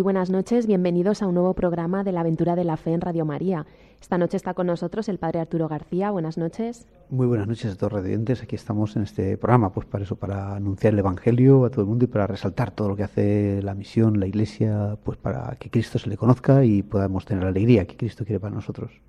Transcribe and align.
Muy 0.00 0.04
buenas 0.04 0.30
noches, 0.30 0.66
bienvenidos 0.66 1.20
a 1.20 1.26
un 1.26 1.34
nuevo 1.34 1.52
programa 1.52 2.04
de 2.04 2.12
la 2.12 2.20
aventura 2.20 2.56
de 2.56 2.64
la 2.64 2.78
fe 2.78 2.94
en 2.94 3.02
Radio 3.02 3.26
María. 3.26 3.66
Esta 4.00 4.16
noche 4.16 4.38
está 4.38 4.54
con 4.54 4.66
nosotros 4.66 5.10
el 5.10 5.18
padre 5.18 5.40
Arturo 5.40 5.68
García. 5.68 6.10
Buenas 6.10 6.38
noches. 6.38 6.86
Muy 7.10 7.26
buenas 7.26 7.46
noches 7.46 7.70
a 7.70 7.76
todos 7.76 7.92
los 7.92 8.02
radiantes. 8.02 8.42
Aquí 8.42 8.56
estamos 8.56 8.96
en 8.96 9.02
este 9.02 9.36
programa, 9.36 9.74
pues 9.74 9.86
para 9.86 10.04
eso, 10.04 10.16
para 10.16 10.56
anunciar 10.56 10.94
el 10.94 11.00
Evangelio 11.00 11.66
a 11.66 11.70
todo 11.70 11.82
el 11.82 11.88
mundo 11.88 12.06
y 12.06 12.08
para 12.08 12.26
resaltar 12.26 12.70
todo 12.70 12.88
lo 12.88 12.96
que 12.96 13.02
hace 13.02 13.60
la 13.62 13.74
misión, 13.74 14.18
la 14.18 14.26
Iglesia, 14.26 14.96
pues 15.04 15.18
para 15.18 15.54
que 15.56 15.68
Cristo 15.68 15.98
se 15.98 16.08
le 16.08 16.16
conozca 16.16 16.64
y 16.64 16.82
podamos 16.82 17.26
tener 17.26 17.42
la 17.42 17.50
alegría 17.50 17.86
que 17.86 17.98
Cristo 17.98 18.24
quiere 18.24 18.40
para 18.40 18.54
nosotros. 18.54 19.02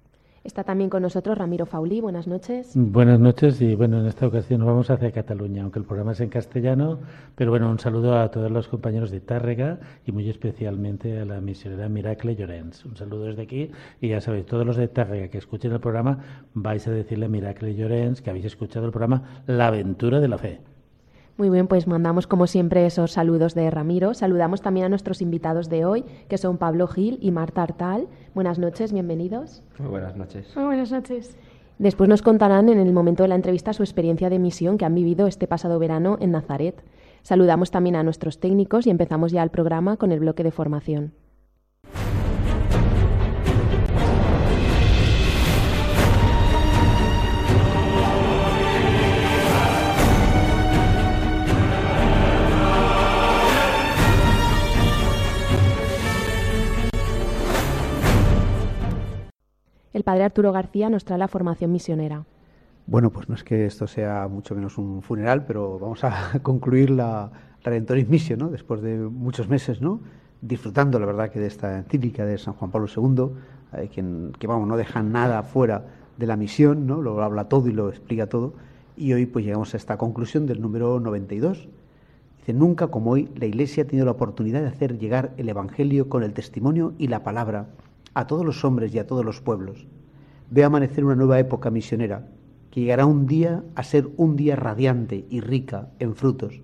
Está 0.43 0.63
también 0.63 0.89
con 0.89 1.03
nosotros 1.03 1.37
Ramiro 1.37 1.67
Faulí. 1.67 2.01
Buenas 2.01 2.25
noches. 2.25 2.71
Buenas 2.73 3.19
noches 3.19 3.61
y 3.61 3.75
bueno, 3.75 3.99
en 3.99 4.07
esta 4.07 4.25
ocasión 4.25 4.61
nos 4.61 4.67
vamos 4.69 4.89
hacia 4.89 5.11
Cataluña, 5.11 5.61
aunque 5.61 5.77
el 5.77 5.85
programa 5.85 6.13
es 6.13 6.19
en 6.19 6.29
castellano, 6.29 6.97
pero 7.35 7.51
bueno, 7.51 7.69
un 7.69 7.77
saludo 7.77 8.17
a 8.17 8.31
todos 8.31 8.49
los 8.49 8.67
compañeros 8.67 9.11
de 9.11 9.19
Tárrega 9.19 9.79
y 10.03 10.11
muy 10.11 10.27
especialmente 10.27 11.19
a 11.19 11.25
la 11.25 11.41
misionera 11.41 11.89
Miracle 11.89 12.35
Llorens. 12.35 12.85
Un 12.85 12.97
saludo 12.97 13.25
desde 13.25 13.43
aquí 13.43 13.71
y 14.01 14.07
ya 14.07 14.19
sabéis, 14.19 14.47
todos 14.47 14.65
los 14.65 14.77
de 14.77 14.87
Tárrega 14.87 15.27
que 15.27 15.37
escuchen 15.37 15.73
el 15.73 15.79
programa 15.79 16.17
vais 16.55 16.87
a 16.87 16.91
decirle 16.91 17.27
a 17.27 17.29
Miracle 17.29 17.75
Llorens 17.75 18.23
que 18.23 18.31
habéis 18.31 18.45
escuchado 18.45 18.87
el 18.87 18.91
programa 18.91 19.43
La 19.45 19.67
aventura 19.67 20.19
de 20.19 20.27
la 20.27 20.39
fe. 20.39 20.70
Muy 21.41 21.49
bien, 21.49 21.65
pues 21.65 21.87
mandamos 21.87 22.27
como 22.27 22.45
siempre 22.45 22.85
esos 22.85 23.13
saludos 23.13 23.55
de 23.55 23.71
Ramiro. 23.71 24.13
Saludamos 24.13 24.61
también 24.61 24.85
a 24.85 24.89
nuestros 24.89 25.23
invitados 25.23 25.69
de 25.69 25.85
hoy, 25.85 26.05
que 26.27 26.37
son 26.37 26.59
Pablo 26.59 26.85
Gil 26.85 27.17
y 27.19 27.31
Marta 27.31 27.63
Artal. 27.63 28.07
Buenas 28.35 28.59
noches, 28.59 28.93
bienvenidos. 28.93 29.63
Muy 29.79 29.89
buenas 29.89 30.15
noches. 30.15 30.55
Muy 30.55 30.65
buenas 30.65 30.91
noches. 30.91 31.35
Después 31.79 32.07
nos 32.07 32.21
contarán 32.21 32.69
en 32.69 32.77
el 32.77 32.93
momento 32.93 33.23
de 33.23 33.29
la 33.29 33.33
entrevista 33.33 33.73
su 33.73 33.81
experiencia 33.81 34.29
de 34.29 34.37
misión 34.37 34.77
que 34.77 34.85
han 34.85 34.93
vivido 34.93 35.25
este 35.25 35.47
pasado 35.47 35.79
verano 35.79 36.19
en 36.21 36.29
Nazaret. 36.29 36.83
Saludamos 37.23 37.71
también 37.71 37.95
a 37.95 38.03
nuestros 38.03 38.39
técnicos 38.39 38.85
y 38.85 38.91
empezamos 38.91 39.31
ya 39.31 39.41
el 39.41 39.49
programa 39.49 39.97
con 39.97 40.11
el 40.11 40.19
bloque 40.19 40.43
de 40.43 40.51
formación. 40.51 41.11
El 59.93 60.03
padre 60.03 60.23
Arturo 60.23 60.53
García 60.53 60.89
nos 60.89 61.03
trae 61.03 61.19
la 61.19 61.27
formación 61.27 61.71
misionera. 61.71 62.23
Bueno, 62.87 63.09
pues 63.09 63.27
no 63.27 63.35
es 63.35 63.43
que 63.43 63.65
esto 63.65 63.87
sea 63.87 64.27
mucho 64.29 64.55
menos 64.55 64.77
un 64.77 65.01
funeral, 65.01 65.45
pero 65.45 65.77
vamos 65.79 66.03
a 66.03 66.39
concluir 66.43 66.89
la 66.89 67.29
Redentoris 67.63 68.07
Mission, 68.07 68.39
¿no? 68.39 68.49
Después 68.49 68.81
de 68.81 68.97
muchos 68.97 69.49
meses, 69.49 69.81
¿no? 69.81 69.99
Disfrutando, 70.41 70.97
la 70.97 71.05
verdad, 71.05 71.29
que 71.29 71.39
de 71.39 71.47
esta 71.47 71.77
encíclica 71.77 72.25
de 72.25 72.37
San 72.37 72.53
Juan 72.53 72.71
Pablo 72.71 72.87
II, 72.87 73.79
eh, 73.79 73.89
quien, 73.93 74.31
que 74.39 74.47
vamos, 74.47 74.67
no 74.67 74.77
deja 74.77 75.03
nada 75.03 75.43
fuera 75.43 75.85
de 76.17 76.25
la 76.25 76.37
misión, 76.37 76.87
¿no? 76.87 77.01
Lo 77.01 77.21
habla 77.21 77.49
todo 77.49 77.67
y 77.67 77.73
lo 77.73 77.89
explica 77.89 78.27
todo. 78.27 78.53
Y 78.95 79.11
hoy 79.13 79.25
pues 79.25 79.43
llegamos 79.43 79.73
a 79.73 79.77
esta 79.77 79.97
conclusión 79.97 80.45
del 80.47 80.61
número 80.61 80.99
92. 81.01 81.67
Dice, 82.37 82.53
nunca 82.53 82.87
como 82.87 83.11
hoy 83.11 83.29
la 83.35 83.45
Iglesia 83.45 83.83
ha 83.83 83.87
tenido 83.87 84.05
la 84.05 84.11
oportunidad 84.11 84.61
de 84.61 84.67
hacer 84.67 84.97
llegar 84.97 85.33
el 85.37 85.49
Evangelio 85.49 86.07
con 86.07 86.23
el 86.23 86.33
testimonio 86.33 86.93
y 86.97 87.07
la 87.07 87.23
palabra 87.23 87.67
a 88.13 88.27
todos 88.27 88.45
los 88.45 88.63
hombres 88.65 88.93
y 88.93 88.99
a 88.99 89.07
todos 89.07 89.25
los 89.25 89.41
pueblos. 89.41 89.87
Ve 90.49 90.63
amanecer 90.63 91.05
una 91.05 91.15
nueva 91.15 91.39
época 91.39 91.71
misionera, 91.71 92.27
que 92.69 92.81
llegará 92.81 93.05
un 93.05 93.27
día 93.27 93.63
a 93.75 93.83
ser 93.83 94.09
un 94.17 94.35
día 94.35 94.55
radiante 94.55 95.25
y 95.29 95.41
rica 95.41 95.89
en 95.99 96.15
frutos. 96.15 96.61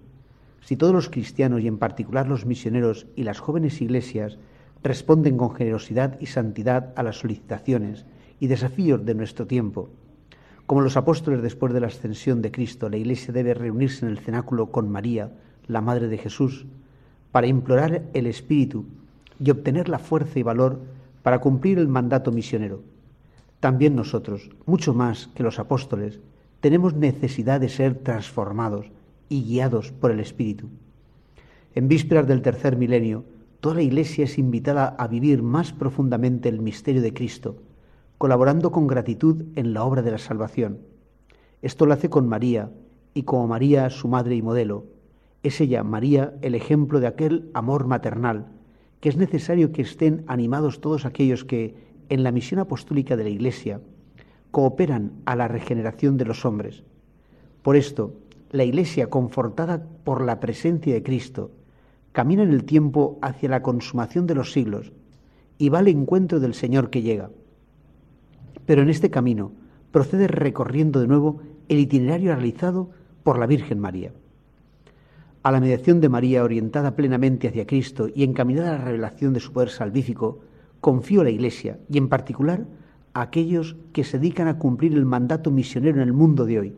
Si 0.61 0.75
todos 0.75 0.93
los 0.93 1.09
cristianos 1.09 1.61
y 1.61 1.67
en 1.67 1.77
particular 1.77 2.27
los 2.27 2.45
misioneros 2.45 3.07
y 3.15 3.23
las 3.23 3.39
jóvenes 3.39 3.81
iglesias 3.81 4.37
responden 4.83 5.37
con 5.37 5.55
generosidad 5.55 6.19
y 6.19 6.27
santidad 6.27 6.93
a 6.95 7.03
las 7.03 7.19
solicitaciones 7.19 8.05
y 8.39 8.47
desafíos 8.47 9.05
de 9.05 9.15
nuestro 9.15 9.47
tiempo, 9.47 9.89
como 10.65 10.81
los 10.81 10.97
apóstoles 10.97 11.41
después 11.41 11.73
de 11.73 11.79
la 11.79 11.87
ascensión 11.87 12.41
de 12.41 12.51
Cristo, 12.51 12.89
la 12.89 12.97
iglesia 12.97 13.33
debe 13.33 13.53
reunirse 13.53 14.05
en 14.05 14.11
el 14.11 14.19
cenáculo 14.19 14.69
con 14.69 14.89
María, 14.89 15.31
la 15.65 15.79
Madre 15.79 16.09
de 16.09 16.17
Jesús, 16.17 16.65
para 17.31 17.47
implorar 17.47 18.03
el 18.13 18.27
Espíritu 18.27 18.85
y 19.39 19.49
obtener 19.49 19.87
la 19.87 19.99
fuerza 19.99 20.39
y 20.39 20.43
valor 20.43 20.81
para 21.27 21.41
cumplir 21.41 21.77
el 21.77 21.89
mandato 21.89 22.31
misionero. 22.31 22.83
También 23.59 23.97
nosotros, 23.97 24.49
mucho 24.65 24.93
más 24.93 25.27
que 25.35 25.43
los 25.43 25.59
apóstoles, 25.59 26.21
tenemos 26.61 26.93
necesidad 26.93 27.59
de 27.59 27.67
ser 27.67 27.95
transformados 27.95 28.85
y 29.27 29.43
guiados 29.43 29.91
por 29.91 30.11
el 30.11 30.21
Espíritu. 30.21 30.69
En 31.75 31.89
vísperas 31.89 32.27
del 32.27 32.41
tercer 32.41 32.77
milenio, 32.77 33.25
toda 33.59 33.75
la 33.75 33.81
Iglesia 33.81 34.23
es 34.23 34.37
invitada 34.37 34.95
a 34.97 35.05
vivir 35.09 35.43
más 35.43 35.73
profundamente 35.73 36.47
el 36.47 36.61
misterio 36.61 37.01
de 37.01 37.13
Cristo, 37.13 37.57
colaborando 38.17 38.71
con 38.71 38.87
gratitud 38.87 39.43
en 39.57 39.73
la 39.73 39.83
obra 39.83 40.03
de 40.03 40.11
la 40.11 40.19
salvación. 40.19 40.77
Esto 41.61 41.85
lo 41.85 41.93
hace 41.93 42.09
con 42.09 42.29
María, 42.29 42.71
y 43.13 43.23
como 43.23 43.47
María 43.47 43.89
su 43.89 44.07
madre 44.07 44.33
y 44.35 44.41
modelo, 44.41 44.85
es 45.43 45.59
ella, 45.59 45.83
María, 45.83 46.35
el 46.41 46.55
ejemplo 46.55 47.01
de 47.01 47.07
aquel 47.07 47.51
amor 47.53 47.85
maternal 47.85 48.45
que 48.99 49.09
es 49.09 49.17
necesario 49.17 49.71
que 49.71 49.81
estén 49.81 50.23
animados 50.27 50.81
todos 50.81 51.05
aquellos 51.05 51.45
que, 51.45 51.75
en 52.09 52.23
la 52.23 52.31
misión 52.31 52.59
apostólica 52.59 53.15
de 53.15 53.23
la 53.23 53.29
Iglesia, 53.29 53.81
cooperan 54.51 55.11
a 55.25 55.35
la 55.35 55.47
regeneración 55.47 56.17
de 56.17 56.25
los 56.25 56.45
hombres. 56.45 56.83
Por 57.61 57.75
esto, 57.75 58.13
la 58.51 58.63
Iglesia, 58.63 59.09
confortada 59.09 59.85
por 60.03 60.23
la 60.23 60.39
presencia 60.39 60.93
de 60.93 61.03
Cristo, 61.03 61.51
camina 62.11 62.43
en 62.43 62.51
el 62.51 62.63
tiempo 62.63 63.19
hacia 63.21 63.49
la 63.49 63.61
consumación 63.61 64.25
de 64.25 64.35
los 64.35 64.51
siglos 64.51 64.91
y 65.57 65.69
va 65.69 65.79
al 65.79 65.87
encuentro 65.87 66.39
del 66.39 66.53
Señor 66.53 66.89
que 66.89 67.01
llega. 67.01 67.29
Pero 68.65 68.81
en 68.81 68.89
este 68.89 69.11
camino 69.11 69.51
procede 69.91 70.27
recorriendo 70.27 70.99
de 70.99 71.07
nuevo 71.07 71.41
el 71.67 71.79
itinerario 71.79 72.33
realizado 72.33 72.89
por 73.23 73.37
la 73.37 73.45
Virgen 73.45 73.79
María 73.79 74.11
a 75.47 75.51
la 75.53 75.61
mediación 75.61 76.01
de 76.01 76.09
María 76.09 76.43
orientada 76.43 76.93
plenamente 76.97 77.47
hacia 77.47 77.65
Cristo 77.65 78.09
y 78.13 78.25
encaminada 78.25 78.75
a 78.75 78.79
la 78.79 78.83
revelación 78.83 79.31
de 79.31 79.39
su 79.39 79.53
poder 79.53 79.69
salvífico, 79.69 80.41
confío 80.81 81.21
a 81.21 81.23
la 81.23 81.29
Iglesia 81.29 81.79
y 81.89 81.97
en 81.97 82.09
particular 82.09 82.65
a 83.13 83.21
aquellos 83.21 83.77
que 83.93 84.03
se 84.03 84.19
dedican 84.19 84.49
a 84.49 84.57
cumplir 84.57 84.91
el 84.93 85.05
mandato 85.05 85.49
misionero 85.49 86.01
en 86.01 86.03
el 86.03 86.11
mundo 86.11 86.45
de 86.45 86.59
hoy. 86.59 86.75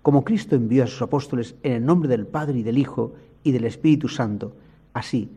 Como 0.00 0.24
Cristo 0.24 0.56
envió 0.56 0.84
a 0.84 0.86
sus 0.86 1.02
apóstoles 1.02 1.56
en 1.62 1.72
el 1.72 1.84
nombre 1.84 2.08
del 2.08 2.26
Padre 2.26 2.60
y 2.60 2.62
del 2.62 2.78
Hijo 2.78 3.12
y 3.42 3.52
del 3.52 3.66
Espíritu 3.66 4.08
Santo, 4.08 4.56
así, 4.94 5.30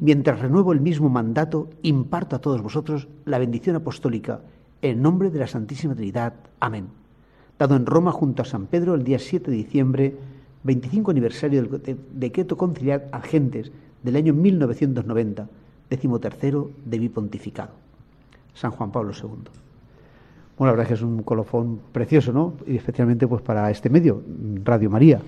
mientras 0.00 0.40
renuevo 0.40 0.72
el 0.72 0.80
mismo 0.80 1.10
mandato, 1.10 1.68
imparto 1.82 2.36
a 2.36 2.40
todos 2.40 2.62
vosotros 2.62 3.06
la 3.26 3.38
bendición 3.38 3.76
apostólica 3.76 4.40
en 4.80 5.02
nombre 5.02 5.28
de 5.28 5.40
la 5.40 5.46
Santísima 5.46 5.94
Trinidad. 5.94 6.32
Amén. 6.58 6.86
Dado 7.58 7.76
en 7.76 7.84
Roma 7.84 8.12
junto 8.12 8.40
a 8.40 8.46
San 8.46 8.66
Pedro 8.66 8.94
el 8.94 9.04
día 9.04 9.18
7 9.18 9.50
de 9.50 9.56
diciembre 9.58 10.16
25 10.64 11.10
aniversario 11.10 11.62
del 11.62 11.98
decreto 12.12 12.56
conciliar 12.56 13.08
agentes 13.12 13.70
del 14.02 14.16
año 14.16 14.34
1990, 14.34 15.48
decimotercero 15.88 16.70
de 16.84 16.98
mi 16.98 17.08
pontificado. 17.08 17.70
San 18.54 18.70
Juan 18.70 18.90
Pablo 18.90 19.12
II. 19.12 19.28
Bueno, 20.56 20.70
la 20.70 20.70
verdad 20.72 20.84
es 20.84 20.88
que 20.88 20.94
es 20.94 21.02
un 21.02 21.22
colofón 21.22 21.80
precioso, 21.92 22.32
¿no? 22.32 22.54
Y 22.66 22.76
especialmente 22.76 23.26
pues 23.26 23.42
para 23.42 23.70
este 23.70 23.90
medio, 23.90 24.22
Radio 24.62 24.88
María. 24.88 25.20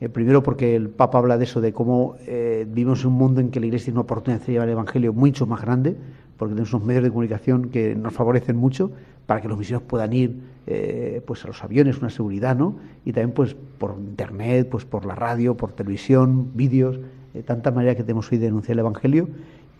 Eh, 0.00 0.08
primero 0.08 0.42
porque 0.42 0.74
el 0.74 0.88
Papa 0.88 1.18
habla 1.18 1.38
de 1.38 1.44
eso, 1.44 1.60
de 1.60 1.72
cómo 1.72 2.16
eh, 2.26 2.66
vivimos 2.68 3.02
en 3.02 3.08
un 3.08 3.12
mundo 3.14 3.40
en 3.40 3.50
que 3.50 3.60
la 3.60 3.66
Iglesia 3.66 3.86
tiene 3.86 3.98
una 3.98 4.02
oportunidad 4.02 4.44
de 4.44 4.52
llevar 4.52 4.68
el 4.68 4.72
Evangelio 4.72 5.12
mucho 5.12 5.46
más 5.46 5.62
grande, 5.62 5.96
porque 6.36 6.54
tenemos 6.54 6.74
unos 6.74 6.86
medios 6.86 7.04
de 7.04 7.10
comunicación 7.10 7.68
que 7.70 7.94
nos 7.94 8.12
favorecen 8.12 8.56
mucho 8.56 8.90
para 9.26 9.40
que 9.40 9.48
los 9.48 9.56
misioneros 9.56 9.88
puedan 9.88 10.12
ir 10.12 10.36
eh, 10.66 11.22
pues 11.26 11.44
a 11.44 11.48
los 11.48 11.62
aviones, 11.62 11.98
una 11.98 12.10
seguridad, 12.10 12.56
¿no? 12.56 12.76
Y 13.04 13.12
también 13.12 13.32
pues 13.32 13.54
por 13.78 13.96
internet, 13.98 14.68
pues 14.70 14.84
por 14.84 15.04
la 15.04 15.14
radio, 15.14 15.56
por 15.56 15.72
televisión, 15.72 16.50
vídeos, 16.54 17.00
de 17.34 17.42
tanta 17.42 17.70
manera 17.70 17.94
que 17.94 18.02
tenemos 18.02 18.30
hoy 18.30 18.38
de 18.38 18.46
denunciar 18.46 18.74
el 18.74 18.80
Evangelio 18.80 19.28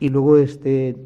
y 0.00 0.08
luego 0.08 0.38
este 0.38 0.96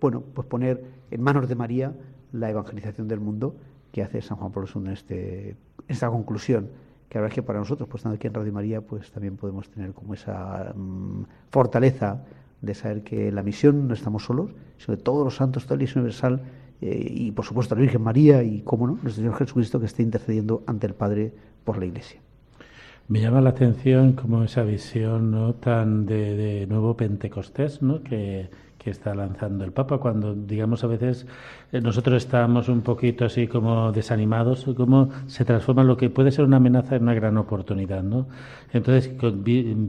bueno 0.00 0.22
pues 0.34 0.46
poner 0.46 0.84
en 1.10 1.20
manos 1.20 1.48
de 1.48 1.54
María 1.54 1.92
la 2.32 2.50
evangelización 2.50 3.08
del 3.08 3.20
mundo 3.20 3.56
que 3.92 4.02
hace 4.02 4.22
San 4.22 4.36
Juan 4.36 4.52
Pablo 4.52 4.68
II 4.74 4.82
en 4.86 4.92
este 4.92 5.56
esta 5.88 6.08
conclusión 6.10 6.68
que 7.14 7.18
la 7.18 7.22
verdad 7.22 7.32
es 7.32 7.34
que 7.36 7.42
para 7.44 7.60
nosotros, 7.60 7.88
pues 7.88 8.00
estando 8.00 8.16
aquí 8.16 8.26
en 8.26 8.34
Radio 8.34 8.52
María, 8.52 8.80
pues 8.80 9.12
también 9.12 9.36
podemos 9.36 9.68
tener 9.68 9.92
como 9.92 10.14
esa 10.14 10.72
mm, 10.74 11.22
fortaleza 11.48 12.24
de 12.60 12.74
saber 12.74 13.04
que 13.04 13.30
la 13.30 13.44
misión 13.44 13.86
no 13.86 13.94
estamos 13.94 14.24
solos, 14.24 14.50
sino 14.78 14.96
que 14.96 15.02
todos 15.04 15.24
los 15.24 15.36
santos, 15.36 15.62
toda 15.62 15.76
la 15.76 15.84
Iglesia 15.84 16.00
universal 16.00 16.40
eh, 16.86 17.08
y 17.10 17.30
por 17.32 17.46
supuesto 17.46 17.74
la 17.74 17.80
Virgen 17.80 18.02
María 18.02 18.42
y, 18.42 18.60
cómo 18.60 18.86
no, 18.86 18.92
nuestro 18.92 19.22
Señor 19.22 19.36
Jesucristo 19.36 19.80
que 19.80 19.86
esté 19.86 20.02
intercediendo 20.02 20.62
ante 20.66 20.86
el 20.86 20.92
Padre 20.92 21.32
por 21.64 21.78
la 21.78 21.86
Iglesia. 21.86 22.20
Me 23.08 23.22
llama 23.22 23.40
la 23.40 23.50
atención 23.50 24.12
como 24.12 24.44
esa 24.44 24.64
visión 24.64 25.30
no 25.30 25.54
tan 25.54 26.04
de, 26.04 26.36
de 26.36 26.66
nuevo 26.66 26.94
Pentecostés, 26.94 27.80
¿no? 27.80 28.02
que, 28.02 28.50
que 28.84 28.90
está 28.90 29.14
lanzando 29.14 29.64
el 29.64 29.72
Papa, 29.72 29.96
cuando 29.96 30.34
digamos 30.34 30.84
a 30.84 30.88
veces 30.88 31.26
nosotros 31.80 32.24
estamos 32.24 32.68
un 32.68 32.82
poquito 32.82 33.24
así 33.24 33.46
como 33.46 33.92
desanimados, 33.92 34.66
cómo 34.76 35.10
se 35.26 35.44
transforma 35.44 35.82
lo 35.82 35.96
que 35.96 36.10
puede 36.10 36.30
ser 36.30 36.44
una 36.44 36.58
amenaza 36.58 36.96
en 36.96 37.02
una 37.02 37.14
gran 37.14 37.36
oportunidad, 37.36 38.02
¿no? 38.02 38.26
Entonces, 38.72 39.12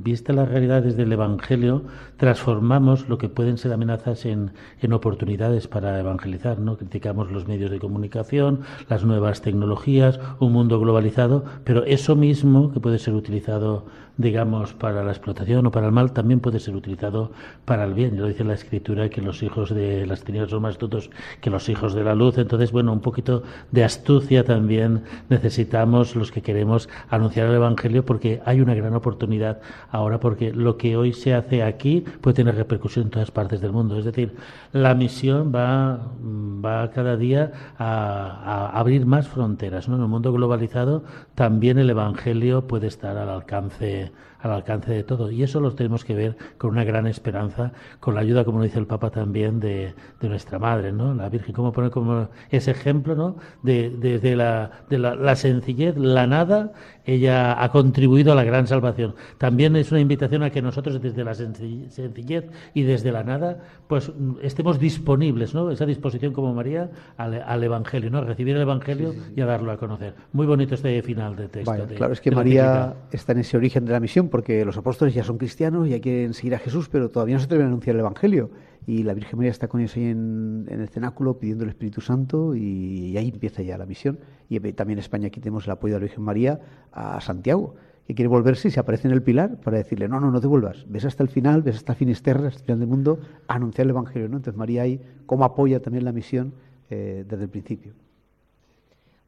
vista 0.04 0.34
la 0.34 0.46
realidad 0.46 0.84
desde 0.84 1.04
el 1.04 1.12
Evangelio, 1.12 1.84
transformamos 2.18 3.10
lo 3.10 3.18
que 3.18 3.30
pueden 3.30 3.58
ser 3.58 3.74
amenazas 3.74 4.26
en, 4.26 4.52
en 4.82 4.94
oportunidades 4.94 5.68
para 5.68 6.00
evangelizar, 6.00 6.60
¿no? 6.60 6.78
Criticamos 6.78 7.32
los 7.32 7.48
medios 7.48 7.72
de 7.72 7.80
comunicación, 7.80 8.62
las 8.90 9.04
nuevas 9.04 9.42
tecnologías, 9.42 10.20
un 10.40 10.54
mundo 10.54 10.80
globalizado, 10.80 11.46
pero 11.64 11.84
eso 11.86 12.16
mismo 12.16 12.72
que 12.72 12.80
puede 12.80 13.00
ser 13.00 13.14
utilizado 13.14 13.86
digamos, 14.18 14.74
para 14.74 15.04
la 15.04 15.12
explotación 15.12 15.66
o 15.66 15.72
para 15.72 15.88
el 15.88 15.92
mal, 15.92 16.14
también 16.14 16.40
puede 16.40 16.60
ser 16.60 16.76
utilizado 16.76 17.32
para 17.66 17.84
el 17.84 17.94
bien. 17.94 18.18
Lo 18.18 18.28
dice 18.28 18.44
la 18.44 18.54
Escritura 18.54 19.10
que 19.10 19.22
los 19.22 19.44
hijos 19.44 19.74
de 19.76 20.06
las 20.06 20.24
tinieblas 20.24 20.52
son 20.52 20.62
más 20.62 20.76
astutos 20.76 21.10
que 21.42 21.50
los 21.50 21.68
hijos 21.68 21.75
de 21.82 22.04
la 22.04 22.16
luz. 22.16 22.38
Entonces, 22.38 22.72
bueno, 22.72 22.94
un 22.94 23.02
poquito 23.02 23.44
de 23.72 23.84
astucia 23.84 24.44
también 24.44 25.04
necesitamos 25.30 26.16
los 26.16 26.32
que 26.32 26.42
queremos 26.42 26.90
anunciar 27.10 27.48
el 27.48 27.56
Evangelio 27.56 28.06
porque 28.06 28.42
hay 28.46 28.62
una 28.62 28.74
gran 28.74 28.96
oportunidad 28.96 29.60
ahora 29.92 30.20
porque 30.20 30.54
lo 30.54 30.78
que 30.78 30.98
hoy 30.98 31.14
se 31.14 31.34
hace 31.34 31.64
aquí 31.64 32.04
puede 32.22 32.36
tener 32.36 32.56
repercusión 32.56 33.06
en 33.06 33.12
todas 33.12 33.32
partes 33.32 33.62
del 33.62 33.72
mundo. 33.72 33.98
Es 33.98 34.06
decir, 34.06 34.36
la 34.72 34.96
misión 34.96 35.52
va, 35.54 36.00
va 36.24 36.90
cada 36.92 37.18
día 37.18 37.52
a, 37.78 38.72
abrir 38.74 39.06
más 39.06 39.28
fronteras. 39.28 39.88
¿no? 39.90 39.96
En 39.96 40.02
el 40.02 40.08
mundo 40.08 40.32
globalizado 40.32 41.04
también 41.36 41.78
el 41.78 41.90
Evangelio 41.90 42.68
puede 42.68 42.88
estar 42.88 43.18
al 43.18 43.30
alcance 43.30 44.12
al 44.46 44.52
alcance 44.52 44.92
de 44.92 45.04
todo. 45.04 45.32
Y 45.32 45.42
eso 45.42 45.60
lo 45.60 45.74
tenemos 45.74 46.06
que 46.06 46.14
ver 46.14 46.38
con 46.60 46.70
una 46.70 46.84
gran 46.84 47.08
esperanza, 47.08 47.72
con 48.00 48.14
la 48.14 48.22
ayuda, 48.22 48.46
como 48.46 48.62
dice 48.62 48.78
el 48.78 48.86
Papa 48.86 49.10
también, 49.10 49.60
de, 49.60 49.96
nuestra 50.22 50.60
Madre, 50.60 50.92
¿no? 50.92 51.14
La 51.14 51.30
Virgen, 51.30 51.54
como 51.66 51.74
pone 51.74 51.90
como 51.90 52.30
ese 52.52 52.72
ejemplo, 52.72 53.16
¿no? 53.16 53.38
De, 53.64 53.90
de, 53.90 54.36
la, 54.36 54.84
de 54.88 55.00
la, 55.00 55.36
sencillez, 55.36 55.98
la 55.98 56.28
nada, 56.28 56.74
ella 57.06 57.62
ha 57.64 57.72
contribuido 57.72 58.32
a 58.32 58.36
la 58.36 58.44
gran 58.44 58.68
salvación. 58.68 59.16
También 59.40 59.76
es 59.76 59.92
una 59.92 60.00
invitación 60.00 60.44
a 60.44 60.52
que 60.52 60.62
nosotros 60.62 61.02
desde 61.02 61.24
la 61.24 61.34
sencillez 61.34 62.46
y 62.76 62.84
desde 62.84 63.12
la 63.12 63.24
nada, 63.24 63.64
pues 63.88 64.12
estemos 64.44 64.80
disponibles, 64.80 65.56
¿no? 65.56 65.72
Esa 65.72 65.88
disposición 65.88 66.34
como 66.34 66.54
María 66.54 66.92
al, 67.18 67.64
Evangelio, 67.64 68.12
¿no? 68.12 68.20
A 68.20 68.22
recibir 68.22 68.56
el 68.56 68.62
Evangelio 68.62 69.16
y 69.36 69.42
a 69.42 69.48
darlo 69.48 69.72
a 69.72 69.78
conocer. 69.78 70.14
Muy 70.34 70.46
bonito 70.46 70.76
este 70.76 71.02
final 71.02 71.36
de 71.36 71.48
texto. 71.48 71.88
claro, 71.96 72.14
es 72.14 72.22
que 72.22 72.30
María 72.30 72.94
está 73.12 73.32
en 73.32 73.40
ese 73.40 73.58
origen 73.58 73.86
de 73.86 73.92
la 73.92 74.00
misión 74.00 74.30
porque 74.30 74.64
los 74.66 74.78
apóstoles 74.78 75.16
ya 75.16 75.24
son 75.24 75.40
cristianos, 75.40 75.90
ya 75.90 76.00
quieren 76.00 76.36
seguir 76.36 76.54
a 76.54 76.60
Jesús, 76.60 76.90
pero 76.92 77.10
todavía 77.10 77.36
no 77.36 77.40
se 77.40 77.46
atreven 77.46 77.66
a 77.66 77.70
anunciar 77.70 77.96
el 77.96 78.02
Evangelio. 78.02 78.52
Y 78.88 79.04
la 79.04 79.14
Virgen 79.14 79.38
María 79.38 79.52
está 79.52 79.68
con 79.68 79.82
ellos 79.82 79.96
ahí 79.96 80.06
en, 80.06 80.68
el 80.70 80.88
cenáculo 80.90 81.40
pidiendo 81.40 81.64
el 81.64 81.70
Espíritu 81.72 82.02
Santo 82.02 82.56
y, 82.56 83.18
ahí 83.18 83.30
empieza 83.30 83.64
ya 83.64 83.78
la 83.78 83.86
misión. 83.86 84.20
Y 84.50 84.60
también 84.74 85.00
en 85.00 85.02
España 85.02 85.28
aquí 85.28 85.40
tenemos 85.40 85.66
el 85.66 85.72
apoyo 85.72 85.96
de 85.96 86.00
la 86.02 86.06
Virgen 86.06 86.24
María 86.24 86.60
a 86.92 87.20
Santiago, 87.22 87.76
que 88.08 88.14
quiere 88.14 88.30
volverse 88.30 88.68
y 88.68 88.72
se 88.72 88.80
aparece 88.80 89.08
en 89.08 89.14
el 89.14 89.24
pilar 89.24 89.58
para 89.62 89.78
decirle, 89.78 90.08
no, 90.08 90.20
no, 90.20 90.30
no 90.30 90.40
te 90.40 90.48
vuelvas, 90.48 90.86
ves 90.88 91.06
hasta 91.06 91.24
el 91.24 91.30
final, 91.30 91.64
ves 91.64 91.78
hasta 91.78 91.96
Finisterre, 91.96 92.48
hasta 92.48 92.60
el 92.60 92.66
final 92.66 92.80
del 92.80 92.90
mundo, 92.90 93.20
anunciar 93.48 93.86
el 93.86 93.92
Evangelio. 93.92 94.28
Entonces 94.28 94.56
María 94.56 94.84
ahí, 94.84 95.02
cómo 95.26 95.44
apoya 95.46 95.82
también 95.82 96.06
la 96.06 96.12
misión 96.12 96.54
eh, 96.92 97.26
desde 97.28 97.46
el 97.46 97.50
principio. 97.50 97.94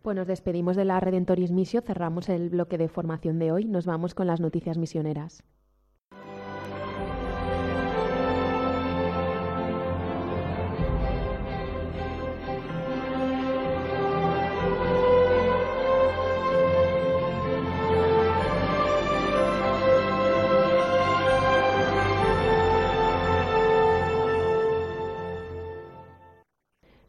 Pues 0.03 0.15
nos 0.15 0.27
despedimos 0.27 0.75
de 0.77 0.85
la 0.85 0.99
Redentoris 0.99 1.51
Missio, 1.51 1.81
cerramos 1.81 2.29
el 2.29 2.49
bloque 2.49 2.77
de 2.77 2.87
formación 2.87 3.39
de 3.39 3.51
hoy, 3.51 3.65
nos 3.65 3.85
vamos 3.85 4.13
con 4.13 4.27
las 4.27 4.39
noticias 4.39 4.77
misioneras. 4.77 5.43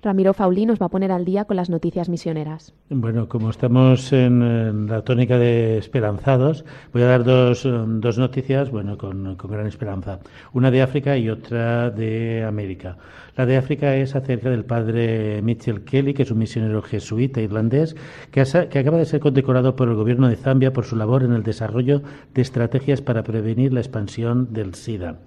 Ramiro 0.00 0.32
Faulí 0.32 0.64
nos 0.64 0.80
va 0.80 0.86
a 0.86 0.90
poner 0.90 1.10
al 1.10 1.24
día 1.24 1.44
con 1.44 1.56
las 1.56 1.70
noticias 1.70 2.08
misioneras. 2.08 2.72
Bueno, 2.88 3.28
como 3.28 3.50
estamos 3.50 4.12
en, 4.12 4.86
la 4.86 5.02
tónica 5.02 5.38
de 5.38 5.76
esperanzados, 5.76 6.64
voy 6.92 7.02
a 7.02 7.06
dar 7.06 7.24
dos, 7.24 7.64
dos 7.64 8.16
noticias, 8.16 8.70
bueno, 8.70 8.96
con, 8.96 9.34
con, 9.34 9.50
gran 9.50 9.66
esperanza. 9.66 10.20
Una 10.52 10.70
de 10.70 10.82
África 10.82 11.16
y 11.16 11.28
otra 11.28 11.90
de 11.90 12.44
América. 12.44 12.96
La 13.36 13.44
de 13.44 13.56
África 13.56 13.96
es 13.96 14.14
acerca 14.14 14.50
del 14.50 14.64
padre 14.64 15.42
Mitchell 15.42 15.82
Kelly, 15.82 16.14
que 16.14 16.22
es 16.22 16.30
un 16.30 16.38
misionero 16.38 16.80
jesuita 16.80 17.40
irlandés, 17.40 17.96
que, 18.30 18.44
que 18.70 18.78
acaba 18.78 18.98
de 18.98 19.04
ser 19.04 19.18
condecorado 19.18 19.74
por 19.74 19.88
el 19.88 19.96
gobierno 19.96 20.28
de 20.28 20.36
Zambia 20.36 20.72
por 20.72 20.84
su 20.84 20.94
labor 20.94 21.24
en 21.24 21.32
el 21.32 21.42
desarrollo 21.42 22.02
de 22.34 22.42
estrategias 22.42 23.02
para 23.02 23.24
prevenir 23.24 23.72
la 23.72 23.80
expansión 23.80 24.52
del 24.52 24.76
SIDA. 24.76 25.18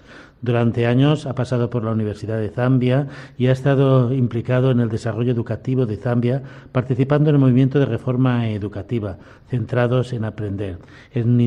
Durante 0.41 0.87
años 0.87 1.27
ha 1.27 1.35
pasado 1.35 1.69
por 1.69 1.83
la 1.83 1.91
Universidad 1.91 2.39
de 2.39 2.49
Zambia 2.49 3.07
y 3.37 3.47
ha 3.47 3.51
estado 3.51 4.11
implicado 4.11 4.71
en 4.71 4.79
el 4.79 4.89
desarrollo 4.89 5.31
educativo 5.31 5.85
de 5.85 5.97
Zambia, 5.97 6.41
participando 6.71 7.29
en 7.29 7.35
el 7.35 7.41
movimiento 7.41 7.77
de 7.77 7.85
reforma 7.85 8.49
educativa, 8.49 9.17
centrados 9.51 10.13
en 10.13 10.25
aprender. 10.25 10.79
En, 11.13 11.39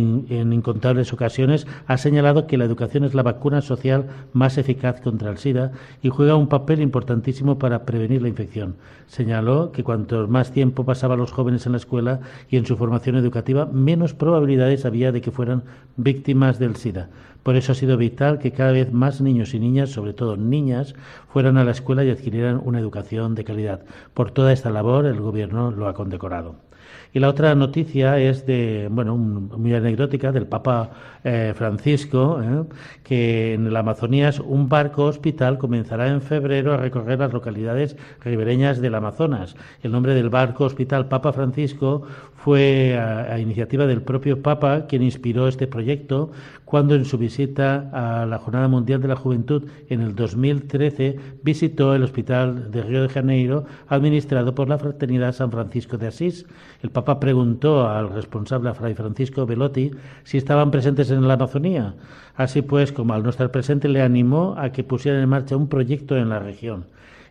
incontables 0.53 1.13
ocasiones 1.13 1.67
ha 1.89 1.99
señalado 1.99 2.47
que 2.47 2.57
la 2.57 2.67
educación 2.67 3.03
es 3.03 3.15
la 3.15 3.25
vacuna 3.25 3.63
social 3.63 4.07
más 4.33 4.59
eficaz 4.59 5.01
contra 5.01 5.31
el 5.31 5.39
SIDA 5.39 5.73
y 6.01 6.11
juega 6.11 6.37
un 6.37 6.49
papel 6.49 6.81
importantísimo 6.81 7.59
para 7.59 7.85
prevenir 7.85 8.23
la 8.23 8.29
infección. 8.29 8.77
Señaló 9.09 9.73
que 9.73 9.83
cuanto 9.83 10.29
más 10.29 10.53
tiempo 10.53 10.85
pasaban 10.85 11.19
los 11.19 11.33
jóvenes 11.33 11.67
en 11.67 11.73
la 11.73 11.79
escuela 11.79 12.21
y 12.49 12.59
en 12.59 12.67
su 12.67 12.77
formación 12.77 13.17
educativa, 13.17 13.67
menos 13.67 14.15
probabilidades 14.15 14.85
había 14.85 15.11
de 15.11 15.21
que 15.21 15.33
fueran 15.33 15.65
víctimas 15.97 16.61
del 16.61 16.77
SIDA. 16.77 17.09
Por 17.45 17.57
eso 17.57 17.73
ha 17.73 17.75
sido 17.77 17.97
vital 17.97 18.39
que 18.41 18.53
cada 18.53 18.73
vez 18.73 18.93
más 18.93 19.21
niños 19.21 19.55
y 19.55 19.61
niñas, 19.61 19.91
sobre 19.91 20.15
todo 20.15 20.37
niñas, 20.37 20.95
fueran 21.29 21.59
a 21.59 21.65
la 21.65 21.73
escuela 21.73 22.03
y 22.03 22.11
adquirieran 22.11 22.61
una 22.65 22.81
educación 22.81 23.35
de 23.35 23.45
calidad. 23.45 23.85
Por 24.15 24.33
toda 24.33 24.53
esta 24.53 24.71
labor 24.71 25.05
el 25.07 25.21
Gobierno 25.21 25.71
lo 25.71 25.87
ha 25.87 25.95
condecorado. 25.95 26.57
Y 27.13 27.21
la 27.21 27.29
otra 27.29 27.55
noticia 27.55 28.19
es 28.19 28.45
de, 28.45 28.89
bueno, 28.91 29.17
muy 29.17 29.73
anecdótica 29.73 30.33
del 30.33 30.49
Papa 30.49 30.91
eh, 31.23 31.53
Francisco, 31.55 32.41
eh, 32.43 32.65
que 33.05 33.55
en 33.55 33.73
la 33.73 33.81
Amazonía 33.81 34.33
un 34.45 34.69
barco 34.69 35.05
hospital 35.05 35.59
comenzará 35.59 36.09
en 36.09 36.23
febrero 36.23 36.73
a 36.73 36.77
recorrer 36.77 37.21
las 37.21 37.33
localidades 37.33 37.97
ribereñas 38.21 38.81
del 38.81 38.97
Amazonas. 38.97 39.55
El 39.83 39.93
nombre 39.93 40.15
del 40.15 40.29
barco 40.29 40.65
hospital 40.65 41.07
Papa 41.07 41.33
Francisco 41.33 42.03
fue 42.45 42.99
a, 42.99 43.39
iniciativa 43.39 43.87
del 43.87 44.03
propio 44.03 44.43
Papa 44.43 44.85
quien 44.87 45.03
inspiró 45.03 45.49
este 45.49 45.67
proyecto 45.67 46.31
cuando 46.67 46.95
en 46.95 47.07
su 47.07 47.17
visita 47.17 47.89
a 47.95 48.27
la 48.27 48.37
Jornada 48.37 48.69
Mundial 48.69 49.01
de 49.01 49.09
la 49.09 49.17
Juventud 49.17 49.65
en 49.89 50.03
el 50.03 50.15
2013 50.15 51.17
visitó 51.43 51.95
el 51.95 52.03
Hospital 52.03 52.71
de 52.71 52.83
Río 52.83 53.01
de 53.01 53.09
Janeiro 53.09 53.65
administrado 53.89 54.55
por 54.55 54.69
la 54.69 54.77
Fraternidad 54.77 55.33
San 55.33 55.51
Francisco 55.51 55.97
de 55.97 56.09
Asís. 56.09 56.45
El 56.83 56.91
Papa 56.91 57.19
preguntó 57.19 57.89
al 57.89 58.11
responsable, 58.11 58.69
a 58.69 58.75
Fray 58.75 58.93
Francisco 58.93 59.47
Velotti, 59.47 59.93
si 60.25 60.37
estaban 60.37 60.71
presentes 60.71 61.11
en 61.11 61.27
la 61.27 61.35
Amazonía. 61.35 61.95
Así 62.37 62.61
pues, 62.61 62.93
como 62.93 63.15
al 63.15 63.23
no 63.23 63.31
estar 63.31 63.51
presente, 63.53 63.89
le 63.89 64.03
animó 64.03 64.55
a 64.59 64.71
que 64.71 64.85
pusieran 64.85 65.23
en 65.23 65.31
marcha 65.31 65.57
un 65.57 65.71
proyecto 65.71 66.15
en 66.19 66.29
la 66.29 66.41
región. 66.41 66.85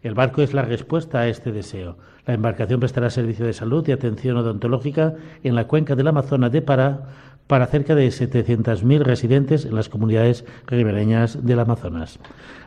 El 0.03 0.15
barco 0.15 0.41
es 0.41 0.53
la 0.53 0.63
respuesta 0.63 1.21
a 1.21 1.29
este 1.29 1.53
deseo. 1.53 1.97
La 2.27 2.33
embarcación 2.33 2.81
prestará 2.81 3.09
servicio 3.09 3.45
de 3.45 3.53
salud 3.53 3.87
y 3.87 3.93
atención 3.93 4.35
odontológica 4.35 5.13
en 5.43 5.55
la 5.55 5.65
cuenca 5.67 5.95
del 5.95 6.09
Amazonas 6.09 6.51
de 6.51 6.61
Pará 6.61 7.03
para 7.47 7.67
cerca 7.67 7.95
de 7.95 8.07
700.000 8.07 8.99
residentes 9.01 9.63
en 9.65 9.75
las 9.75 9.87
comunidades 9.87 10.43
ribereñas 10.67 11.45
del 11.45 11.59
Amazonas. 11.59 12.19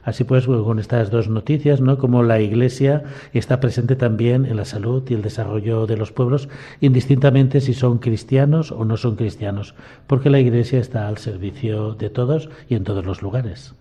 Así 0.03 0.25
pues, 0.25 0.47
con 0.47 0.79
estas 0.79 1.11
dos 1.11 1.29
noticias, 1.29 1.83
¿no? 1.83 1.99
como 1.99 2.23
la 2.23 2.41
Iglesia 2.41 3.05
está 3.35 3.61
presente 3.61 3.97
también 3.97 4.47
en 4.47 4.57
la 4.57 4.65
salud 4.65 5.03
y 5.09 5.15
el 5.15 5.23
desarrollo 5.23 5.87
de 5.87 5.99
los 5.99 6.13
pueblos, 6.13 6.49
indistintamente 6.81 7.61
si 7.61 7.75
son 7.75 7.99
cristianos 7.99 8.73
o 8.73 8.87
no 8.87 8.97
son 8.97 9.17
cristianos, 9.17 9.75
porque 10.07 10.31
la 10.31 10.41
Iglesia 10.41 10.79
está 10.79 11.07
al 11.07 11.19
servicio 11.19 11.93
de 11.95 12.09
todos 12.09 12.49
y 12.69 12.77
en 12.77 12.85
todos 12.85 13.05
los 13.05 13.21
lugares. 13.21 13.75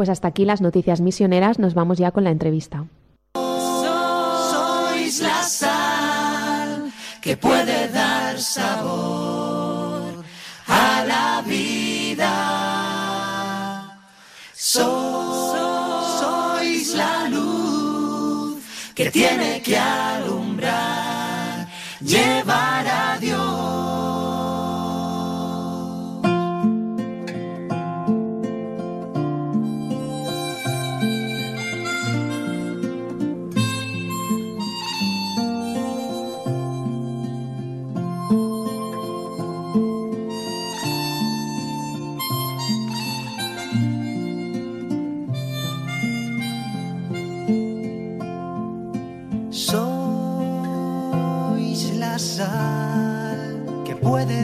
Pues 0.00 0.08
hasta 0.08 0.28
aquí 0.28 0.46
las 0.46 0.62
noticias 0.62 1.02
misioneras, 1.02 1.58
nos 1.58 1.74
vamos 1.74 1.98
ya 1.98 2.10
con 2.10 2.24
la 2.24 2.30
entrevista. 2.30 2.86
Sois 3.34 5.20
la 5.20 5.42
sal 5.42 6.90
que 7.20 7.36
puede 7.36 7.86
dar 7.88 8.40
sabor 8.40 10.24
a 10.68 11.04
la 11.04 11.42
vida. 11.46 12.32
Sois 14.54 14.94
la 16.94 17.28
luz 17.28 18.64
que 18.94 19.10
tiene 19.10 19.60
que 19.60 19.76
alumbrar, 19.76 21.68
llevar 22.00 22.69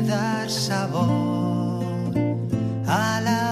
dar 0.06 0.48
sabor 0.48 2.14
a 2.86 3.20
la 3.20 3.46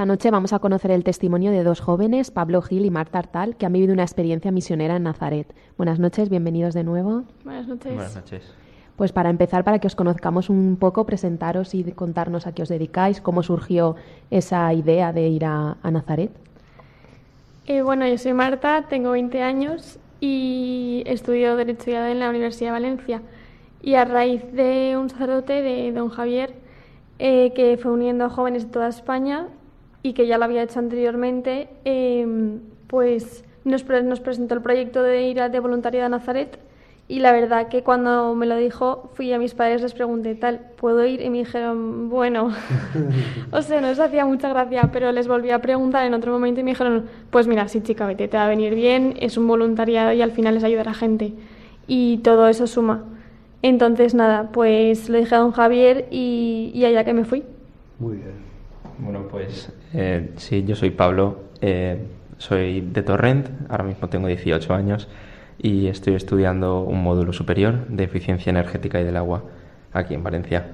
Esta 0.00 0.06
noche 0.06 0.30
vamos 0.30 0.54
a 0.54 0.60
conocer 0.60 0.92
el 0.92 1.04
testimonio 1.04 1.50
de 1.50 1.62
dos 1.62 1.80
jóvenes, 1.80 2.30
Pablo 2.30 2.62
Gil 2.62 2.86
y 2.86 2.90
Marta 2.90 3.18
Artal, 3.18 3.56
que 3.56 3.66
han 3.66 3.74
vivido 3.74 3.92
una 3.92 4.02
experiencia 4.02 4.50
misionera 4.50 4.96
en 4.96 5.02
Nazaret. 5.02 5.54
Buenas 5.76 5.98
noches, 5.98 6.30
bienvenidos 6.30 6.72
de 6.72 6.84
nuevo. 6.84 7.24
Buenas 7.44 7.68
noches. 7.68 7.92
Buenas 7.92 8.16
noches. 8.16 8.54
Pues 8.96 9.12
para 9.12 9.28
empezar, 9.28 9.62
para 9.62 9.78
que 9.78 9.86
os 9.86 9.94
conozcamos 9.94 10.48
un 10.48 10.78
poco, 10.80 11.04
presentaros 11.04 11.74
y 11.74 11.84
contarnos 11.92 12.46
a 12.46 12.52
qué 12.52 12.62
os 12.62 12.70
dedicáis, 12.70 13.20
cómo 13.20 13.42
surgió 13.42 13.96
esa 14.30 14.72
idea 14.72 15.12
de 15.12 15.28
ir 15.28 15.44
a, 15.44 15.76
Nazaret. 15.84 16.30
Eh, 17.66 17.82
bueno, 17.82 18.08
yo 18.08 18.16
soy 18.16 18.32
Marta, 18.32 18.86
tengo 18.88 19.10
20 19.10 19.42
años 19.42 19.98
y 20.18 21.02
estudio 21.04 21.56
Derecho 21.56 21.90
en 21.90 22.20
la 22.20 22.30
Universidad 22.30 22.68
de 22.68 22.72
Valencia. 22.72 23.20
Y 23.82 23.96
a 23.96 24.06
raíz 24.06 24.50
de 24.50 24.96
un 24.96 25.10
sacerdote, 25.10 25.60
de 25.60 25.92
don 25.92 26.08
Javier, 26.08 26.54
eh, 27.18 27.52
que 27.54 27.76
fue 27.76 27.92
uniendo 27.92 28.24
a 28.24 28.30
jóvenes 28.30 28.64
de 28.64 28.70
toda 28.70 28.88
España, 28.88 29.48
y 30.02 30.12
que 30.12 30.26
ya 30.26 30.38
lo 30.38 30.44
había 30.44 30.62
hecho 30.62 30.78
anteriormente, 30.78 31.68
em, 31.84 32.60
pues 32.86 33.44
nos, 33.64 33.84
nos, 33.86 34.20
presentó 34.20 34.54
el 34.54 34.62
proyecto 34.62 35.02
de 35.02 35.28
ir 35.28 35.40
a, 35.40 35.48
de 35.48 35.60
voluntariado 35.60 36.06
a 36.06 36.08
Nazaret 36.08 36.58
y 37.08 37.18
la 37.18 37.32
verdad 37.32 37.68
que 37.68 37.82
cuando 37.82 38.34
me 38.36 38.46
lo 38.46 38.56
dijo 38.56 39.10
fui 39.14 39.32
a 39.32 39.38
mis 39.38 39.54
padres 39.54 39.82
les 39.82 39.94
pregunté 39.94 40.36
tal 40.36 40.60
puedo 40.76 41.04
ir 41.04 41.20
y 41.20 41.28
me 41.28 41.38
dijeron 41.38 42.08
bueno 42.08 42.52
o 43.50 43.62
sea 43.62 43.80
no 43.80 43.88
les 43.88 43.98
hacía 43.98 44.24
mucha 44.24 44.48
gracia 44.48 44.90
pero 44.92 45.10
les 45.10 45.26
volví 45.26 45.50
a 45.50 45.60
preguntar 45.60 46.06
en 46.06 46.14
otro 46.14 46.30
momento 46.32 46.60
y 46.60 46.62
me 46.62 46.70
dijeron 46.70 47.06
pues 47.30 47.48
mira 47.48 47.66
sí 47.66 47.80
chica 47.80 48.06
vete 48.06 48.28
te 48.28 48.36
va 48.36 48.46
a 48.46 48.48
venir 48.48 48.76
bien 48.76 49.16
es 49.18 49.36
un 49.36 49.48
voluntariado 49.48 50.12
y 50.12 50.22
al 50.22 50.30
final 50.30 50.56
es 50.56 50.62
ayudar 50.62 50.88
a 50.88 50.94
gente 50.94 51.34
y 51.90 52.18
todo 52.18 52.46
eso 52.48 52.68
suma. 52.68 53.02
Entonces 53.62 54.14
nada 54.14 54.50
pues 54.52 55.08
lo 55.08 55.18
dije 55.18 55.34
a 55.34 55.38
don 55.38 55.50
Javier 55.50 56.06
y, 56.10 56.70
y 56.72 56.84
allá 56.84 57.04
que 57.04 57.12
me 57.12 57.24
fui. 57.24 57.42
Muy 57.98 58.16
bien. 58.18 58.34
Bueno, 59.00 59.26
pues 59.28 59.72
eh, 59.92 60.30
sí, 60.36 60.64
yo 60.64 60.76
soy 60.76 60.90
Pablo, 60.90 61.44
eh, 61.60 61.98
soy 62.38 62.80
de 62.80 63.02
Torrent, 63.02 63.48
ahora 63.68 63.84
mismo 63.84 64.08
tengo 64.08 64.28
18 64.28 64.74
años 64.74 65.08
y 65.58 65.88
estoy 65.88 66.14
estudiando 66.14 66.82
un 66.82 67.02
módulo 67.02 67.32
superior 67.32 67.86
de 67.88 68.04
eficiencia 68.04 68.50
energética 68.50 69.00
y 69.00 69.04
del 69.04 69.16
agua 69.16 69.44
aquí 69.92 70.14
en 70.14 70.22
Valencia. 70.22 70.66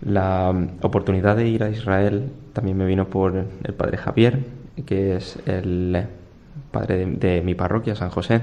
La 0.00 0.54
oportunidad 0.82 1.36
de 1.36 1.48
ir 1.48 1.62
a 1.62 1.70
Israel 1.70 2.30
también 2.52 2.76
me 2.76 2.86
vino 2.86 3.08
por 3.08 3.36
el 3.36 3.74
padre 3.74 3.96
Javier, 3.96 4.40
que 4.86 5.16
es 5.16 5.38
el 5.46 6.06
padre 6.70 7.06
de, 7.06 7.42
mi 7.42 7.54
parroquia, 7.54 7.96
San 7.96 8.10
José. 8.10 8.40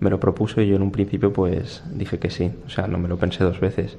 Me 0.00 0.10
lo 0.10 0.20
propuso 0.20 0.60
y 0.62 0.68
yo 0.68 0.76
en 0.76 0.82
un 0.82 0.92
principio 0.92 1.32
pues 1.32 1.82
dije 1.92 2.18
que 2.18 2.30
sí, 2.30 2.52
o 2.66 2.70
sea, 2.70 2.86
no 2.86 2.98
me 2.98 3.08
lo 3.08 3.18
pensé 3.18 3.44
dos 3.44 3.60
veces 3.60 3.98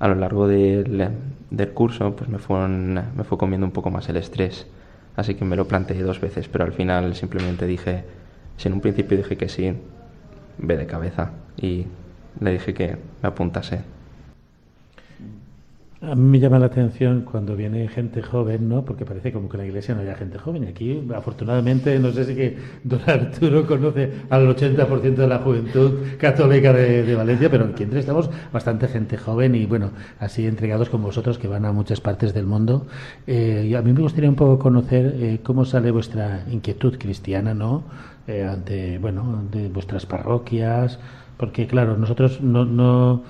a 0.00 0.08
lo 0.08 0.14
largo 0.14 0.48
del, 0.48 1.10
curso 1.74 2.16
pues 2.16 2.28
me, 2.30 2.38
me 2.38 3.24
fue 3.24 3.38
comiendo 3.38 3.66
un 3.66 3.72
poco 3.72 3.90
más 3.90 4.08
el 4.08 4.16
estrés. 4.16 4.66
Así 5.20 5.34
que 5.34 5.44
me 5.44 5.54
lo 5.54 5.68
planteé 5.68 6.02
dos 6.02 6.18
veces, 6.18 6.48
pero 6.48 6.64
al 6.64 6.72
final 6.72 7.14
simplemente 7.14 7.66
dije, 7.66 8.04
si 8.56 8.68
en 8.68 8.72
un 8.72 8.80
principio 8.80 9.18
dije 9.18 9.36
que 9.36 9.50
sí, 9.50 9.76
ve 10.56 10.78
de 10.78 10.86
cabeza. 10.86 11.32
Y 11.58 11.84
le 12.40 12.52
dije 12.52 12.72
que 12.72 12.96
me 13.20 13.28
apuntase. 13.28 13.82
A 16.02 16.14
mí 16.14 16.22
me 16.22 16.40
llama 16.40 16.58
la 16.58 16.66
atención 16.66 17.26
cuando 17.30 17.54
viene 17.54 17.86
gente 17.88 18.22
joven, 18.22 18.70
¿no? 18.70 18.86
Porque 18.86 19.04
parece 19.04 19.32
como 19.32 19.50
que 19.50 19.58
en 19.58 19.60
la 19.64 19.66
iglesia 19.66 19.94
no 19.94 20.00
haya 20.00 20.14
gente 20.14 20.38
joven. 20.38 20.64
Y 20.64 20.68
aquí, 20.68 21.06
afortunadamente, 21.14 21.98
no 21.98 22.10
sé 22.10 22.24
si 22.24 22.34
que 22.34 22.56
don 22.84 23.02
Arturo 23.06 23.66
conoce 23.66 24.10
al 24.30 24.48
80% 24.48 25.14
de 25.16 25.26
la 25.26 25.40
juventud 25.40 26.00
católica 26.18 26.72
de, 26.72 27.14
Valencia, 27.14 27.50
pero 27.50 27.66
aquí 27.66 27.82
entre 27.82 28.00
estamos 28.00 28.30
bastante 28.50 28.88
gente 28.88 29.18
joven 29.18 29.54
y, 29.54 29.66
bueno, 29.66 29.90
así 30.18 30.46
entregados 30.46 30.88
como 30.88 31.08
vosotros 31.08 31.38
que 31.38 31.48
van 31.48 31.66
a 31.66 31.72
muchas 31.72 32.00
partes 32.00 32.32
del 32.32 32.46
mundo. 32.46 32.86
Eh, 33.26 33.66
y 33.68 33.74
a 33.74 33.82
mí 33.82 33.92
me 33.92 34.00
gustaría 34.00 34.30
un 34.30 34.36
poco 34.36 34.58
conocer 34.58 35.14
eh, 35.18 35.40
cómo 35.42 35.66
sale 35.66 35.90
vuestra 35.90 36.46
inquietud 36.50 36.96
cristiana, 36.98 37.52
¿no? 37.52 37.84
Eh, 38.26 38.44
ante, 38.44 38.98
bueno, 38.98 39.44
de 39.52 39.68
vuestras 39.68 40.06
parroquias, 40.06 40.98
porque, 41.36 41.66
claro, 41.66 41.98
nosotros 41.98 42.40
no... 42.40 42.64
no 42.64 43.22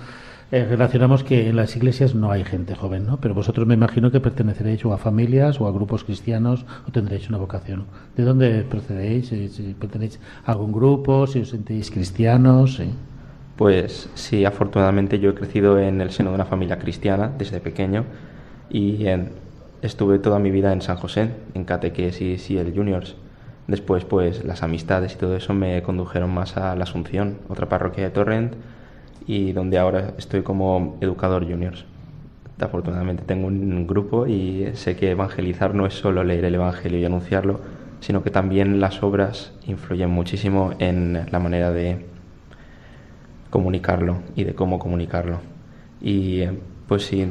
eh, 0.52 0.64
relacionamos 0.64 1.22
que 1.22 1.48
en 1.48 1.56
las 1.56 1.76
iglesias 1.76 2.14
no 2.14 2.30
hay 2.30 2.44
gente 2.44 2.74
joven, 2.74 3.06
¿no? 3.06 3.18
Pero 3.18 3.34
vosotros 3.34 3.66
me 3.66 3.74
imagino 3.74 4.10
que 4.10 4.20
perteneceréis 4.20 4.84
o 4.84 4.92
a 4.92 4.98
familias 4.98 5.60
o 5.60 5.66
a 5.66 5.72
grupos 5.72 6.04
cristianos 6.04 6.66
o 6.88 6.90
tendréis 6.90 7.28
una 7.28 7.38
vocación. 7.38 7.86
¿De 8.16 8.24
dónde 8.24 8.64
procedéis? 8.64 9.28
Si, 9.28 9.76
pertenecéis 9.78 10.20
a 10.44 10.52
algún 10.52 10.72
grupo, 10.72 11.26
si 11.26 11.40
os 11.40 11.50
sentéis 11.50 11.90
cristianos. 11.90 12.82
Pues 13.56 14.08
sí, 14.14 14.44
afortunadamente 14.44 15.18
yo 15.18 15.30
he 15.30 15.34
crecido 15.34 15.78
en 15.78 16.00
el 16.00 16.10
seno 16.10 16.30
de 16.30 16.36
una 16.36 16.46
familia 16.46 16.78
cristiana 16.78 17.30
desde 17.36 17.60
pequeño 17.60 18.04
y 18.70 19.04
estuve 19.82 20.18
toda 20.18 20.38
mi 20.38 20.50
vida 20.50 20.72
en 20.72 20.82
San 20.82 20.96
José, 20.96 21.30
en 21.54 21.64
catequesis 21.64 22.50
y 22.50 22.58
el 22.58 22.74
juniors. 22.74 23.16
Después, 23.66 24.04
pues 24.04 24.44
las 24.44 24.62
amistades 24.62 25.14
y 25.14 25.16
todo 25.16 25.36
eso 25.36 25.54
me 25.54 25.80
condujeron 25.82 26.30
más 26.30 26.56
a 26.56 26.74
la 26.74 26.84
Asunción, 26.84 27.36
otra 27.48 27.68
parroquia 27.68 28.04
de 28.04 28.10
Torrent, 28.10 28.54
y 29.30 29.52
donde 29.52 29.78
ahora 29.78 30.14
estoy 30.18 30.42
como 30.42 30.98
educador 31.00 31.48
juniors. 31.48 31.84
Afortunadamente 32.58 33.22
tengo 33.24 33.46
un 33.46 33.86
grupo 33.86 34.26
y 34.26 34.70
sé 34.74 34.96
que 34.96 35.12
evangelizar 35.12 35.72
no 35.72 35.86
es 35.86 35.94
solo 35.94 36.24
leer 36.24 36.44
el 36.46 36.56
Evangelio 36.56 36.98
y 36.98 37.04
anunciarlo, 37.04 37.60
sino 38.00 38.24
que 38.24 38.30
también 38.30 38.80
las 38.80 39.04
obras 39.04 39.52
influyen 39.68 40.10
muchísimo 40.10 40.72
en 40.80 41.26
la 41.30 41.38
manera 41.38 41.70
de 41.70 42.06
comunicarlo 43.50 44.18
y 44.34 44.42
de 44.42 44.56
cómo 44.56 44.80
comunicarlo. 44.80 45.38
Y 46.00 46.42
pues 46.88 47.06
sí, 47.06 47.28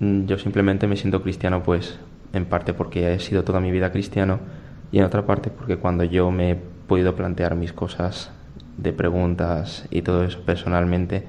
yo 0.00 0.38
simplemente 0.38 0.86
me 0.86 0.96
siento 0.96 1.22
cristiano 1.22 1.62
pues 1.62 1.98
en 2.32 2.46
parte 2.46 2.72
porque 2.72 3.12
he 3.12 3.18
sido 3.18 3.44
toda 3.44 3.60
mi 3.60 3.70
vida 3.70 3.92
cristiano 3.92 4.38
y 4.90 5.00
en 5.00 5.04
otra 5.04 5.26
parte 5.26 5.50
porque 5.50 5.76
cuando 5.76 6.02
yo 6.02 6.30
me 6.30 6.52
he 6.52 6.56
podido 6.56 7.14
plantear 7.14 7.56
mis 7.56 7.74
cosas 7.74 8.32
de 8.76 8.92
preguntas 8.92 9.86
y 9.90 10.02
todo 10.02 10.24
eso 10.24 10.40
personalmente, 10.40 11.24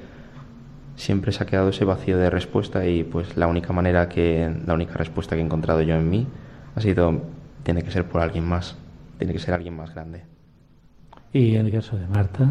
siempre 0.95 1.31
se 1.31 1.43
ha 1.43 1.45
quedado 1.45 1.69
ese 1.69 1.85
vacío 1.85 2.17
de 2.17 2.29
respuesta 2.29 2.85
y 2.87 3.03
pues 3.03 3.37
la 3.37 3.47
única 3.47 3.71
manera 3.71 4.09
que, 4.09 4.51
la 4.65 4.73
única 4.73 4.95
respuesta 4.95 5.35
que 5.35 5.41
he 5.41 5.45
encontrado 5.45 5.81
yo 5.81 5.95
en 5.95 6.09
mí 6.09 6.27
ha 6.75 6.81
sido, 6.81 7.21
tiene 7.63 7.83
que 7.83 7.91
ser 7.91 8.05
por 8.05 8.21
alguien 8.21 8.45
más, 8.45 8.75
tiene 9.17 9.33
que 9.33 9.39
ser 9.39 9.53
alguien 9.53 9.75
más 9.75 9.93
grande. 9.93 10.23
¿Y 11.33 11.55
en 11.55 11.65
el 11.67 11.71
caso 11.71 11.97
de 11.97 12.07
Marta? 12.07 12.47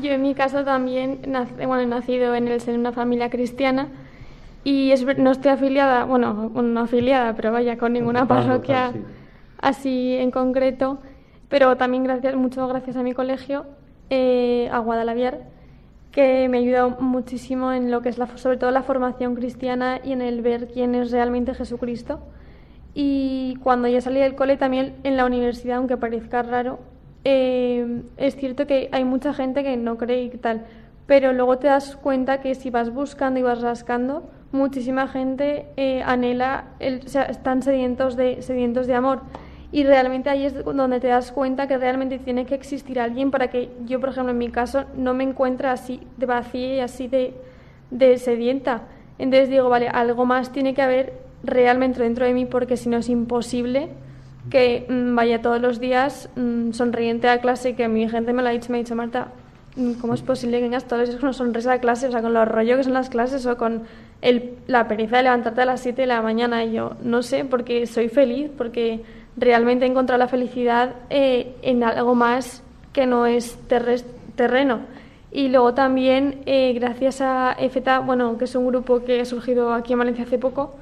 Yo 0.00 0.12
en 0.12 0.22
mi 0.22 0.34
caso 0.34 0.64
también, 0.64 1.20
bueno, 1.56 1.80
he 1.80 1.86
nacido 1.86 2.34
en 2.34 2.46
el 2.48 2.60
seno 2.60 2.74
de 2.74 2.80
una 2.80 2.92
familia 2.92 3.30
cristiana 3.30 3.88
y 4.64 4.92
es, 4.92 5.04
no 5.18 5.32
estoy 5.32 5.50
afiliada, 5.50 6.04
bueno, 6.04 6.50
no 6.50 6.80
afiliada, 6.80 7.34
pero 7.34 7.52
vaya, 7.52 7.78
con 7.78 7.94
ninguna 7.94 8.28
parroquia 8.28 8.92
así 9.60 10.14
en 10.14 10.30
concreto, 10.30 10.98
pero 11.48 11.76
también 11.76 12.04
gracias, 12.04 12.36
mucho 12.36 12.68
gracias 12.68 12.96
a 12.96 13.02
mi 13.02 13.12
colegio, 13.12 13.66
eh, 14.10 14.68
a 14.72 14.78
Guadalaviar, 14.78 15.40
que 16.12 16.48
me 16.48 16.58
ha 16.58 16.60
ayudado 16.60 16.96
muchísimo 17.00 17.72
en 17.72 17.90
lo 17.90 18.02
que 18.02 18.08
es 18.08 18.16
sobre 18.36 18.56
todo 18.56 18.70
la 18.70 18.82
formación 18.82 19.34
cristiana 19.34 20.00
y 20.02 20.12
en 20.12 20.22
el 20.22 20.42
ver 20.42 20.68
quién 20.68 20.94
es 20.94 21.10
realmente 21.10 21.54
Jesucristo. 21.54 22.20
Y 22.94 23.56
cuando 23.62 23.88
ya 23.88 24.00
salí 24.00 24.20
del 24.20 24.34
cole 24.34 24.56
también 24.56 24.94
en 25.04 25.16
la 25.16 25.26
universidad, 25.26 25.76
aunque 25.76 25.96
parezca 25.96 26.42
raro, 26.42 26.80
eh, 27.24 28.02
es 28.16 28.36
cierto 28.36 28.66
que 28.66 28.88
hay 28.92 29.04
mucha 29.04 29.34
gente 29.34 29.62
que 29.62 29.76
no 29.76 29.98
cree 29.98 30.22
y 30.24 30.30
tal, 30.30 30.64
pero 31.06 31.32
luego 31.32 31.58
te 31.58 31.68
das 31.68 31.96
cuenta 31.96 32.40
que 32.40 32.54
si 32.54 32.70
vas 32.70 32.92
buscando 32.92 33.38
y 33.40 33.42
vas 33.42 33.60
rascando, 33.60 34.28
muchísima 34.52 35.08
gente 35.08 35.66
eh, 35.76 36.02
anhela, 36.02 36.64
el, 36.80 37.02
o 37.04 37.08
sea, 37.08 37.24
están 37.24 37.62
sedientos 37.62 38.16
de, 38.16 38.42
sedientos 38.42 38.86
de 38.86 38.94
amor. 38.94 39.20
Y 39.70 39.84
realmente 39.84 40.30
ahí 40.30 40.46
es 40.46 40.64
donde 40.64 40.98
te 40.98 41.08
das 41.08 41.30
cuenta 41.30 41.68
que 41.68 41.76
realmente 41.76 42.18
tiene 42.18 42.46
que 42.46 42.54
existir 42.54 42.98
alguien 42.98 43.30
para 43.30 43.48
que 43.48 43.70
yo, 43.84 44.00
por 44.00 44.10
ejemplo, 44.10 44.32
en 44.32 44.38
mi 44.38 44.48
caso, 44.48 44.84
no 44.96 45.12
me 45.12 45.24
encuentre 45.24 45.68
así 45.68 46.00
de 46.16 46.26
vacía 46.26 46.76
y 46.76 46.80
así 46.80 47.06
de, 47.06 47.34
de 47.90 48.16
sedienta. 48.18 48.82
Entonces 49.18 49.50
digo, 49.50 49.68
vale, 49.68 49.88
algo 49.88 50.24
más 50.24 50.52
tiene 50.52 50.74
que 50.74 50.80
haber 50.80 51.12
realmente 51.42 52.02
dentro 52.02 52.24
de 52.24 52.32
mí 52.32 52.46
porque 52.46 52.76
si 52.76 52.88
no 52.88 52.96
es 52.96 53.08
imposible 53.08 53.88
que 54.50 54.86
mm, 54.88 55.14
vaya 55.14 55.42
todos 55.42 55.60
los 55.60 55.80
días 55.80 56.30
mm, 56.36 56.72
sonriente 56.72 57.28
a 57.28 57.40
clase, 57.40 57.74
que 57.74 57.88
mi 57.88 58.08
gente 58.08 58.32
me 58.32 58.42
lo 58.42 58.48
ha 58.48 58.52
dicho, 58.52 58.70
me 58.70 58.78
ha 58.78 58.80
dicho, 58.80 58.94
Marta, 58.94 59.28
mm, 59.76 59.94
¿cómo 59.94 60.14
es 60.14 60.22
posible 60.22 60.58
que 60.58 60.62
vengas 60.62 60.84
todos 60.84 61.00
los 61.00 61.08
días 61.10 61.20
con 61.20 61.28
una 61.28 61.34
sonrisa 61.34 61.72
a 61.74 61.78
clase? 61.80 62.08
O 62.08 62.10
sea, 62.10 62.22
con 62.22 62.32
los 62.32 62.48
rollos 62.48 62.78
que 62.78 62.84
son 62.84 62.94
las 62.94 63.10
clases 63.10 63.44
o 63.44 63.58
con 63.58 63.82
el, 64.22 64.54
la 64.66 64.88
pereza 64.88 65.18
de 65.18 65.24
levantarte 65.24 65.60
a 65.62 65.64
las 65.66 65.80
7 65.80 66.02
de 66.02 66.06
la 66.06 66.22
mañana. 66.22 66.64
Y 66.64 66.72
yo, 66.72 66.96
no 67.02 67.22
sé, 67.22 67.44
porque 67.44 67.86
soy 67.86 68.08
feliz, 68.08 68.50
porque 68.56 69.02
realmente 69.38 69.84
he 69.84 69.88
encontrado 69.88 70.18
la 70.18 70.28
felicidad 70.28 70.94
eh, 71.10 71.54
en 71.62 71.82
algo 71.84 72.14
más 72.14 72.62
que 72.92 73.06
no 73.06 73.26
es 73.26 73.58
terreno. 74.36 74.80
Y 75.30 75.48
luego 75.48 75.74
también, 75.74 76.40
eh, 76.46 76.72
gracias 76.74 77.20
a 77.20 77.54
EFETA, 77.58 78.00
bueno, 78.00 78.38
que 78.38 78.44
es 78.44 78.54
un 78.54 78.66
grupo 78.66 79.04
que 79.04 79.20
ha 79.20 79.24
surgido 79.24 79.74
aquí 79.74 79.92
en 79.92 79.98
Valencia 79.98 80.24
hace 80.24 80.38
poco, 80.38 80.74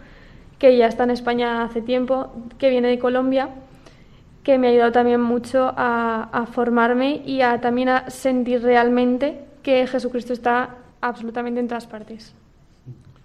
que 0.58 0.76
ya 0.76 0.87
está 0.87 1.04
en 1.04 1.11
España 1.11 1.64
hace 1.64 1.83
tiempo, 1.83 2.33
que 2.59 2.70
viene 2.70 2.88
de 2.88 2.98
Colombia, 2.98 3.50
que 4.44 4.59
me 4.59 4.68
ha 4.68 4.70
ayudado 4.70 4.92
también 4.92 5.20
mucho 5.20 5.72
a, 5.76 6.46
formarme 6.52 7.22
y 7.26 7.40
a 7.40 7.61
también 7.61 7.88
a 7.88 8.11
sentir 8.11 8.62
realmente 8.62 9.40
que 9.64 9.87
Jesucristo 9.88 10.33
está 10.33 10.76
absolutamente 11.00 11.59
en 11.59 11.66
todas 11.66 11.88
partes. 11.88 12.33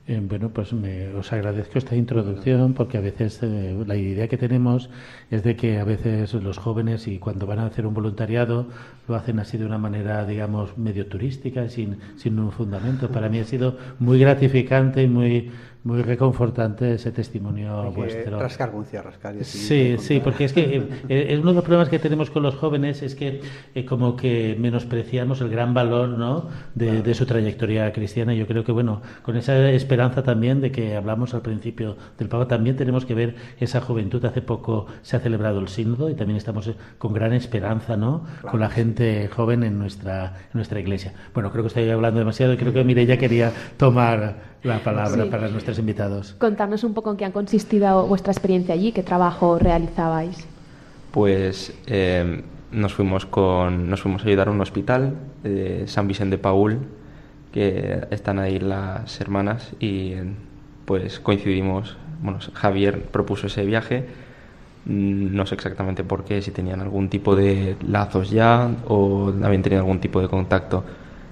Eh, 0.07 0.19
bueno, 0.19 0.49
pues 0.49 0.73
me, 0.73 1.09
os 1.13 1.31
agradezco 1.31 1.77
esta 1.77 1.95
introducción 1.95 2.73
porque 2.73 2.97
a 2.97 3.01
veces 3.01 3.39
eh, 3.43 3.77
la 3.85 3.95
idea 3.95 4.27
que 4.27 4.37
tenemos 4.37 4.89
es 5.29 5.43
de 5.43 5.55
que 5.55 5.79
a 5.79 5.83
veces 5.83 6.33
los 6.33 6.57
jóvenes 6.57 7.07
y 7.07 7.19
cuando 7.19 7.45
van 7.45 7.59
a 7.59 7.67
hacer 7.67 7.85
un 7.85 7.93
voluntariado 7.93 8.65
lo 9.07 9.15
hacen 9.15 9.37
así 9.39 9.59
de 9.59 9.65
una 9.65 9.77
manera, 9.77 10.25
digamos, 10.25 10.75
medio 10.75 11.05
turística, 11.05 11.69
sin, 11.69 11.97
sin 12.15 12.39
un 12.39 12.51
fundamento. 12.51 13.09
Para 13.11 13.29
mí 13.29 13.39
ha 13.39 13.43
sido 13.43 13.77
muy 13.99 14.19
gratificante 14.19 15.03
y 15.03 15.07
muy 15.07 15.51
muy 15.84 16.04
reconfortante 16.04 16.94
ese 16.94 17.12
testimonio 17.12 17.82
Hay 17.82 17.91
vuestro. 17.91 18.39
rascar 18.39 18.72
rascar. 19.04 19.36
sí, 19.44 19.96
sí, 19.98 20.22
porque 20.24 20.46
es 20.46 20.54
que 20.54 20.84
eh, 21.10 21.38
uno 21.41 21.50
de 21.50 21.56
los 21.56 21.63
problemas 21.63 21.89
que 21.89 21.98
tenemos 21.98 22.30
con 22.30 22.44
los 22.44 22.56
jóvenes 22.56 23.02
es 23.02 23.15
que 23.15 23.41
eh, 23.74 23.86
como 23.86 24.15
que 24.15 24.56
menospreciamos 24.60 25.41
el 25.41 25.50
gran 25.50 25.74
valor 25.74 26.10
¿no? 26.10 26.50
De, 26.76 27.13
su 27.15 27.26
trayectoria 27.26 27.91
cristiana. 27.91 28.34
Yo 28.34 28.48
creo 28.48 28.63
que, 28.63 28.72
bueno, 28.72 29.02
con 29.24 29.36
esa 29.36 29.70
esperanza 29.72 30.24
también 30.24 30.62
de 30.62 30.72
que 30.72 30.96
hablamos 30.96 31.34
al 31.34 31.41
principio 31.41 31.98
del 32.17 32.30
Papa, 32.30 32.48
también 32.48 32.76
tenemos 32.78 33.06
que 33.06 33.15
ver 33.15 33.36
esa 33.60 33.82
juventud. 33.82 34.24
Hace 34.24 34.41
poco 34.41 34.86
se 35.02 35.17
ha 35.17 35.20
celebrado 35.20 35.60
el 35.60 35.67
sínodo 35.67 36.10
y 36.10 36.13
también 36.13 36.38
estamos 36.38 36.67
eh, 36.67 36.76
con 36.98 37.13
gran 37.13 37.34
esperanza 37.34 37.98
¿no? 37.98 38.26
con 38.50 38.60
la 38.60 38.70
gente 38.70 39.28
joven 39.28 39.63
en 39.63 39.80
nuestra, 39.80 40.26
en 40.26 40.54
nuestra 40.54 40.80
iglesia. 40.80 41.13
Bueno, 41.34 41.52
creo 41.52 41.63
que 41.63 41.70
estoy 41.70 41.89
hablando 41.89 42.20
demasiado 42.20 42.54
y 42.54 42.58
creo 42.58 42.72
que 42.72 42.84
Mireya 42.84 43.17
quería 43.17 43.52
tomar 43.78 44.52
la 44.63 44.80
palabra 44.80 45.26
para 45.30 45.47
nuestros 45.47 45.80
invitados. 45.80 46.36
Contarnos 46.38 46.84
un 46.84 46.93
poco 46.93 47.12
en 47.12 47.17
qué 47.17 47.26
ha 47.26 47.32
consistido 47.32 48.06
vuestra 48.08 48.32
experiencia 48.32 48.74
allí, 48.74 48.91
qué 48.91 49.04
trabajo 49.04 49.58
realizabais. 49.58 50.47
Pues 51.12 51.74
eh, 51.88 52.43
nos, 52.71 52.93
fuimos 52.93 53.26
con, 53.26 53.89
nos 53.89 54.02
fuimos 54.02 54.24
a 54.24 54.28
ayudar 54.28 54.47
a 54.50 54.52
un 54.52 54.62
hospital 54.62 55.15
de 55.43 55.88
San 55.88 56.08
Vicente 56.08 56.38
de 56.38 56.41
Paul, 56.41 56.80
que 57.52 58.08
están 58.12 58.39
ahí 58.39 58.60
las 58.60 59.19
hermanas, 59.19 59.71
y 59.80 60.13
pues 60.86 61.19
coincidimos. 61.19 61.97
Bueno, 62.21 62.39
Javier 62.54 63.02
propuso 63.06 63.47
ese 63.47 63.65
viaje, 63.65 64.06
mm, 64.86 65.36
no 65.36 65.45
sé 65.47 65.56
exactamente 65.56 66.04
por 66.04 66.24
qué, 66.24 66.41
si 66.41 66.52
tenían 66.52 66.82
algún 66.82 67.10
tipo 67.10 67.36
de 67.36 67.76
lazos 67.88 68.30
ya 68.30 68.69
o 68.88 69.34
habían 69.43 69.63
tenido 69.63 69.82
algún 69.82 70.00
tipo 70.00 70.21
de 70.21 70.28
contacto 70.28 70.84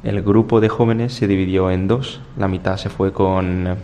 el 0.04 0.22
grupo 0.22 0.62
de 0.62 0.70
jóvenes 0.70 1.14
se 1.14 1.28
dividió 1.28 1.72
en 1.72 1.88
dos. 1.88 2.22
La 2.38 2.48
mitad 2.48 2.78
se 2.78 2.90
fue 2.90 3.12
con, 3.12 3.78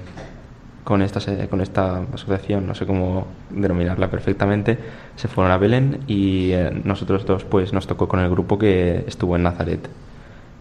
con, 0.84 1.02
esta, 1.02 1.48
con 1.48 1.62
esta 1.62 2.04
asociación, 2.14 2.68
no 2.68 2.76
sé 2.76 2.86
cómo 2.86 3.28
denominarla 3.50 4.10
perfectamente, 4.10 4.78
se 5.16 5.28
fueron 5.28 5.52
a 5.52 5.58
Belén 5.58 6.02
y 6.08 6.52
eh, 6.52 6.72
nosotros 6.84 7.26
dos 7.26 7.44
pues 7.44 7.74
nos 7.74 7.88
tocó 7.88 8.08
con 8.08 8.20
el 8.20 8.30
grupo 8.30 8.58
que 8.58 9.04
estuvo 9.08 9.36
en 9.36 9.44
Nazaret. 9.44 9.90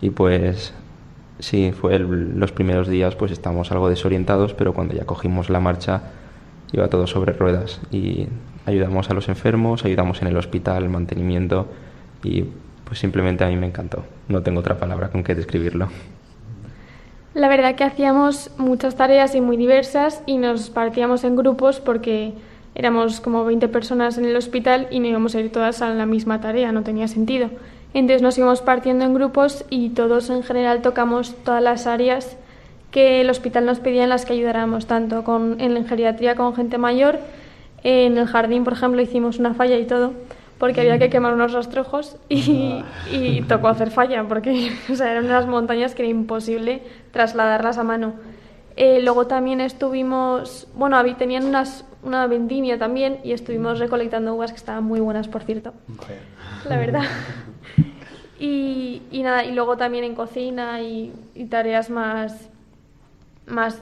Y 0.00 0.10
pues 0.10 0.74
sí, 1.38 1.72
fue 1.72 1.98
los 1.98 2.52
primeros 2.52 2.88
días 2.88 3.14
pues 3.14 3.30
estábamos 3.30 3.70
algo 3.70 3.88
desorientados, 3.88 4.54
pero 4.54 4.72
cuando 4.72 4.94
ya 4.94 5.04
cogimos 5.04 5.50
la 5.50 5.60
marcha 5.60 6.02
iba 6.72 6.88
todo 6.88 7.06
sobre 7.06 7.32
ruedas 7.32 7.80
y 7.92 8.26
ayudamos 8.66 9.10
a 9.10 9.14
los 9.14 9.28
enfermos, 9.28 9.84
ayudamos 9.84 10.22
en 10.22 10.28
el 10.28 10.36
hospital, 10.36 10.88
mantenimiento 10.88 11.68
y 12.24 12.46
pues 12.84 12.98
simplemente 12.98 13.44
a 13.44 13.48
mí 13.48 13.56
me 13.56 13.66
encantó. 13.66 14.04
No 14.28 14.42
tengo 14.42 14.60
otra 14.60 14.78
palabra 14.78 15.10
con 15.10 15.24
que 15.24 15.34
describirlo. 15.34 15.88
La 17.34 17.48
verdad 17.48 17.74
que 17.74 17.84
hacíamos 17.84 18.50
muchas 18.58 18.94
tareas 18.94 19.34
y 19.34 19.40
muy 19.40 19.56
diversas 19.56 20.22
y 20.24 20.38
nos 20.38 20.70
partíamos 20.70 21.24
en 21.24 21.34
grupos 21.34 21.80
porque 21.80 22.32
éramos 22.76 23.20
como 23.20 23.44
20 23.44 23.68
personas 23.68 24.18
en 24.18 24.24
el 24.24 24.36
hospital 24.36 24.86
y 24.90 25.00
no 25.00 25.08
íbamos 25.08 25.34
a 25.34 25.40
ir 25.40 25.50
todas 25.50 25.82
a 25.82 25.90
la 25.90 26.06
misma 26.06 26.40
tarea, 26.40 26.70
no 26.70 26.82
tenía 26.82 27.08
sentido. 27.08 27.50
Entonces 27.92 28.22
nos 28.22 28.38
íbamos 28.38 28.60
partiendo 28.62 29.04
en 29.04 29.14
grupos 29.14 29.64
y 29.70 29.90
todos 29.90 30.30
en 30.30 30.42
general 30.42 30.82
tocamos 30.82 31.34
todas 31.44 31.62
las 31.62 31.86
áreas 31.86 32.36
que 32.90 33.20
el 33.20 33.30
hospital 33.30 33.66
nos 33.66 33.80
pedía 33.80 34.04
en 34.04 34.10
las 34.10 34.24
que 34.24 34.34
ayudáramos, 34.34 34.86
tanto 34.86 35.24
con, 35.24 35.60
en 35.60 35.74
la 35.74 35.82
geriatría 35.82 36.36
con 36.36 36.54
gente 36.54 36.78
mayor, 36.78 37.18
en 37.82 38.16
el 38.16 38.26
jardín, 38.26 38.62
por 38.62 38.72
ejemplo, 38.74 39.02
hicimos 39.02 39.40
una 39.40 39.54
falla 39.54 39.76
y 39.76 39.84
todo 39.84 40.12
porque 40.58 40.80
había 40.80 40.98
que 40.98 41.10
quemar 41.10 41.34
unos 41.34 41.52
rastrojos 41.52 42.16
y, 42.28 42.84
y 43.10 43.42
tocó 43.42 43.68
hacer 43.68 43.90
falla, 43.90 44.24
porque 44.28 44.72
o 44.90 44.94
sea, 44.94 45.10
eran 45.10 45.26
unas 45.26 45.46
montañas 45.46 45.94
que 45.94 46.02
era 46.02 46.10
imposible 46.10 46.82
trasladarlas 47.12 47.78
a 47.78 47.84
mano. 47.84 48.14
Eh, 48.76 49.00
luego 49.02 49.26
también 49.26 49.60
estuvimos, 49.60 50.66
bueno, 50.74 51.02
tenían 51.16 51.44
unas, 51.44 51.84
una 52.02 52.26
vendimia 52.26 52.78
también 52.78 53.20
y 53.22 53.32
estuvimos 53.32 53.78
recolectando 53.78 54.34
uvas 54.34 54.50
que 54.50 54.56
estaban 54.56 54.84
muy 54.84 55.00
buenas, 55.00 55.28
por 55.28 55.42
cierto. 55.42 55.72
La 56.68 56.76
verdad. 56.76 57.02
Y, 58.36 59.00
y, 59.12 59.22
nada, 59.22 59.44
y 59.44 59.52
luego 59.52 59.76
también 59.76 60.02
en 60.02 60.16
cocina 60.16 60.82
y, 60.82 61.12
y 61.36 61.46
tareas 61.46 61.88
más, 61.88 62.50
más 63.46 63.80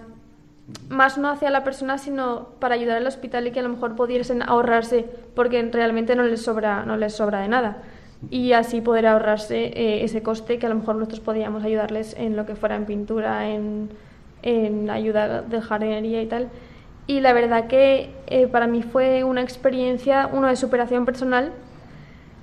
más 0.88 1.18
no 1.18 1.28
hacia 1.28 1.50
la 1.50 1.64
persona, 1.64 1.98
sino 1.98 2.48
para 2.58 2.74
ayudar 2.74 2.98
al 2.98 3.06
hospital 3.06 3.46
y 3.46 3.50
que 3.50 3.60
a 3.60 3.62
lo 3.62 3.68
mejor 3.68 3.96
pudiesen 3.96 4.42
ahorrarse, 4.42 5.06
porque 5.34 5.62
realmente 5.72 6.14
no 6.16 6.22
les 6.22 6.42
sobra, 6.42 6.84
no 6.84 6.96
les 6.96 7.14
sobra 7.14 7.40
de 7.40 7.48
nada. 7.48 7.78
Y 8.30 8.52
así 8.52 8.80
poder 8.80 9.06
ahorrarse 9.06 9.64
eh, 9.66 10.04
ese 10.04 10.22
coste 10.22 10.58
que 10.58 10.66
a 10.66 10.68
lo 10.68 10.76
mejor 10.76 10.94
nosotros 10.96 11.20
podíamos 11.20 11.64
ayudarles 11.64 12.14
en 12.16 12.36
lo 12.36 12.46
que 12.46 12.54
fuera 12.54 12.76
en 12.76 12.86
pintura, 12.86 13.48
en, 13.48 13.90
en 14.42 14.90
ayuda 14.90 15.42
de 15.42 15.60
jardinería 15.60 16.22
y 16.22 16.26
tal. 16.26 16.48
Y 17.06 17.20
la 17.20 17.32
verdad 17.32 17.66
que 17.66 18.14
eh, 18.28 18.46
para 18.46 18.68
mí 18.68 18.82
fue 18.82 19.24
una 19.24 19.42
experiencia, 19.42 20.28
uno 20.32 20.46
de 20.46 20.56
superación 20.56 21.04
personal, 21.04 21.52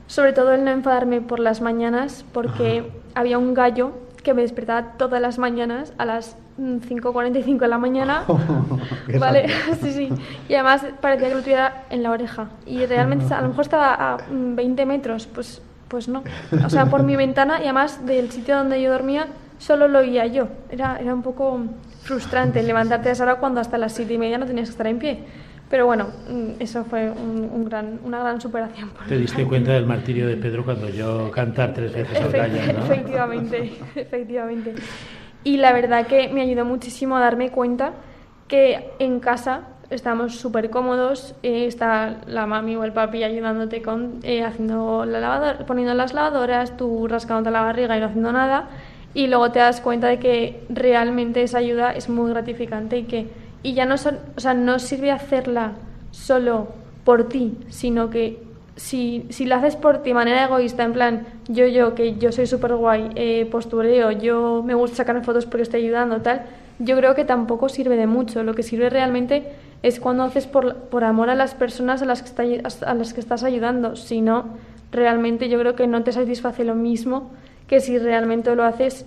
sobre 0.07 0.33
todo 0.33 0.53
el 0.53 0.65
no 0.65 0.71
enfadarme 0.71 1.21
por 1.21 1.39
las 1.39 1.61
mañanas, 1.61 2.25
porque 2.33 2.91
había 3.15 3.37
un 3.37 3.53
gallo 3.53 3.93
que 4.21 4.33
me 4.33 4.41
despertaba 4.41 4.97
todas 4.97 5.21
las 5.21 5.37
mañanas 5.37 5.93
a 5.97 6.05
las 6.05 6.35
5.45 6.59 7.59
de 7.59 7.67
la 7.67 7.77
mañana. 7.77 8.23
vale, 9.19 9.47
sí, 9.81 9.91
sí. 9.91 10.09
Y 10.47 10.53
además 10.55 10.85
parecía 11.01 11.29
que 11.29 11.35
lo 11.35 11.41
tuviera 11.41 11.83
en 11.89 12.03
la 12.03 12.11
oreja. 12.11 12.49
Y 12.65 12.85
realmente 12.85 13.33
a 13.33 13.41
lo 13.41 13.49
mejor 13.49 13.63
estaba 13.63 13.93
a 13.93 14.17
20 14.29 14.85
metros, 14.85 15.27
pues, 15.27 15.61
pues 15.87 16.07
no. 16.07 16.23
O 16.65 16.69
sea, 16.69 16.87
por 16.87 17.03
mi 17.03 17.15
ventana 17.15 17.59
y 17.59 17.63
además 17.63 18.05
del 18.05 18.31
sitio 18.31 18.57
donde 18.57 18.81
yo 18.81 18.91
dormía 18.91 19.27
solo 19.57 19.87
lo 19.87 19.99
oía 19.99 20.25
yo. 20.25 20.47
Era, 20.69 20.97
era 20.99 21.13
un 21.13 21.21
poco 21.21 21.61
frustrante 22.03 22.63
levantarte 22.63 23.09
a 23.09 23.11
esa 23.11 23.23
hora 23.23 23.35
cuando 23.35 23.61
hasta 23.61 23.77
las 23.77 23.93
siete 23.93 24.13
y 24.13 24.17
media 24.17 24.37
no 24.37 24.45
tenías 24.45 24.69
que 24.69 24.71
estar 24.71 24.87
en 24.87 24.99
pie. 24.99 25.19
Pero 25.69 25.85
bueno, 25.85 26.07
mm, 26.27 26.61
eso 26.61 26.83
fue 26.83 27.11
un, 27.11 27.65
gran, 27.65 27.99
una 28.03 28.19
gran 28.19 28.41
superación. 28.41 28.89
Te 29.07 29.17
diste 29.17 29.45
cuenta 29.45 29.73
del 29.73 29.85
martirio 29.85 30.27
de 30.27 30.35
Pedro 30.35 30.65
cuando 30.65 30.89
yo 30.89 31.29
cantar 31.29 31.73
tres 31.73 31.93
veces 31.93 32.19
al 32.19 32.31
gallo, 32.31 32.73
¿no? 32.73 32.85
Efectivamente, 32.85 33.73
efectivamente. 33.95 34.73
Y 35.43 35.57
la 35.57 35.71
verdad 35.73 36.07
que 36.07 36.29
me 36.29 36.41
ayudó 36.41 36.65
muchísimo 36.65 37.17
a 37.17 37.21
darme 37.21 37.51
cuenta 37.51 37.93
que 38.47 38.91
en 38.99 39.19
casa 39.19 39.61
estamos 39.89 40.35
súper 40.35 40.69
cómodos, 40.69 41.35
eh, 41.43 41.65
está 41.65 42.17
la 42.27 42.45
mami 42.45 42.75
o 42.75 42.83
el 42.83 42.93
papi 42.93 43.23
ayudándote 43.23 43.81
con 43.81 44.19
eh, 44.23 44.43
haciendo 44.43 45.05
la 45.05 45.19
lavadora, 45.19 45.65
poniendo 45.65 45.93
las 45.93 46.13
lavadoras, 46.13 46.77
tú 46.77 47.07
rascándote 47.07 47.51
la 47.51 47.61
barriga 47.61 47.97
y 47.97 47.99
no 47.99 48.05
haciendo 48.07 48.31
nada, 48.31 48.69
y 49.13 49.27
luego 49.27 49.51
te 49.51 49.59
das 49.59 49.81
cuenta 49.81 50.07
de 50.07 50.19
que 50.19 50.63
realmente 50.69 51.41
esa 51.41 51.57
ayuda 51.57 51.91
es 51.93 52.09
muy 52.09 52.29
gratificante 52.29 52.99
y 52.99 53.03
que 53.03 53.27
y 53.61 53.73
ya 53.73 53.85
no 53.85 53.97
son, 53.97 54.19
o 54.37 54.39
sea, 54.39 54.53
no 54.53 54.79
sirve 54.79 55.11
hacerla 55.11 55.73
solo 56.11 56.67
por 57.03 57.27
ti, 57.27 57.57
sino 57.69 58.09
que 58.09 58.41
si, 58.79 59.25
si 59.29 59.45
la 59.45 59.57
haces 59.57 59.75
por 59.75 60.03
ti 60.03 60.13
manera 60.13 60.45
egoísta, 60.45 60.83
en 60.83 60.93
plan, 60.93 61.27
yo, 61.49 61.67
yo, 61.67 61.95
que 61.95 62.15
yo 62.15 62.31
soy 62.31 62.47
súper 62.47 62.75
guay, 62.75 63.09
eh, 63.15 63.45
postureo, 63.51 64.11
yo 64.11 64.63
me 64.65 64.73
gusta 64.73 64.95
sacar 64.97 65.21
fotos 65.25 65.45
porque 65.45 65.63
estoy 65.63 65.83
ayudando, 65.83 66.21
tal, 66.21 66.45
yo 66.79 66.95
creo 66.95 67.13
que 67.13 67.25
tampoco 67.25 67.67
sirve 67.67 67.97
de 67.97 68.07
mucho. 68.07 68.41
Lo 68.43 68.55
que 68.55 68.63
sirve 68.63 68.89
realmente 68.89 69.43
es 69.83 69.99
cuando 69.99 70.23
haces 70.23 70.47
por, 70.47 70.75
por 70.75 71.03
amor 71.03 71.29
a 71.29 71.35
las 71.35 71.55
personas 71.55 72.01
a 72.01 72.05
las, 72.05 72.23
que 72.23 72.63
a 72.63 72.93
las 72.93 73.13
que 73.13 73.19
estás 73.19 73.43
ayudando. 73.43 73.97
Si 73.97 74.21
no, 74.21 74.45
realmente 74.93 75.49
yo 75.49 75.59
creo 75.59 75.75
que 75.75 75.85
no 75.85 76.03
te 76.03 76.13
satisface 76.13 76.63
lo 76.63 76.75
mismo 76.75 77.31
que 77.67 77.81
si 77.81 77.97
realmente 77.97 78.55
lo 78.55 78.63
haces 78.63 79.05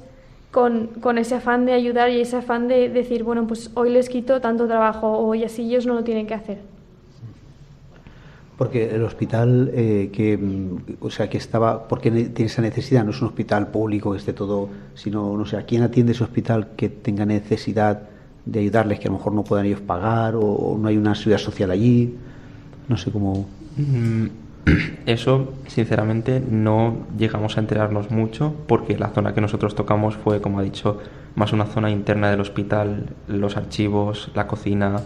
con, 0.51 0.89
con, 1.01 1.17
ese 1.17 1.37
afán 1.37 1.65
de 1.65 1.73
ayudar 1.73 2.11
y 2.11 2.21
ese 2.21 2.37
afán 2.37 2.69
de 2.69 2.91
decir, 2.91 3.25
bueno, 3.25 3.47
pues 3.47 3.71
hoy 3.73 3.89
les 3.89 4.11
quito 4.11 4.43
tanto 4.43 4.67
trabajo, 4.67 5.17
hoy 5.19 5.45
así 5.45 5.63
ellos 5.63 5.87
no 5.87 5.95
lo 5.95 6.05
tienen 6.05 6.27
que 6.27 6.35
hacer. 6.35 6.72
Porque 8.63 8.95
el 8.95 9.03
hospital 9.03 9.73
eh, 9.75 10.11
que, 10.13 10.39
o 11.01 11.11
sea, 11.11 11.29
que 11.29 11.37
estaba, 11.37 11.89
porque 11.89 12.13
tiene 12.13 12.47
esa 12.47 12.63
necesidad, 12.63 13.05
no 13.05 13.11
es 13.11 13.21
un 13.21 13.27
hospital 13.27 13.73
público 13.73 14.13
que 14.13 14.19
esté 14.19 14.33
todo, 14.33 14.69
sino, 14.95 15.37
no 15.37 15.45
sé, 15.45 15.57
¿a 15.57 15.65
quién 15.65 15.83
atiende 15.83 16.13
ese 16.13 16.23
hospital 16.23 16.69
que 16.77 16.89
tenga 16.89 17.27
necesidad 17.27 18.03
de 18.47 18.61
ayudarles 18.61 19.01
que 19.01 19.09
a 19.09 19.11
lo 19.11 19.17
mejor 19.17 19.33
no 19.33 19.43
puedan 19.43 19.67
ellos 19.67 19.81
pagar 19.81 20.37
o, 20.37 20.79
no 20.81 20.87
hay 20.87 20.97
una 20.97 21.17
seguridad 21.17 21.41
social 21.41 21.73
allí? 21.73 22.15
No 22.87 22.97
sé 22.97 23.11
cómo. 23.11 23.49
Mm, 23.79 24.27
eso, 25.07 25.55
sinceramente, 25.67 26.41
no 26.41 26.99
llegamos 27.19 27.57
a 27.57 27.63
enterarnos 27.63 28.13
mucho 28.13 28.55
porque 28.69 28.97
la 28.97 29.09
zona 29.09 29.35
que 29.35 29.41
nosotros 29.41 29.75
tocamos 29.75 30.15
fue, 30.15 30.41
como 30.41 30.61
ha 30.61 30.63
dicho, 30.63 30.99
más 31.35 31.53
una 31.53 31.67
zona 31.67 31.91
interna 31.91 32.31
del 32.31 32.41
hospital, 32.41 33.07
los 33.27 33.57
archivos, 33.57 34.31
la 34.37 34.47
cocina, 34.47 35.01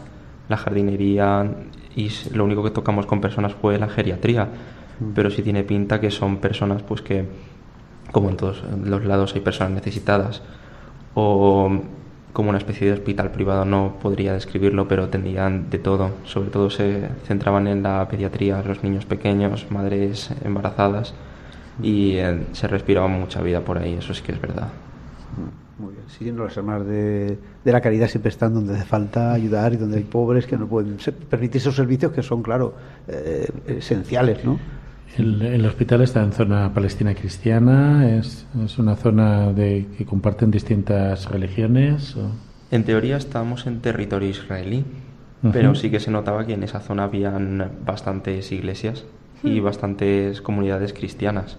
la 0.50 0.58
jardinería 0.58 1.50
y 1.96 2.12
lo 2.32 2.44
único 2.44 2.62
que 2.62 2.70
tocamos 2.70 3.06
con 3.06 3.20
personas 3.20 3.54
fue 3.54 3.78
la 3.78 3.88
geriatría. 3.88 4.44
Mm. 4.44 5.12
Pero 5.14 5.30
sí 5.30 5.42
tiene 5.42 5.64
pinta 5.64 6.00
que 6.00 6.10
son 6.10 6.36
personas 6.36 6.82
pues 6.82 7.02
que, 7.02 7.24
como 8.12 8.30
en 8.30 8.36
todos 8.36 8.62
los 8.84 9.04
lados 9.04 9.34
hay 9.34 9.40
personas 9.40 9.72
necesitadas 9.72 10.42
o 11.14 11.70
como 12.34 12.50
una 12.50 12.58
especie 12.58 12.86
de 12.86 12.92
hospital 12.92 13.30
privado, 13.30 13.64
no 13.64 13.94
podría 14.02 14.34
describirlo, 14.34 14.86
pero 14.86 15.08
tendrían 15.08 15.70
de 15.70 15.78
todo. 15.78 16.10
Sobre 16.24 16.50
todo 16.50 16.68
se 16.68 17.08
centraban 17.24 17.66
en 17.66 17.82
la 17.82 18.06
pediatría, 18.08 18.62
los 18.62 18.82
niños 18.82 19.06
pequeños, 19.06 19.70
madres 19.70 20.30
embarazadas 20.44 21.14
y 21.82 22.16
eh, 22.16 22.42
se 22.52 22.68
respiraba 22.68 23.08
mucha 23.08 23.40
vida 23.40 23.60
por 23.60 23.78
ahí, 23.78 23.94
eso 23.94 24.12
sí 24.12 24.22
que 24.22 24.32
es 24.32 24.40
verdad. 24.40 24.68
Muy 25.78 25.92
bien, 25.92 26.08
siguiendo 26.08 26.44
las 26.44 26.56
hermanas 26.56 26.86
de, 26.86 27.38
de, 27.64 27.72
la 27.72 27.82
caridad 27.82 28.08
siempre 28.08 28.30
están 28.30 28.54
donde 28.54 28.74
hace 28.74 28.86
falta 28.86 29.34
ayudar 29.34 29.74
y 29.74 29.76
donde 29.76 29.98
hay 29.98 30.04
pobres 30.04 30.46
que 30.46 30.56
no 30.56 30.66
pueden 30.66 30.96
permitir 31.28 31.60
esos 31.60 31.76
servicios 31.76 32.12
que 32.12 32.22
son, 32.22 32.42
claro, 32.42 32.74
eh, 33.08 33.46
esenciales, 33.66 34.42
¿no? 34.42 34.58
El, 35.18 35.64
hospital 35.64 36.02
está 36.02 36.22
en 36.22 36.32
zona 36.32 36.72
palestina 36.74 37.14
cristiana, 37.14 38.18
es, 38.18 38.46
es 38.62 38.78
una 38.78 38.96
zona 38.96 39.52
de, 39.52 39.86
que 39.96 40.04
comparten 40.04 40.50
distintas 40.50 41.30
religiones. 41.30 42.16
En 42.70 42.84
teoría 42.84 43.16
estamos 43.16 43.66
en 43.66 43.80
territorio 43.80 44.28
israelí, 44.28 44.84
pero 45.52 45.74
sí 45.74 45.90
que 45.90 46.00
se 46.00 46.10
notaba 46.10 46.44
que 46.44 46.54
en 46.54 46.62
esa 46.64 46.80
zona 46.80 47.04
habían 47.04 47.70
bastantes 47.86 48.52
iglesias 48.52 49.06
y 49.42 49.60
hmm. 49.60 49.64
bastantes 49.64 50.42
comunidades 50.42 50.92
cristianas, 50.92 51.56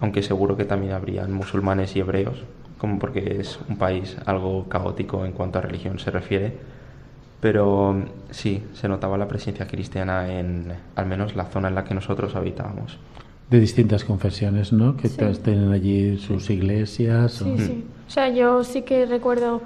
aunque 0.00 0.22
seguro 0.22 0.56
que 0.56 0.64
también 0.64 0.94
habrían 0.94 1.32
musulmanes 1.32 1.94
y 1.94 2.00
hebreos, 2.00 2.44
como 2.84 2.98
porque 2.98 3.40
es 3.40 3.58
un 3.66 3.76
país 3.76 4.16
algo 4.26 4.68
caótico 4.68 5.24
en 5.24 5.32
cuanto 5.32 5.58
a 5.58 5.62
religión 5.62 5.98
se 5.98 6.10
refiere 6.10 6.74
pero 7.44 7.94
sí, 8.30 8.62
se 8.72 8.88
notaba 8.88 9.18
la 9.18 9.28
presencia 9.28 9.66
cristiana 9.66 10.32
en 10.32 10.72
al 10.96 11.04
menos 11.04 11.36
la 11.36 11.44
zona 11.44 11.68
en 11.68 11.74
la 11.74 11.84
que 11.84 11.92
nosotros 11.92 12.34
habitábamos. 12.36 12.98
De 13.50 13.60
distintas 13.60 14.02
confesiones, 14.02 14.72
¿no? 14.72 14.96
Que 14.96 15.10
tienen 15.10 15.70
allí 15.70 16.16
sus 16.16 16.48
iglesias. 16.48 17.32
Sí, 17.32 17.58
sí. 17.58 17.84
O 18.08 18.10
sea, 18.10 18.30
yo 18.30 18.64
sí 18.64 18.80
que 18.80 19.04
recuerdo, 19.04 19.60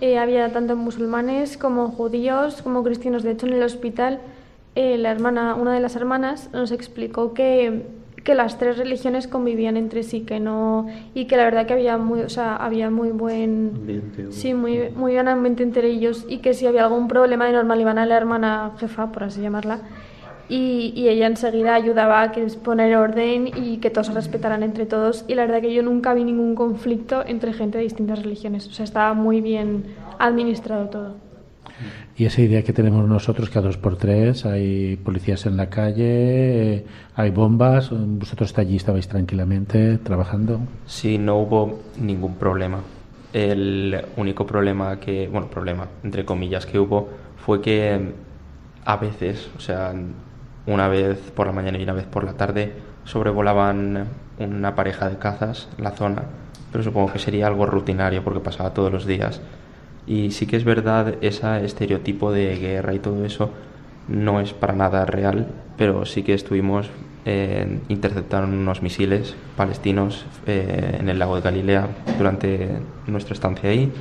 eh, 0.00 0.16
había 0.16 0.50
tanto 0.54 0.74
musulmanes 0.74 1.58
como 1.58 1.90
judíos, 1.90 2.62
como 2.62 2.82
cristianos. 2.82 3.22
De 3.24 3.32
hecho, 3.32 3.46
en 3.46 3.52
el 3.52 3.62
hospital, 3.62 4.20
eh, 4.74 4.96
la 4.96 5.10
hermana, 5.10 5.54
una 5.54 5.74
de 5.74 5.80
las 5.80 5.96
hermanas 5.96 6.48
nos 6.54 6.72
explicó 6.72 7.34
que 7.34 7.82
que 8.28 8.34
las 8.34 8.58
tres 8.58 8.76
religiones 8.76 9.26
convivían 9.26 9.78
entre 9.78 10.02
sí, 10.02 10.20
que 10.20 10.38
no 10.38 10.86
y 11.14 11.24
que 11.24 11.38
la 11.38 11.44
verdad 11.44 11.64
que 11.64 11.72
había 11.72 11.96
muy, 11.96 12.20
o 12.20 12.28
sea, 12.28 12.56
había 12.56 12.90
muy 12.90 13.10
buen 13.10 14.02
sí, 14.28 14.52
muy 14.52 14.90
muy 14.94 15.14
buen 15.14 15.28
ambiente 15.28 15.62
entre 15.62 15.88
ellos 15.88 16.26
y 16.28 16.40
que 16.40 16.52
si 16.52 16.66
había 16.66 16.84
algún 16.84 17.08
problema 17.08 17.46
de 17.46 17.52
normal 17.52 17.80
iban 17.80 17.96
a 17.96 18.04
la 18.04 18.18
hermana 18.18 18.72
jefa, 18.78 19.12
por 19.12 19.24
así 19.24 19.40
llamarla, 19.40 19.78
y, 20.46 20.92
y, 20.94 21.08
ella 21.08 21.26
enseguida 21.26 21.74
ayudaba 21.74 22.20
a 22.20 22.30
que 22.30 22.44
poner 22.62 22.94
orden 22.96 23.48
y 23.48 23.78
que 23.78 23.88
todos 23.88 24.08
se 24.08 24.12
respetaran 24.12 24.62
entre 24.62 24.84
todos 24.84 25.24
y 25.26 25.34
la 25.34 25.46
verdad 25.46 25.62
que 25.62 25.72
yo 25.72 25.82
nunca 25.82 26.12
vi 26.12 26.24
ningún 26.24 26.54
conflicto 26.54 27.24
entre 27.26 27.54
gente 27.54 27.78
de 27.78 27.84
distintas 27.84 28.22
religiones, 28.22 28.66
o 28.66 28.72
sea, 28.72 28.84
estaba 28.84 29.14
muy 29.14 29.40
bien 29.40 29.84
administrado 30.18 30.90
todo. 30.90 31.27
Y 32.18 32.24
esa 32.24 32.42
idea 32.42 32.64
que 32.64 32.72
tenemos 32.72 33.08
nosotros, 33.08 33.48
que 33.48 33.60
a 33.60 33.62
dos 33.62 33.76
por 33.76 33.94
tres 33.94 34.44
hay 34.44 34.96
policías 34.96 35.46
en 35.46 35.56
la 35.56 35.70
calle, 35.70 36.84
hay 37.14 37.30
bombas, 37.30 37.90
vosotros 37.92 38.58
allí 38.58 38.74
estabais 38.74 39.06
tranquilamente 39.06 39.98
trabajando. 39.98 40.58
Sí, 40.84 41.16
no 41.16 41.36
hubo 41.36 41.78
ningún 41.96 42.34
problema. 42.34 42.80
El 43.32 44.04
único 44.16 44.44
problema 44.46 44.98
que, 44.98 45.28
bueno, 45.28 45.46
problema, 45.48 45.86
entre 46.02 46.24
comillas, 46.24 46.66
que 46.66 46.80
hubo 46.80 47.08
fue 47.36 47.60
que 47.60 48.12
a 48.84 48.96
veces, 48.96 49.48
o 49.56 49.60
sea, 49.60 49.94
una 50.66 50.88
vez 50.88 51.20
por 51.36 51.46
la 51.46 51.52
mañana 51.52 51.78
y 51.78 51.84
una 51.84 51.92
vez 51.92 52.06
por 52.06 52.24
la 52.24 52.32
tarde, 52.32 52.72
sobrevolaban 53.04 54.08
una 54.40 54.74
pareja 54.74 55.08
de 55.08 55.18
cazas 55.18 55.68
la 55.78 55.92
zona, 55.92 56.24
pero 56.72 56.82
supongo 56.82 57.12
que 57.12 57.20
sería 57.20 57.46
algo 57.46 57.64
rutinario 57.64 58.24
porque 58.24 58.40
pasaba 58.40 58.74
todos 58.74 58.92
los 58.92 59.06
días 59.06 59.40
y 60.08 60.30
sí 60.30 60.46
que 60.46 60.56
es 60.56 60.64
verdad, 60.64 61.14
ese 61.20 61.64
estereotipo 61.64 62.32
de 62.32 62.56
guerra 62.56 62.94
y 62.94 62.98
todo 62.98 63.24
eso 63.24 63.50
no 64.08 64.40
es 64.40 64.54
para 64.54 64.72
nada 64.72 65.04
real, 65.04 65.48
pero 65.76 66.06
sí 66.06 66.22
que 66.22 66.34
estuvimos 66.34 66.88
eh, 67.26 67.80
interceptaron 67.88 68.54
unos 68.54 68.80
misiles 68.80 69.36
palestinos 69.54 70.24
eh, 70.46 70.96
en 70.98 71.10
el 71.10 71.18
lago 71.18 71.36
de 71.36 71.42
Galilea 71.42 71.88
durante 72.16 72.70
nuestra 73.06 73.34
estancia 73.34 73.68
ahí 73.68 73.92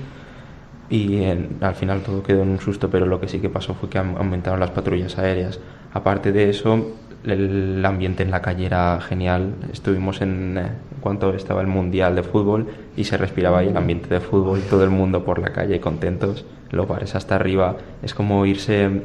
y 0.89 1.25
al 1.59 1.75
final 1.75 2.01
todo 2.01 2.23
quedó 2.23 2.43
en 2.43 2.49
un 2.49 2.59
susto, 2.61 2.89
pero 2.89 3.05
lo 3.05 3.19
que 3.19 3.27
sí 3.27 3.39
que 3.39 3.49
pasó 3.49 3.73
fue 3.73 3.89
que 3.89 3.97
aumentaron 3.97 4.61
las 4.61 4.71
patrullas 4.71 5.17
aéreas. 5.17 5.59
Aparte 5.93 6.31
de 6.31 6.49
eso, 6.49 6.93
el 7.25 7.83
ambiente 7.85 8.23
en 8.23 8.31
la 8.31 8.41
calle 8.41 8.65
era 8.65 8.99
genial. 9.01 9.55
Estuvimos 9.73 10.21
en 10.21 10.57
eh, 10.57 10.71
cuanto 11.07 11.33
estaba 11.33 11.61
el 11.61 11.67
Mundial 11.67 12.17
de 12.17 12.23
Fútbol 12.23 12.67
y 12.97 13.05
se 13.05 13.15
respiraba 13.15 13.59
ahí 13.59 13.69
el 13.69 13.77
ambiente 13.77 14.09
de 14.09 14.19
fútbol, 14.19 14.59
todo 14.69 14.83
el 14.83 14.89
mundo 14.89 15.23
por 15.23 15.39
la 15.39 15.53
calle 15.53 15.79
contentos, 15.79 16.45
los 16.69 16.85
bares 16.85 17.15
hasta 17.15 17.35
arriba. 17.35 17.77
Es 18.03 18.13
como 18.13 18.45
irse 18.45 19.03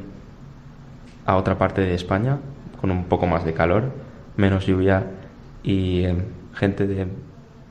a 1.25 1.37
otra 1.37 1.57
parte 1.59 1.81
de 1.81 1.95
España 1.95 2.41
con 2.81 2.91
un 2.91 3.05
poco 3.05 3.29
más 3.29 3.45
de 3.45 3.53
calor, 3.53 3.85
menos 4.37 4.67
lluvia 4.67 5.07
y 5.63 6.03
eh, 6.03 6.17
gente 6.55 6.89
de 6.89 7.07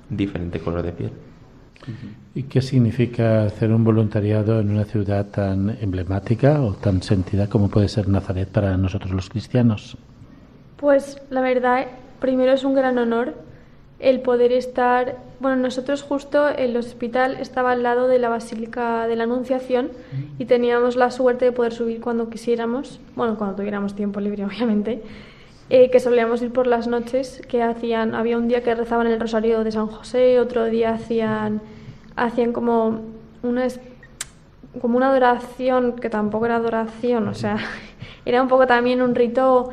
diferente 0.09 0.61
color 0.61 0.83
de 0.83 0.93
piel. 0.93 1.11
¿Y 2.33 2.43
qué 2.43 2.61
significa 2.61 3.43
hacer 3.43 3.69
un 3.73 3.83
voluntariado 3.83 4.61
en 4.61 4.69
una 4.69 4.85
ciudad 4.85 5.25
tan 5.25 5.71
emblemática 5.81 6.61
o 6.61 6.71
tan 6.71 7.03
sentida 7.03 7.49
como 7.49 7.67
puede 7.67 7.89
ser 7.89 8.07
Nazaret 8.07 8.47
para 8.47 8.77
nosotros 8.77 9.11
los 9.11 9.27
cristianos? 9.27 9.97
Pues 10.77 11.21
la 11.29 11.41
verdad, 11.41 11.87
primero 12.21 12.53
es 12.53 12.63
un 12.63 12.75
gran 12.75 12.97
honor 12.97 13.50
el 14.01 14.21
poder 14.21 14.51
estar, 14.51 15.17
bueno, 15.39 15.57
nosotros 15.57 16.01
justo 16.01 16.49
el 16.49 16.75
hospital 16.75 17.37
estaba 17.39 17.71
al 17.71 17.83
lado 17.83 18.07
de 18.07 18.19
la 18.19 18.29
Basílica 18.29 19.07
de 19.07 19.15
la 19.15 19.23
Anunciación 19.23 19.91
y 20.39 20.45
teníamos 20.45 20.95
la 20.95 21.11
suerte 21.11 21.45
de 21.45 21.51
poder 21.51 21.71
subir 21.71 22.01
cuando 22.01 22.29
quisiéramos, 22.29 22.99
bueno, 23.15 23.37
cuando 23.37 23.55
tuviéramos 23.55 23.95
tiempo 23.95 24.19
libre, 24.19 24.43
obviamente, 24.51 25.03
eh, 25.69 25.89
que 25.89 25.99
solíamos 25.99 26.41
ir 26.41 26.51
por 26.51 26.67
las 26.67 26.87
noches, 26.87 27.41
que 27.47 27.61
hacían, 27.61 28.15
había 28.15 28.37
un 28.37 28.47
día 28.47 28.63
que 28.63 28.73
rezaban 28.75 29.07
el 29.07 29.19
Rosario 29.19 29.63
de 29.63 29.71
San 29.71 29.87
José, 29.87 30.39
otro 30.39 30.65
día 30.65 30.93
hacían 30.93 31.61
hacían 32.15 32.53
como 32.53 33.01
una, 33.43 33.67
como 34.79 34.97
una 34.97 35.09
adoración, 35.09 35.93
que 35.93 36.09
tampoco 36.09 36.45
era 36.45 36.55
adoración, 36.55 37.27
o 37.27 37.33
sea, 37.33 37.57
era 38.25 38.41
un 38.41 38.47
poco 38.47 38.67
también 38.67 39.01
un 39.01 39.15
rito 39.15 39.69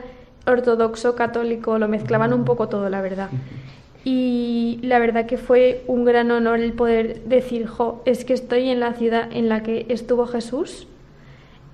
ortodoxo, 0.47 1.15
católico, 1.15 1.79
lo 1.79 1.89
mezclaban 1.89 2.33
un 2.33 2.45
poco 2.45 2.69
todo, 2.69 2.89
la 2.89 3.01
verdad. 3.01 3.31
Y 4.05 4.79
la 4.83 4.99
verdad 4.99 5.27
que 5.27 5.39
fue 5.39 5.85
un 5.87 6.05
gran 6.05 6.31
honor 6.31 6.61
el 6.61 6.73
poder 6.73 7.25
decir, 7.25 7.67
jo, 7.67 8.03
es 8.05 8.25
que 8.25 8.33
estoy 8.33 8.69
en 8.69 8.81
la 8.81 8.95
ciudad 8.95 9.29
en 9.33 9.49
la 9.49 9.63
que 9.63 9.87
estuvo 9.89 10.27
Jesús, 10.27 10.87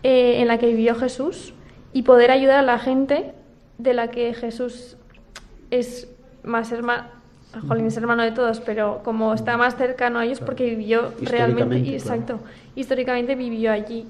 eh, 0.02 0.40
en 0.40 0.48
la 0.48 0.58
que 0.58 0.66
vivió 0.66 0.94
Jesús, 0.94 1.54
y 1.92 2.02
poder 2.02 2.30
ayudar 2.30 2.58
a 2.58 2.62
la 2.62 2.78
gente 2.78 3.32
de 3.78 3.94
la 3.94 4.10
que 4.10 4.34
Jesús 4.34 4.96
es 5.70 6.08
más 6.42 6.72
hermano, 6.72 7.04
Jolín 7.68 7.87
es 7.87 7.96
hermano 7.96 8.22
de 8.22 8.32
todos, 8.32 8.60
pero 8.60 9.00
como 9.04 9.32
está 9.34 9.56
más 9.56 9.76
cercano 9.76 10.18
a 10.18 10.24
ellos 10.24 10.40
porque 10.40 10.64
vivió 10.64 11.12
realmente, 11.20 11.94
exacto, 11.94 12.40
históricamente 12.74 13.34
vivió 13.37 13.72
allí. 13.72 14.06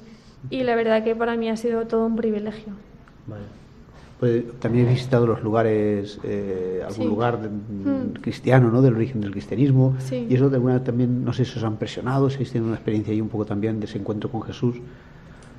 Y 0.50 0.62
la 0.62 0.77
verdad 0.77 1.05
que 1.05 1.14
para 1.14 1.37
mí 1.37 1.48
ha 1.48 1.57
sido 1.57 1.87
todo 1.87 2.07
un 2.07 2.16
privilegio. 2.16 2.74
Pues, 4.25 4.59
también 4.59 4.87
he 4.87 4.93
visitado 4.93 5.27
los 5.27 5.43
lugares, 5.43 6.19
eh, 6.25 6.83
algún 6.89 7.09
lugar 7.09 7.39
mm. 7.41 8.23
cristiano, 8.23 8.71
¿no? 8.71 8.81
Del 8.81 8.95
origen 8.95 9.21
del 9.21 9.33
cristianismo. 9.33 9.97
Y 10.11 10.35
eso 10.35 10.49
de 10.49 10.57
alguna 10.57 10.83
también, 10.83 11.27
no 11.27 11.35
sé 11.35 11.45
si 11.45 11.59
os 11.59 11.63
han 11.63 11.77
presionado, 11.77 12.31
si 12.31 12.37
habéis 12.37 12.53
tenido 12.53 12.69
una 12.69 12.77
experiencia 12.77 13.13
ahí 13.13 13.21
un 13.21 13.29
poco 13.29 13.45
también 13.45 13.81
de 13.81 13.85
ese 13.85 13.99
encuentro 13.99 14.31
con 14.31 14.41
Jesús, 14.41 14.77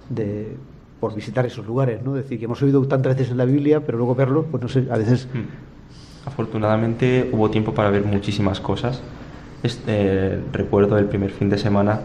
de, 0.10 0.58
por 1.00 1.14
visitar 1.14 1.46
esos 1.46 1.68
lugares, 1.68 2.02
¿no? 2.02 2.16
decir, 2.16 2.40
que 2.40 2.46
hemos 2.46 2.60
oído 2.64 2.84
tantas 2.88 3.16
veces 3.16 3.30
en 3.30 3.38
la 3.38 3.46
Biblia, 3.46 3.86
pero 3.86 4.00
luego 4.00 4.16
verlo, 4.16 4.48
pues 4.50 4.64
no 4.64 4.68
sé, 4.68 4.88
a 4.90 4.98
veces... 4.98 5.28
Mm. 5.32 6.28
Afortunadamente 6.28 7.30
hubo 7.34 7.52
tiempo 7.52 7.72
para 7.76 7.92
ver 7.92 8.04
muchísimas 8.04 8.60
cosas. 8.60 9.04
Este, 9.62 10.40
recuerdo 10.52 10.98
el 10.98 11.06
primer 11.06 11.30
fin 11.30 11.52
de 11.52 11.60
semana 11.60 12.00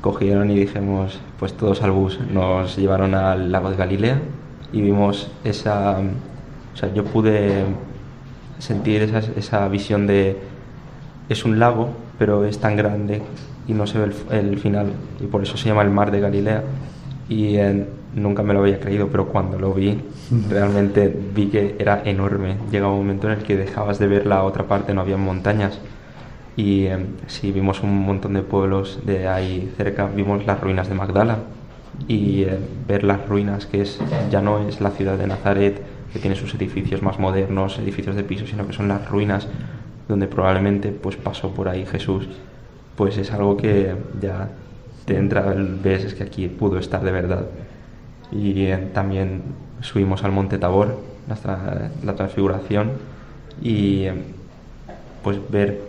cogieron 0.00 0.48
y 0.52 0.54
dijimos, 0.54 1.18
pues 1.40 1.54
todos 1.54 1.82
al 1.82 1.90
bus, 1.90 2.20
nos 2.32 2.76
llevaron 2.76 3.16
al 3.16 3.50
lago 3.50 3.70
de 3.70 3.76
Galilea 3.76 4.20
y 4.74 4.82
vimos 4.82 5.30
esa, 5.44 6.00
o 6.00 6.76
sea, 6.76 6.92
yo 6.92 7.04
pude 7.04 7.64
sentir 8.58 9.02
esa, 9.02 9.20
esa 9.36 9.68
visión 9.68 10.08
de, 10.08 10.36
es 11.28 11.44
un 11.44 11.60
lago, 11.60 11.90
pero 12.18 12.44
es 12.44 12.58
tan 12.58 12.76
grande 12.76 13.22
y 13.68 13.72
no 13.72 13.86
se 13.86 14.00
ve 14.00 14.12
el, 14.32 14.58
final 14.58 14.88
y 15.20 15.26
por 15.26 15.44
eso 15.44 15.56
se 15.56 15.68
llama 15.68 15.82
el 15.82 15.90
mar 15.90 16.10
de 16.10 16.20
Galilea 16.20 16.64
y 17.28 17.56
nunca 18.16 18.42
me 18.42 18.52
lo 18.52 18.60
había 18.60 18.80
creído, 18.80 19.06
pero 19.08 19.28
cuando 19.28 19.60
lo 19.60 19.72
vi 19.72 20.00
realmente 20.50 21.08
vi 21.08 21.46
que 21.46 21.76
era 21.78 22.02
enorme. 22.04 22.56
Llegaba 22.72 22.92
un 22.92 22.98
momento 22.98 23.30
en 23.30 23.38
el 23.38 23.44
que 23.44 23.56
dejabas 23.56 24.00
de 24.00 24.08
ver 24.08 24.26
la 24.26 24.42
otra 24.42 24.64
parte, 24.64 24.92
no 24.92 25.02
había 25.02 25.16
montañas 25.16 25.78
y 26.56 26.86
eh, 26.86 26.98
sí 27.28 27.52
vimos 27.52 27.80
un 27.84 27.96
montón 28.04 28.34
de 28.34 28.42
pueblos 28.42 29.00
de 29.04 29.28
ahí 29.28 29.72
cerca, 29.76 30.06
vimos 30.06 30.44
las 30.46 30.60
ruinas 30.60 30.88
de 30.88 30.96
Magdala 30.96 31.38
y 32.08 32.42
eh, 32.42 32.58
ver 32.86 33.04
las 33.04 33.26
ruinas 33.28 33.66
que 33.66 33.82
es 33.82 33.98
ya 34.30 34.40
no 34.40 34.68
es 34.68 34.80
la 34.80 34.90
ciudad 34.90 35.16
de 35.16 35.26
Nazaret 35.26 35.82
que 36.12 36.18
tiene 36.18 36.36
sus 36.36 36.54
edificios 36.54 37.02
más 37.02 37.18
modernos, 37.18 37.78
edificios 37.78 38.14
de 38.14 38.22
piso, 38.22 38.46
sino 38.46 38.66
que 38.66 38.72
son 38.72 38.88
las 38.88 39.08
ruinas 39.08 39.48
donde 40.08 40.26
probablemente 40.26 40.90
pues 40.90 41.16
pasó 41.16 41.50
por 41.50 41.68
ahí 41.68 41.86
Jesús, 41.86 42.28
pues 42.96 43.16
es 43.18 43.32
algo 43.32 43.56
que 43.56 43.94
ya 44.20 44.50
te 45.06 45.16
entra, 45.16 45.42
ves 45.82 46.04
es 46.04 46.14
que 46.14 46.22
aquí 46.22 46.48
pudo 46.48 46.78
estar 46.78 47.02
de 47.02 47.10
verdad. 47.10 47.46
Y 48.30 48.66
eh, 48.66 48.90
también 48.92 49.42
subimos 49.80 50.24
al 50.24 50.32
Monte 50.32 50.58
Tabor, 50.58 51.00
la, 51.28 51.90
la 52.04 52.14
transfiguración, 52.14 52.92
y 53.60 54.04
eh, 54.04 54.14
pues 55.22 55.38
ver, 55.50 55.80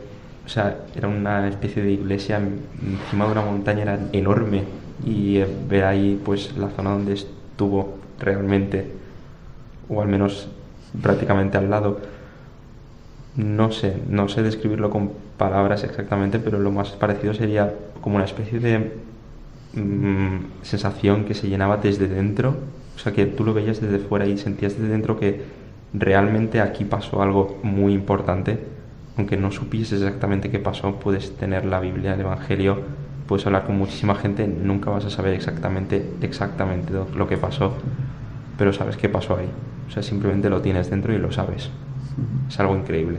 o 0.45 0.49
sea, 0.49 0.77
era 0.95 1.07
una 1.07 1.47
especie 1.47 1.83
de 1.83 1.91
iglesia 1.91 2.37
encima 2.37 3.25
de 3.25 3.31
una 3.31 3.41
montaña, 3.41 3.83
era 3.83 3.99
enorme, 4.11 4.63
y 5.03 5.41
ver 5.67 5.85
ahí 5.85 6.21
pues 6.23 6.55
la 6.57 6.69
zona 6.69 6.91
donde 6.91 7.13
estuvo 7.13 7.95
realmente 8.19 8.91
o 9.89 10.01
al 10.01 10.07
menos 10.07 10.47
prácticamente 11.01 11.57
al 11.57 11.69
lado. 11.69 11.99
No 13.35 13.71
sé 13.71 13.97
no 14.07 14.29
sé 14.29 14.43
describirlo 14.43 14.89
con 14.89 15.11
palabras 15.37 15.83
exactamente 15.83 16.39
pero 16.39 16.59
lo 16.59 16.71
más 16.71 16.91
parecido 16.91 17.33
sería 17.33 17.73
como 18.01 18.15
una 18.15 18.25
especie 18.25 18.59
de 18.59 18.91
mm, 19.73 20.63
sensación 20.63 21.25
que 21.25 21.33
se 21.33 21.49
llenaba 21.49 21.77
desde 21.77 22.07
dentro. 22.07 22.55
O 22.95 22.99
sea 22.99 23.11
que 23.11 23.25
tú 23.25 23.43
lo 23.43 23.53
veías 23.53 23.81
desde 23.81 23.99
fuera 23.99 24.25
y 24.25 24.37
sentías 24.37 24.77
desde 24.77 24.87
dentro 24.87 25.19
que 25.19 25.41
realmente 25.93 26.61
aquí 26.61 26.85
pasó 26.85 27.21
algo 27.21 27.59
muy 27.63 27.93
importante. 27.93 28.59
Aunque 29.17 29.37
no 29.37 29.51
supieses 29.51 30.01
exactamente 30.01 30.49
qué 30.49 30.59
pasó 30.59 30.95
puedes 30.95 31.35
tener 31.35 31.65
la 31.65 31.79
Biblia 31.79 32.13
el 32.13 32.21
Evangelio 32.21 32.79
puedes 33.27 33.45
hablar 33.45 33.65
con 33.65 33.77
muchísima 33.77 34.15
gente, 34.15 34.47
nunca 34.47 34.89
vas 34.89 35.05
a 35.05 35.09
saber 35.09 35.33
exactamente, 35.33 36.13
exactamente 36.21 36.93
lo 36.93 37.27
que 37.27 37.37
pasó, 37.37 37.73
pero 38.57 38.73
sabes 38.73 38.97
qué 38.97 39.09
pasó 39.09 39.37
ahí. 39.37 39.49
O 39.87 39.91
sea, 39.91 40.03
simplemente 40.03 40.49
lo 40.49 40.61
tienes 40.61 40.89
dentro 40.89 41.13
y 41.13 41.17
lo 41.17 41.31
sabes. 41.31 41.69
Es 42.47 42.59
algo 42.59 42.75
increíble. 42.75 43.17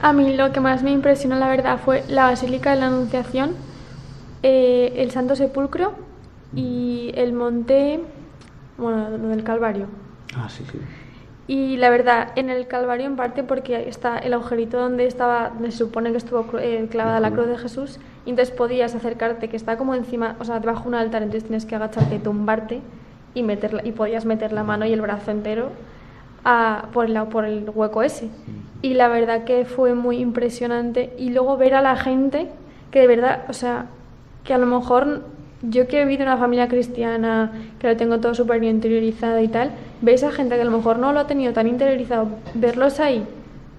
A 0.00 0.12
mí 0.12 0.36
lo 0.36 0.52
que 0.52 0.60
más 0.60 0.82
me 0.82 0.90
impresionó, 0.90 1.36
la 1.36 1.48
verdad, 1.48 1.78
fue 1.82 2.04
la 2.08 2.24
Basílica 2.24 2.70
de 2.70 2.80
la 2.80 2.86
Anunciación, 2.88 3.52
eh, 4.42 4.92
el 4.96 5.10
Santo 5.10 5.36
Sepulcro 5.36 5.94
y 6.54 7.12
el 7.14 7.32
monte, 7.32 8.00
bueno, 8.78 9.10
lo 9.10 9.28
del 9.28 9.42
Calvario. 9.42 9.86
Ah, 10.36 10.48
sí, 10.48 10.64
sí. 10.70 10.78
Y 11.48 11.76
la 11.76 11.90
verdad, 11.90 12.32
en 12.34 12.50
el 12.50 12.66
Calvario 12.66 13.06
en 13.06 13.14
parte 13.14 13.44
porque 13.44 13.88
está 13.88 14.18
el 14.18 14.34
agujerito 14.34 14.78
donde 14.78 15.06
estaba, 15.06 15.52
se 15.62 15.70
supone 15.70 16.10
que 16.10 16.18
estuvo 16.18 16.44
eh, 16.58 16.86
clavada 16.90 17.20
la 17.20 17.30
cruz 17.30 17.46
de 17.46 17.56
Jesús, 17.56 18.00
y 18.24 18.30
entonces 18.30 18.54
podías 18.54 18.94
acercarte, 18.94 19.48
que 19.48 19.56
está 19.56 19.76
como 19.78 19.94
encima, 19.94 20.34
o 20.40 20.44
sea, 20.44 20.58
debajo 20.58 20.82
de 20.82 20.88
un 20.88 20.94
altar, 20.96 21.22
entonces 21.22 21.44
tienes 21.44 21.64
que 21.64 21.76
agacharte, 21.76 22.18
tumbarte 22.18 22.80
y 23.34 23.44
meterla, 23.44 23.82
y 23.84 23.92
podías 23.92 24.24
meter 24.24 24.52
la 24.52 24.64
mano 24.64 24.86
y 24.86 24.92
el 24.92 25.00
brazo 25.00 25.30
entero 25.30 25.70
a, 26.44 26.86
por, 26.92 27.06
el, 27.06 27.22
por 27.28 27.44
el 27.44 27.70
hueco 27.72 28.02
ese. 28.02 28.28
Y 28.82 28.94
la 28.94 29.08
verdad 29.08 29.44
que 29.44 29.64
fue 29.64 29.94
muy 29.94 30.18
impresionante. 30.18 31.12
Y 31.18 31.30
luego 31.30 31.56
ver 31.56 31.74
a 31.74 31.82
la 31.82 31.96
gente 31.96 32.48
que 32.90 33.00
de 33.00 33.06
verdad, 33.06 33.44
o 33.48 33.52
sea, 33.52 33.86
que 34.44 34.54
a 34.54 34.58
lo 34.58 34.66
mejor 34.66 35.24
yo 35.62 35.88
que 35.88 36.00
he 36.00 36.04
vivido 36.04 36.24
una 36.24 36.36
familia 36.36 36.68
cristiana, 36.68 37.52
que 37.78 37.88
lo 37.88 37.96
tengo 37.96 38.20
todo 38.20 38.34
súper 38.34 38.60
bien 38.60 38.76
interiorizado 38.76 39.40
y 39.40 39.48
tal, 39.48 39.70
ves 40.02 40.22
a 40.22 40.30
gente 40.30 40.54
que 40.56 40.62
a 40.62 40.64
lo 40.64 40.76
mejor 40.76 40.98
no 40.98 41.12
lo 41.12 41.20
ha 41.20 41.26
tenido 41.26 41.52
tan 41.52 41.66
interiorizado, 41.66 42.28
verlos 42.54 43.00
ahí 43.00 43.24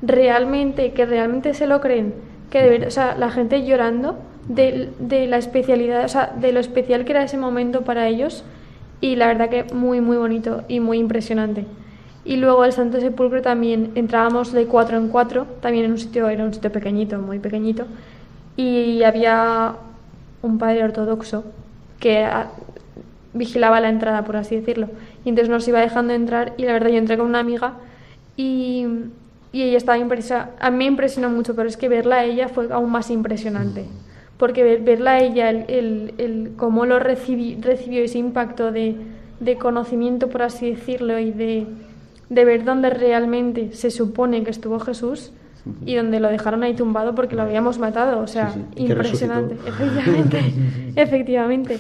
realmente, 0.02 0.92
que 0.92 1.06
realmente 1.06 1.54
se 1.54 1.68
lo 1.68 1.82
creen, 1.82 2.14
que 2.50 2.62
de 2.62 2.70
verdad, 2.70 2.88
o 2.88 2.92
sea, 2.92 3.16
la 3.18 3.30
gente 3.30 3.66
llorando 3.66 4.18
de, 4.48 4.90
de, 5.00 5.28
la 5.28 5.38
especialidad, 5.38 6.06
o 6.06 6.08
sea, 6.08 6.34
de 6.40 6.52
lo 6.52 6.60
especial 6.60 7.06
que 7.06 7.12
era 7.12 7.24
ese 7.24 7.38
momento 7.38 7.82
para 7.82 8.08
ellos 8.08 8.44
y 9.02 9.16
la 9.16 9.28
verdad 9.28 9.50
que 9.50 9.64
muy, 9.74 10.02
muy 10.02 10.18
bonito 10.18 10.64
y 10.68 10.80
muy 10.80 10.98
impresionante. 11.00 11.66
Y 12.26 12.38
luego 12.38 12.66
el 12.66 12.74
Santo 12.74 13.00
Sepulcro 13.00 13.42
también 13.42 13.92
entrábamos 13.96 14.52
de 14.52 14.66
cuatro 14.66 14.98
en 14.98 15.08
cuatro, 15.08 15.48
también 15.62 15.86
en 15.86 15.92
un 15.92 15.98
sitio, 15.98 16.28
era 16.28 16.44
un 16.44 16.54
sitio 16.54 16.72
pequeñito, 16.72 17.20
muy 17.20 17.40
pequeñito, 17.40 17.86
y 18.56 19.04
había 19.04 19.76
un 20.42 20.58
padre 20.58 20.84
ortodoxo 20.84 21.46
que 22.00 22.24
ah, 22.24 22.52
vigilaba 23.34 23.80
la 23.80 23.90
entrada, 23.90 24.24
por 24.24 24.38
así 24.38 24.56
decirlo. 24.56 24.90
Y 25.24 25.30
entonces 25.30 25.50
nos 25.50 25.68
iba 25.68 25.80
dejando 25.80 26.14
entrar 26.14 26.54
y 26.58 26.64
la 26.64 26.74
verdad 26.74 26.90
yo 26.90 26.98
entré 26.98 27.18
con 27.18 27.28
una 27.28 27.40
amiga 27.40 27.74
y, 28.36 28.86
y 29.52 29.64
ella 29.64 29.78
estaba 29.78 29.98
impresionada. 29.98 30.52
A 30.60 30.72
mí 30.72 30.78
me 30.78 30.86
impresionó 30.86 31.30
mucho, 31.30 31.56
pero 31.56 31.68
es 31.68 31.78
que 31.78 31.90
verla 31.90 32.18
a 32.18 32.26
ella 32.26 32.50
fue 32.50 32.72
aún 32.72 32.92
más 32.92 33.10
impresionante. 33.10 33.86
Porque 34.38 34.78
verla 34.78 35.14
a 35.14 35.20
ella, 35.20 35.50
el, 35.50 35.66
el, 35.68 36.14
el 36.20 36.52
cómo 36.58 36.86
lo 36.86 37.00
recibió 37.00 38.04
ese 38.04 38.20
impacto 38.20 38.72
de, 38.72 38.96
de, 39.40 39.58
conocimiento, 39.58 40.30
por 40.30 40.44
así 40.44 40.70
decirlo, 40.70 41.18
y 41.18 41.32
de, 41.32 41.66
de 42.30 42.46
ver 42.46 42.64
dónde 42.64 42.92
realmente 42.92 43.74
se 43.74 43.90
supone 43.90 44.44
que 44.44 44.52
estuvo 44.52 44.80
Jesús, 44.80 45.32
y 45.86 45.96
donde 45.96 46.20
lo 46.20 46.30
dejaron 46.30 46.64
ahí 46.64 46.74
tumbado 46.74 47.16
porque 47.16 47.36
lo 47.36 47.44
habíamos 47.44 47.80
matado. 47.80 48.20
O 48.20 48.28
sea, 48.28 48.54
impresionante. 48.76 49.56
Efectivamente, 49.66 50.42
efectivamente. 50.96 51.80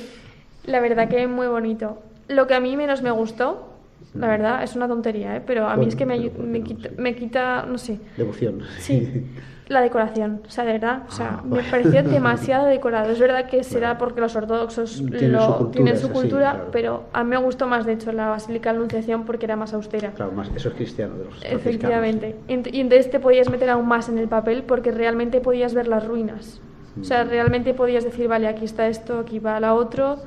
La 0.65 0.80
verdad 0.80 1.08
que 1.08 1.23
es 1.23 1.30
muy 1.30 1.47
bonito. 1.47 2.02
Lo 2.28 2.45
que 2.47 2.54
a 2.54 2.60
mí 2.60 2.76
menos 2.76 3.02
me 3.02 3.12
gustó, 3.12 3.69
la 4.13 4.28
verdad, 4.28 4.63
es 4.63 4.76
una 4.76 4.88
tontería, 4.88 5.38
¿eh? 5.38 5.41
pero 5.45 5.67
a 5.67 5.78
mí 5.78 5.86
es 5.86 5.95
que 5.95 6.06
me, 6.06 6.19
me, 6.30 6.62
quita, 6.62 6.89
me 6.97 7.15
quita, 7.15 7.65
no 7.65 7.78
sé. 7.78 8.00
Devoción. 8.17 8.62
Sí. 8.80 9.26
La 9.67 9.82
decoración, 9.82 10.41
o 10.47 10.49
sea, 10.49 10.63
de 10.63 10.73
verdad, 10.73 11.03
o 11.08 11.12
sea, 11.12 11.39
ah, 11.39 11.43
me 11.45 11.62
pareció 11.63 12.03
demasiado 12.10 12.67
decorado. 12.67 13.12
Es 13.12 13.19
verdad 13.19 13.47
que 13.49 13.63
será 13.63 13.97
porque 13.97 14.21
los 14.21 14.36
ortodoxos 14.36 14.97
tienen 14.97 15.39
su 15.39 15.47
cultura, 15.47 15.71
tienen 15.71 15.97
su 15.97 16.10
cultura 16.10 16.65
pero 16.71 17.03
a 17.13 17.23
mí 17.23 17.32
me 17.32 17.38
gustó 17.38 17.67
más, 17.67 17.86
de 17.86 17.93
hecho, 17.93 18.12
la 18.12 18.30
Basílica 18.30 18.71
de 18.71 18.77
Anunciación 18.77 19.25
porque 19.25 19.45
era 19.45 19.56
más 19.56 19.73
austera. 19.73 20.12
Claro, 20.12 20.32
más, 20.32 20.49
eso 20.56 20.69
es 20.69 20.75
cristiano. 20.75 21.15
De 21.15 21.25
los 21.25 21.43
Efectivamente. 21.43 22.36
Y 22.47 22.80
entonces 22.80 23.10
te 23.10 23.19
podías 23.19 23.49
meter 23.49 23.69
aún 23.69 23.88
más 23.88 24.10
en 24.10 24.17
el 24.17 24.27
papel 24.27 24.63
porque 24.63 24.91
realmente 24.91 25.41
podías 25.41 25.73
ver 25.73 25.88
las 25.88 26.06
ruinas. 26.06 26.62
O 26.99 27.03
sea, 27.03 27.23
realmente 27.23 27.73
podías 27.73 28.03
decir, 28.03 28.27
vale, 28.27 28.47
aquí 28.47 28.65
está 28.65 28.88
esto, 28.88 29.19
aquí 29.19 29.39
va 29.39 29.60
la 29.60 29.73
otro, 29.75 30.17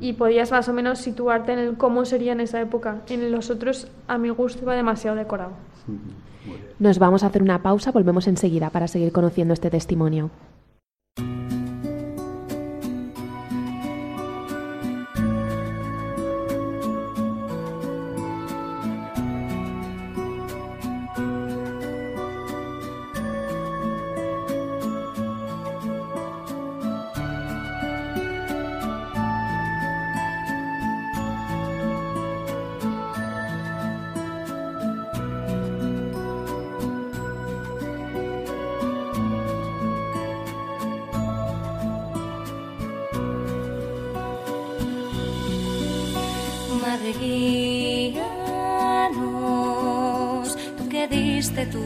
y 0.00 0.12
podías 0.12 0.50
más 0.50 0.68
o 0.68 0.72
menos 0.72 0.98
situarte 0.98 1.52
en 1.52 1.58
el 1.58 1.76
cómo 1.76 2.04
sería 2.04 2.32
en 2.32 2.40
esa 2.40 2.60
época. 2.60 3.02
En 3.08 3.32
los 3.32 3.50
otros, 3.50 3.88
a 4.06 4.18
mi 4.18 4.28
gusto, 4.30 4.62
iba 4.62 4.74
demasiado 4.74 5.16
decorado. 5.16 5.52
Nos 6.78 6.98
vamos 6.98 7.22
a 7.22 7.26
hacer 7.26 7.42
una 7.42 7.62
pausa, 7.62 7.92
volvemos 7.92 8.26
enseguida 8.26 8.70
para 8.70 8.88
seguir 8.88 9.12
conociendo 9.12 9.54
este 9.54 9.70
testimonio. 9.70 10.30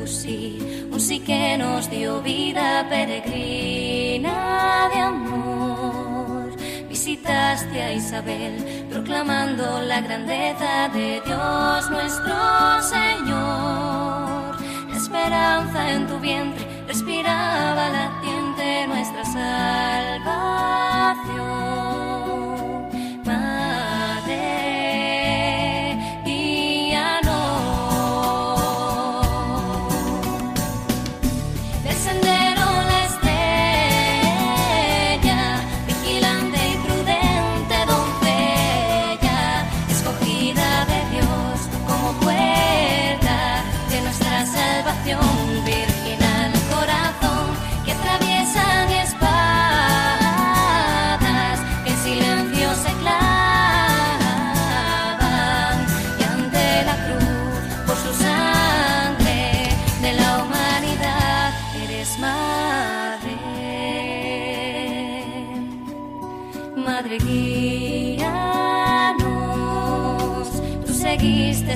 Sí, 0.06 0.86
un 0.90 1.00
sí 1.00 1.20
que 1.20 1.56
nos 1.58 1.90
dio 1.90 2.22
vida 2.22 2.86
peregrina 2.88 4.88
de 4.92 5.00
amor. 5.00 6.56
Visitaste 6.88 7.82
a 7.82 7.92
Isabel, 7.92 8.86
proclamando 8.90 9.82
la 9.82 10.00
grandeza 10.00 10.88
de 10.92 11.20
Dios 11.24 11.90
nuestro 11.90 12.82
Señor. 12.82 14.56
Esperanza 14.94 15.92
en 15.92 16.06
tu 16.06 16.18
vientre 16.20 16.51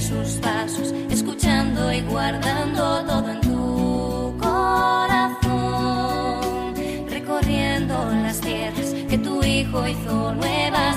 sus 0.00 0.34
pasos, 0.42 0.92
escuchando 1.10 1.90
y 1.92 2.02
guardando 2.02 3.04
todo 3.06 3.30
en 3.30 3.40
tu 3.40 4.36
corazón, 4.38 5.44
recorriendo 7.08 8.10
las 8.22 8.40
tierras 8.40 8.94
que 9.08 9.16
tu 9.18 9.42
hijo 9.42 9.88
hizo 9.88 10.34
nuevas, 10.34 10.96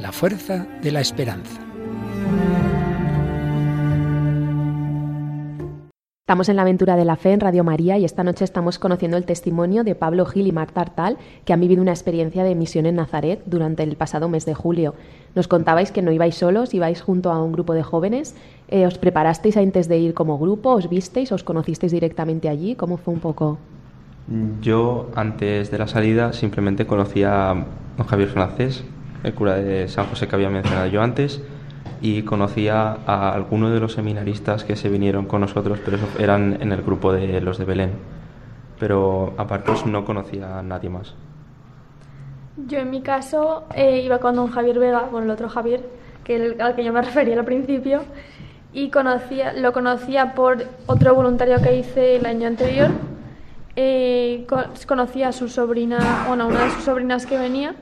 la 0.00 0.12
fuerza 0.12 0.66
de 0.82 0.92
la 0.92 1.00
esperanza. 1.00 1.60
Estamos 6.22 6.48
en 6.48 6.56
la 6.56 6.62
aventura 6.62 6.94
de 6.96 7.04
la 7.04 7.16
fe 7.16 7.32
en 7.32 7.40
Radio 7.40 7.64
María 7.64 7.98
y 7.98 8.04
esta 8.04 8.22
noche 8.22 8.44
estamos 8.44 8.78
conociendo 8.78 9.16
el 9.16 9.24
testimonio 9.24 9.82
de 9.82 9.96
Pablo 9.96 10.24
Gil 10.26 10.46
y 10.46 10.52
Marta 10.52 10.80
Artal, 10.80 11.18
que 11.44 11.52
han 11.52 11.60
vivido 11.60 11.82
una 11.82 11.90
experiencia 11.90 12.44
de 12.44 12.54
misión 12.54 12.86
en 12.86 12.94
Nazaret 12.94 13.42
durante 13.46 13.82
el 13.82 13.96
pasado 13.96 14.28
mes 14.28 14.46
de 14.46 14.54
julio. 14.54 14.94
Nos 15.34 15.48
contabais 15.48 15.90
que 15.90 16.02
no 16.02 16.12
ibais 16.12 16.36
solos, 16.36 16.72
ibais 16.72 17.02
junto 17.02 17.32
a 17.32 17.42
un 17.42 17.50
grupo 17.50 17.74
de 17.74 17.82
jóvenes. 17.82 18.36
Eh, 18.68 18.86
¿Os 18.86 18.96
preparasteis 18.96 19.56
antes 19.56 19.88
de 19.88 19.98
ir 19.98 20.14
como 20.14 20.38
grupo? 20.38 20.70
¿Os 20.70 20.88
visteis? 20.88 21.32
¿Os 21.32 21.42
conocisteis 21.42 21.92
directamente 21.92 22.48
allí? 22.48 22.76
¿Cómo 22.76 22.96
fue 22.96 23.12
un 23.12 23.20
poco? 23.20 23.58
Yo, 24.62 25.10
antes 25.16 25.72
de 25.72 25.78
la 25.78 25.88
salida, 25.88 26.32
simplemente 26.32 26.86
conocía 26.86 27.50
a 27.50 27.54
don 27.96 28.06
Javier 28.06 28.28
Francés, 28.28 28.84
el 29.22 29.34
cura 29.34 29.56
de 29.56 29.88
San 29.88 30.06
José 30.06 30.28
que 30.28 30.34
había 30.36 30.50
mencionado 30.50 30.86
yo 30.86 31.02
antes, 31.02 31.42
y 32.00 32.22
conocía 32.22 32.98
a 33.06 33.32
algunos 33.32 33.72
de 33.72 33.80
los 33.80 33.92
seminaristas 33.92 34.64
que 34.64 34.76
se 34.76 34.88
vinieron 34.88 35.26
con 35.26 35.42
nosotros, 35.42 35.78
pero 35.84 35.98
eran 36.18 36.58
en 36.60 36.72
el 36.72 36.82
grupo 36.82 37.12
de 37.12 37.40
los 37.40 37.58
de 37.58 37.64
Belén. 37.64 37.92
Pero 38.78 39.34
aparte 39.36 39.72
no 39.86 40.04
conocía 40.04 40.58
a 40.58 40.62
nadie 40.62 40.88
más. 40.88 41.14
Yo 42.66 42.78
en 42.78 42.90
mi 42.90 43.02
caso 43.02 43.64
eh, 43.74 44.00
iba 44.00 44.18
con 44.18 44.34
don 44.34 44.48
Javier 44.48 44.78
Vega, 44.78 45.08
con 45.10 45.24
el 45.24 45.30
otro 45.30 45.48
Javier, 45.48 45.82
que 46.24 46.56
al 46.58 46.74
que 46.74 46.84
yo 46.84 46.92
me 46.92 47.02
refería 47.02 47.38
al 47.38 47.44
principio, 47.44 48.02
y 48.72 48.90
conocía, 48.90 49.52
lo 49.52 49.72
conocía 49.72 50.34
por 50.34 50.64
otro 50.86 51.14
voluntario 51.14 51.60
que 51.60 51.76
hice 51.76 52.16
el 52.16 52.26
año 52.26 52.46
anterior. 52.46 52.90
Eh, 53.76 54.46
conocía 54.86 55.28
a 55.28 55.32
su 55.32 55.48
sobrina, 55.48 56.24
bueno, 56.28 56.44
a 56.44 56.46
una 56.46 56.64
de 56.64 56.70
sus 56.70 56.84
sobrinas 56.84 57.26
que 57.26 57.38
venía, 57.38 57.74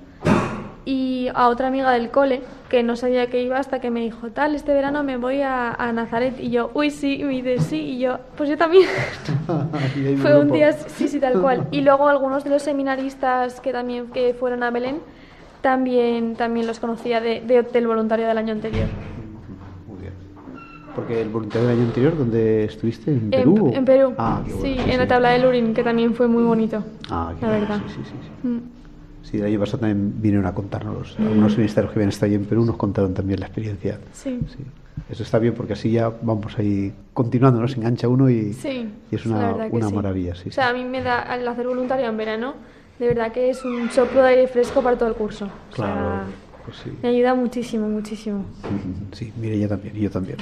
y 0.88 1.28
a 1.34 1.48
otra 1.48 1.68
amiga 1.68 1.92
del 1.92 2.08
cole 2.08 2.40
que 2.70 2.82
no 2.82 2.96
sabía 2.96 3.26
que 3.26 3.42
iba 3.42 3.58
hasta 3.58 3.78
que 3.78 3.90
me 3.90 4.00
dijo, 4.00 4.30
tal, 4.30 4.54
este 4.54 4.72
verano 4.72 5.02
me 5.02 5.18
voy 5.18 5.42
a, 5.42 5.76
Nazaret. 5.92 6.40
Y 6.40 6.48
yo, 6.48 6.70
uy, 6.72 6.90
sí, 6.90 7.20
y 7.20 7.24
me 7.24 7.32
dice, 7.32 7.58
sí, 7.58 7.76
y 7.76 7.98
yo, 7.98 8.16
pues 8.38 8.48
yo 8.48 8.56
también. 8.56 8.88
Fue 10.22 10.40
un 10.40 10.50
día, 10.50 10.72
sí, 10.72 11.08
sí, 11.08 11.20
tal 11.20 11.42
cual. 11.42 11.68
Y 11.72 11.82
luego 11.82 12.08
algunos 12.08 12.42
de 12.42 12.48
los 12.48 12.62
seminaristas 12.62 13.60
que 13.60 13.70
también 13.70 14.06
que 14.06 14.32
fueron 14.32 14.62
a 14.62 14.70
Belén, 14.70 15.00
también, 15.60 16.36
también 16.36 16.66
los 16.66 16.80
conocía 16.80 17.20
de, 17.20 17.40
del 17.40 17.86
voluntario 17.86 18.26
del 18.26 18.38
año 18.38 18.52
anterior. 18.52 18.86
Muy 19.86 20.00
bien. 20.00 20.14
Porque 20.94 21.20
el 21.20 21.28
voluntario 21.28 21.68
del 21.68 21.76
año 21.76 21.86
anterior, 21.86 22.16
¿dónde 22.16 22.64
estuviste? 22.64 23.10
¿En 23.10 23.28
Perú? 23.30 23.72
En, 23.74 23.84
Perú. 23.84 24.14
Ah, 24.16 24.40
sí, 24.62 24.74
en 24.78 24.96
la 24.96 25.06
tabla 25.06 25.30
de 25.30 25.40
Lurín, 25.40 25.74
que 25.74 25.84
también 25.84 26.14
fue 26.14 26.28
muy 26.28 26.44
bonito. 26.44 26.82
Ah, 27.10 27.34
la 27.42 27.50
verdad. 27.50 27.80
Sí, 27.88 28.02
sí, 28.04 28.10
sí. 28.10 28.48
Mm. 28.48 28.78
Sí, 29.22 29.38
el 29.38 29.44
año 29.44 29.60
pasado 29.60 29.78
también 29.80 30.14
vinieron 30.22 30.46
a 30.46 30.54
contarnos. 30.54 31.16
Algunos 31.18 31.56
ministerios 31.56 31.92
que 31.92 31.98
habían 31.98 32.08
estado 32.08 32.30
ahí 32.30 32.34
en 32.34 32.44
Perú 32.44 32.64
nos 32.64 32.76
contaron 32.76 33.14
también 33.14 33.40
la 33.40 33.46
experiencia. 33.46 33.98
Sí. 34.12 34.40
Eso 35.10 35.22
está 35.22 35.38
bien 35.38 35.54
porque 35.54 35.74
así 35.74 35.90
ya 35.90 36.10
vamos 36.22 36.58
ahí 36.58 36.92
continuando, 37.14 37.60
¿no? 37.60 37.68
Se 37.68 37.76
engancha 37.76 38.08
uno 38.08 38.28
y, 38.30 38.56
y 39.10 39.14
es 39.14 39.26
una, 39.26 39.54
una 39.70 39.90
maravilla. 39.90 40.34
Sí, 40.34 40.48
o 40.48 40.52
sea, 40.52 40.68
a 40.70 40.72
mí 40.72 40.84
me 40.84 41.02
da, 41.02 41.20
al 41.20 41.46
hacer 41.46 41.66
voluntario 41.66 42.06
en 42.06 42.16
verano, 42.16 42.54
de 42.98 43.08
verdad 43.08 43.32
que 43.32 43.50
es 43.50 43.64
un 43.64 43.90
soplo 43.90 44.22
de 44.22 44.28
aire 44.30 44.48
fresco 44.48 44.82
para 44.82 44.96
todo 44.96 45.08
el 45.08 45.14
curso. 45.14 45.48
Claro. 45.74 46.24
pues 46.64 46.78
sí. 46.78 46.90
Me 47.02 47.10
ayuda 47.10 47.34
muchísimo, 47.34 47.88
muchísimo. 47.88 48.44
Sí, 49.12 49.32
mire, 49.40 49.54
ella 49.54 49.68
también, 49.68 49.96
y 49.96 50.00
yo 50.00 50.10
también. 50.10 50.38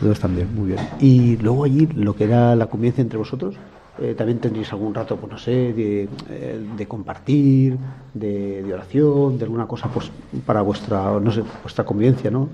Todos 0.00 0.18
también, 0.20 0.54
muy 0.54 0.68
bien. 0.68 0.80
Y 1.00 1.36
luego 1.36 1.64
allí, 1.64 1.86
lo 1.94 2.16
que 2.16 2.24
era 2.24 2.56
la 2.56 2.66
convivencia 2.66 3.02
entre 3.02 3.18
vosotros, 3.18 3.54
eh, 4.00 4.14
también 4.16 4.40
tendréis 4.40 4.72
algún 4.72 4.92
rato, 4.94 5.16
pues 5.16 5.32
no 5.32 5.38
sé, 5.38 5.72
de, 5.72 6.08
eh, 6.30 6.86
compartir, 6.88 7.78
de, 8.12 8.72
oración, 8.72 9.38
de 9.38 9.44
alguna 9.44 9.66
cosa 9.66 9.88
pues 9.88 10.10
para 10.44 10.62
vuestra, 10.62 11.18
no 11.20 11.30
sé, 11.30 11.42
vuestra 11.62 11.84
convivencia, 11.84 12.30
¿no? 12.30 12.48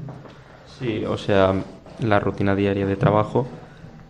Sí, 0.78 1.04
o 1.06 1.16
sea, 1.16 1.54
la 2.02 2.20
rutina 2.20 2.54
diaria 2.54 2.86
de 2.86 2.96
trabajo 2.96 3.46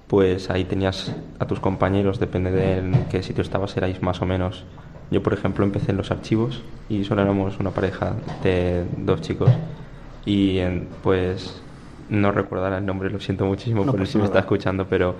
pues 0.08 0.50
ahí 0.50 0.64
tenías 0.64 1.14
a 1.38 1.46
tus 1.46 1.60
compañeros, 1.60 2.18
depende 2.18 2.50
de 2.50 2.78
en 2.78 3.04
qué 3.08 3.22
sitio 3.22 3.42
estabas, 3.42 3.76
erais 3.76 4.02
más 4.02 4.20
o 4.20 4.26
menos. 4.26 4.64
Yo, 5.12 5.22
por 5.22 5.32
ejemplo, 5.34 5.64
empecé 5.64 5.92
en 5.92 5.98
los 5.98 6.10
archivos 6.10 6.62
y 6.88 7.04
solo 7.04 7.22
éramos 7.22 7.60
una 7.60 7.70
pareja 7.70 8.16
de 8.42 8.84
dos 8.96 9.20
chicos 9.20 9.50
y 10.26 10.58
pues 11.04 11.62
no 12.08 12.32
recordará 12.32 12.78
el 12.78 12.86
nombre, 12.86 13.08
lo 13.08 13.20
siento 13.20 13.46
muchísimo 13.46 13.86
por 13.86 14.04
si 14.04 14.18
me 14.18 14.24
está 14.24 14.40
escuchando, 14.40 14.86
pero 14.88 15.14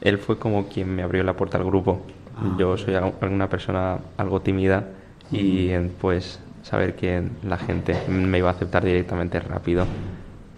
él 0.00 0.18
fue 0.18 0.38
como 0.38 0.68
quien 0.68 0.94
me 0.94 1.02
abrió 1.02 1.22
la 1.24 1.34
puerta 1.34 1.58
al 1.58 1.64
grupo. 1.64 2.02
Ah. 2.36 2.56
Yo 2.58 2.76
soy 2.76 2.94
una 3.22 3.48
persona 3.48 3.98
algo 4.16 4.40
tímida 4.40 4.88
y 5.30 5.70
pues 6.00 6.40
saber 6.62 6.96
que 6.96 7.22
la 7.42 7.58
gente 7.58 7.96
me 8.08 8.38
iba 8.38 8.48
a 8.48 8.52
aceptar 8.52 8.84
directamente 8.84 9.40
rápido 9.40 9.86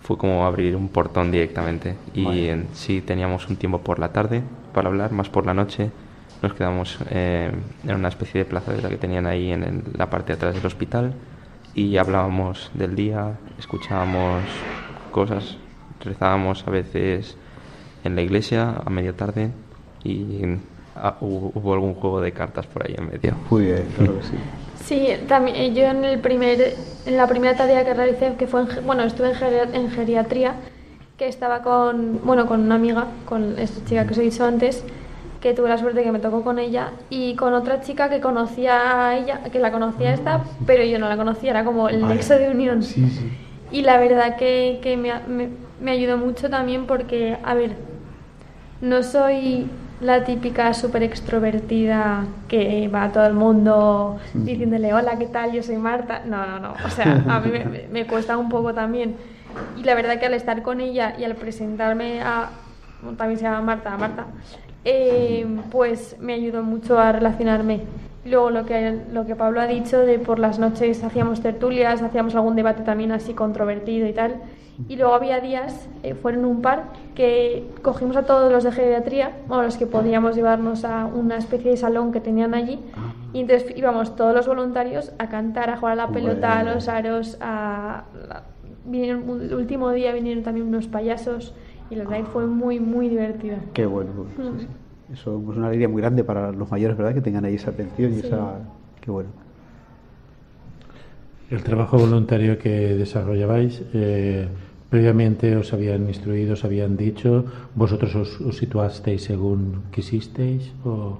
fue 0.03 0.18
como 0.18 0.45
abrir 0.45 0.74
un 0.74 0.88
portón 0.88 1.30
directamente. 1.30 1.95
Y 2.14 2.49
en, 2.49 2.66
sí 2.72 3.01
teníamos 3.01 3.49
un 3.49 3.55
tiempo 3.57 3.80
por 3.80 3.99
la 4.01 4.12
tarde 4.12 4.43
para 4.74 4.88
hablar, 4.88 5.12
más 5.12 5.28
por 5.28 5.47
la 5.47 5.55
noche. 5.55 5.93
Nos 6.43 6.55
quedamos 6.55 6.99
eh, 7.11 7.53
en 7.86 7.95
una 7.95 8.09
especie 8.09 8.41
de 8.41 8.45
plaza 8.45 8.72
de 8.72 8.82
la 8.82 8.88
que 8.88 8.97
tenían 8.97 9.26
ahí 9.26 9.53
en 9.53 9.84
la 9.97 10.11
parte 10.11 10.32
de 10.32 10.32
atrás 10.34 10.55
del 10.55 10.66
hospital 10.66 11.14
y 11.74 11.97
hablábamos 11.97 12.72
del 12.74 12.97
día, 12.97 13.38
escuchábamos 13.59 14.43
cosas, 15.12 15.59
rezábamos 16.01 16.66
a 16.66 16.70
veces 16.70 17.36
en 18.05 18.16
la 18.16 18.22
iglesia 18.22 18.76
a 18.84 18.90
media 18.90 19.12
tarde 19.12 19.51
y 20.05 20.42
ah, 20.96 21.16
hubo, 21.20 21.74
algún 21.74 21.94
juego 21.94 22.20
de 22.20 22.32
cartas 22.32 22.66
por 22.66 22.86
ahí 22.86 22.94
en 22.96 23.11
medio. 23.11 23.34
Muy 23.51 23.66
bien, 23.66 23.86
claro 23.96 24.18
que 24.18 24.22
sí. 24.24 24.34
Sí, 24.84 25.09
también 25.28 25.57
eh, 25.57 25.72
yo 25.72 25.84
en 25.84 26.05
el 26.05 26.18
primer 26.18 26.74
en 27.07 27.16
la 27.16 27.28
primera 27.28 27.55
tarea 27.55 27.84
que 27.84 27.94
realicé 27.94 28.34
que 28.36 28.46
fue 28.46 28.62
en, 28.62 28.68
bueno, 28.86 29.05
estuve 29.05 29.30
en, 29.72 29.90
geriatría 29.90 30.55
que 31.16 31.28
estaba 31.28 31.62
con 31.62 32.20
bueno, 32.24 32.46
con 32.46 32.62
una 32.62 32.74
amiga, 32.74 33.07
con 33.26 33.59
esta 33.59 33.84
chica 33.84 34.07
que 34.07 34.12
os 34.12 34.18
he 34.18 34.22
dicho 34.22 34.44
antes, 34.44 34.82
que 35.40 35.55
tuve 35.55 35.68
la 35.68 35.78
suerte 35.78 36.03
que 36.03 36.11
me 36.11 36.18
tocó 36.18 36.42
con 36.42 36.59
ella 36.59 36.92
y 37.09 37.36
con 37.36 37.55
otra 37.55 37.82
chica 37.82 38.09
que 38.09 38.20
conocía 38.20 39.09
a 39.09 39.16
ella, 39.16 39.42
que 39.53 39.59
la 39.59 39.70
conocía 39.70 40.12
esta, 40.12 40.44
pero 40.66 40.82
yo 40.82 40.98
no 40.98 41.09
la 41.09 41.16
conocía, 41.16 41.51
era 41.51 41.64
como 41.64 41.88
el 41.88 42.09
nexo 42.09 42.38
de 42.38 42.51
unión. 42.51 42.82
Sí, 42.82 43.09
sí. 43.09 43.30
Y 43.72 43.82
la 43.82 43.98
verdad 43.98 44.36
que, 44.36 44.80
que 44.82 44.96
me, 44.96 45.12
me, 45.80 45.90
ayudó 45.92 46.16
mucho 46.16 46.51
también 46.51 46.86
porque, 46.86 47.38
a 47.44 47.55
ver, 47.55 47.76
no 48.81 49.03
soy 49.03 49.68
la 50.01 50.24
típica 50.24 50.72
súper 50.72 51.03
extrovertida 51.03 52.24
que 52.49 52.89
va 52.89 53.05
a 53.05 53.12
todo 53.12 53.26
el 53.26 53.35
mundo 53.35 54.18
diciéndole 54.33 54.95
hola, 54.95 55.18
¿qué 55.18 55.26
tal? 55.26 55.53
Yo 55.53 55.62
soy 55.62 55.76
Marta. 55.76 56.22
No, 56.24 56.47
no, 56.47 56.59
no. 56.59 56.74
O 56.85 56.91
sea, 56.91 57.22
a 57.28 57.41
mí 57.41 57.51
me, 57.51 57.89
me, 57.91 58.07
cuesta 58.07 58.37
un 58.39 58.49
poco 58.49 58.72
también. 58.72 59.16
Y 59.76 59.83
la 59.85 59.95
verdad 59.95 60.18
que 60.18 60.26
al 60.26 60.35
estar 60.35 60.62
con 60.62 60.81
ella 60.81 61.14
y 61.18 61.24
al 61.24 61.35
presentarme 61.37 62.22
a... 62.22 62.51
También 63.16 63.39
se 63.39 63.45
llama 63.45 63.61
Marta, 63.62 63.97
Marta. 63.97 64.26
Eh, 64.85 65.47
pues 65.70 66.16
me 66.20 66.33
ayudó 66.35 66.62
mucho 66.62 66.99
a 66.99 67.12
relacionarme. 67.12 67.83
Luego 68.24 68.51
lo 68.51 68.66
que, 68.66 69.01
lo 69.12 69.26
que 69.26 69.35
Pablo 69.35 69.61
ha 69.61 69.66
dicho 69.66 69.99
de 70.01 70.18
por 70.18 70.39
las 70.39 70.59
noches 70.59 71.03
hacíamos 71.03 71.41
tertulias, 71.41 72.03
hacíamos 72.03 72.35
algún 72.35 72.57
debate 72.57 72.83
también 72.83 73.12
así 73.12 73.33
controvertido 73.35 74.07
y 74.07 74.12
tal. 74.12 74.37
Y 74.89 74.97
luego 74.97 75.14
había 75.14 75.41
días, 75.41 75.89
eh, 76.03 76.14
fueron 76.14 76.45
un 76.45 76.62
par, 76.62 76.85
que 77.14 77.68
cogimos 77.83 78.16
a 78.16 78.22
todos 78.22 78.51
los 78.51 78.64
de 78.64 78.72
geriatría, 78.72 79.37
o 79.49 79.62
los 79.62 79.76
que 79.76 79.87
podíamos 79.87 80.37
llevarnos 80.37 80.85
a 80.85 81.07
una 81.07 81.37
especie 81.37 81.70
de 81.70 81.76
salón 81.76 82.12
que 82.12 82.20
tenían 82.20 82.55
allí, 82.55 82.81
y 83.33 83.41
entonces 83.41 83.76
íbamos 83.76 84.16
todos 84.16 84.35
los 84.35 84.47
voluntarios 84.47 85.12
a 85.18 85.28
cantar, 85.28 85.70
a 85.70 85.76
jugar 85.76 85.93
a 85.93 86.07
la 86.07 86.09
pelota, 86.09 86.59
a 86.59 86.62
los 86.64 86.89
aros, 86.89 87.37
a... 87.41 88.05
Vinieron, 88.85 89.43
el 89.43 89.55
último 89.55 89.91
día 89.91 90.12
vinieron 90.12 90.43
también 90.43 90.66
unos 90.66 90.89
payasos 90.89 91.55
y 91.91 91.97
la 91.97 92.05
verdad 92.05 92.26
fue 92.33 92.47
muy, 92.47 92.81
muy 92.81 93.09
divertida. 93.09 93.59
Qué 93.74 93.85
bueno. 93.85 94.11
Mm. 94.37 95.12
Eso 95.12 95.39
es 95.39 95.57
una 95.57 95.66
alegría 95.66 95.89
muy 95.89 96.01
grande 96.01 96.24
para 96.24 96.51
los 96.51 96.70
mayores, 96.70 96.97
¿verdad? 96.97 97.14
Que 97.14 97.20
tengan 97.20 97.45
ahí 97.45 97.57
esa 97.57 97.70
atención 97.70 98.14
y 98.14 98.20
esa... 98.20 98.59
Qué 99.01 99.11
bueno. 99.11 99.28
El 101.51 101.62
trabajo 101.64 101.99
voluntario 101.99 102.59
que 102.59 102.95
desarrollabais, 102.95 103.83
eh, 103.93 104.49
previamente 104.91 105.57
os 105.57 105.72
habían 105.72 106.09
instruido, 106.09 106.55
os 106.55 106.64
habían 106.64 106.97
dicho, 106.97 107.47
vosotros 107.74 108.14
os, 108.14 108.57
situasteis 108.59 109.22
según 109.22 109.88
quisisteis 109.95 110.74
o 110.84 111.18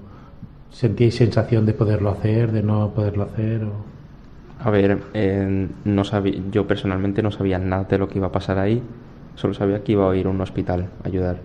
sentíais 0.69 1.15
sensación 1.15 1.65
de 1.65 1.73
poderlo 1.73 2.11
hacer, 2.11 2.51
de 2.51 2.61
no 2.61 2.91
poderlo 2.93 3.23
hacer. 3.23 3.63
O... 3.63 3.73
A 4.59 4.69
ver, 4.69 4.99
eh, 5.13 5.67
no 5.85 6.03
sabía, 6.03 6.39
yo 6.51 6.67
personalmente 6.67 7.23
no 7.23 7.31
sabía 7.31 7.57
nada 7.57 7.85
de 7.85 7.97
lo 7.97 8.07
que 8.07 8.19
iba 8.19 8.27
a 8.27 8.31
pasar 8.31 8.59
ahí 8.59 8.83
Solo 9.35 9.53
sabía 9.53 9.83
que 9.83 9.93
iba 9.93 10.11
a 10.11 10.15
ir 10.15 10.27
a 10.27 10.29
un 10.29 10.41
hospital 10.41 10.89
a 11.03 11.07
ayudar. 11.07 11.39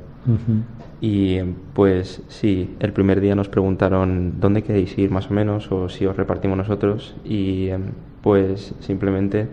Y 1.01 1.41
pues 1.73 2.23
sí, 2.29 2.75
el 2.81 2.93
primer 2.93 3.21
día 3.21 3.37
nos 3.37 3.49
preguntaron 3.49 4.41
dónde 4.41 4.63
queréis 4.63 4.99
ir 4.99 5.11
más 5.11 5.31
o 5.31 5.35
menos 5.35 5.71
o 5.71 5.89
si 5.89 6.05
os 6.05 6.17
repartimos 6.17 6.59
nosotros 6.59 7.15
y 7.25 7.69
em, 7.69 7.93
pues 8.23 8.75
simplemente 8.81 9.47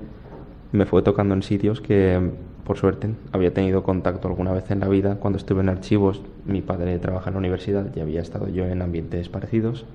me 0.71 0.87
fue 0.87 1.03
tocando 1.03 1.35
en 1.35 1.43
sitios 1.43 1.79
que 1.79 2.31
por 2.65 2.77
suerte 2.77 3.09
había 3.31 3.53
tenido 3.53 3.83
contacto 3.83 4.27
alguna 4.27 4.51
vez 4.53 4.69
en 4.71 4.79
la 4.79 4.87
vida. 4.87 5.15
Cuando 5.15 5.37
estuve 5.37 5.61
en 5.61 5.69
archivos, 5.69 6.21
mi 6.45 6.61
padre 6.61 6.97
trabaja 6.99 7.29
en 7.29 7.35
la 7.35 7.39
universidad 7.39 7.93
y 7.95 7.99
había 7.99 8.21
estado 8.21 8.47
yo 8.47 8.65
en 8.65 8.81
ambientes 8.81 9.29
parecidos. 9.29 9.85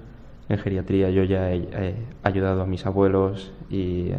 En 0.48 0.58
geriatría 0.58 1.10
yo 1.10 1.24
ya 1.24 1.52
he, 1.52 1.94
ayudado 2.22 2.62
a 2.62 2.66
mis 2.66 2.86
abuelos 2.86 3.52
y 3.70 4.10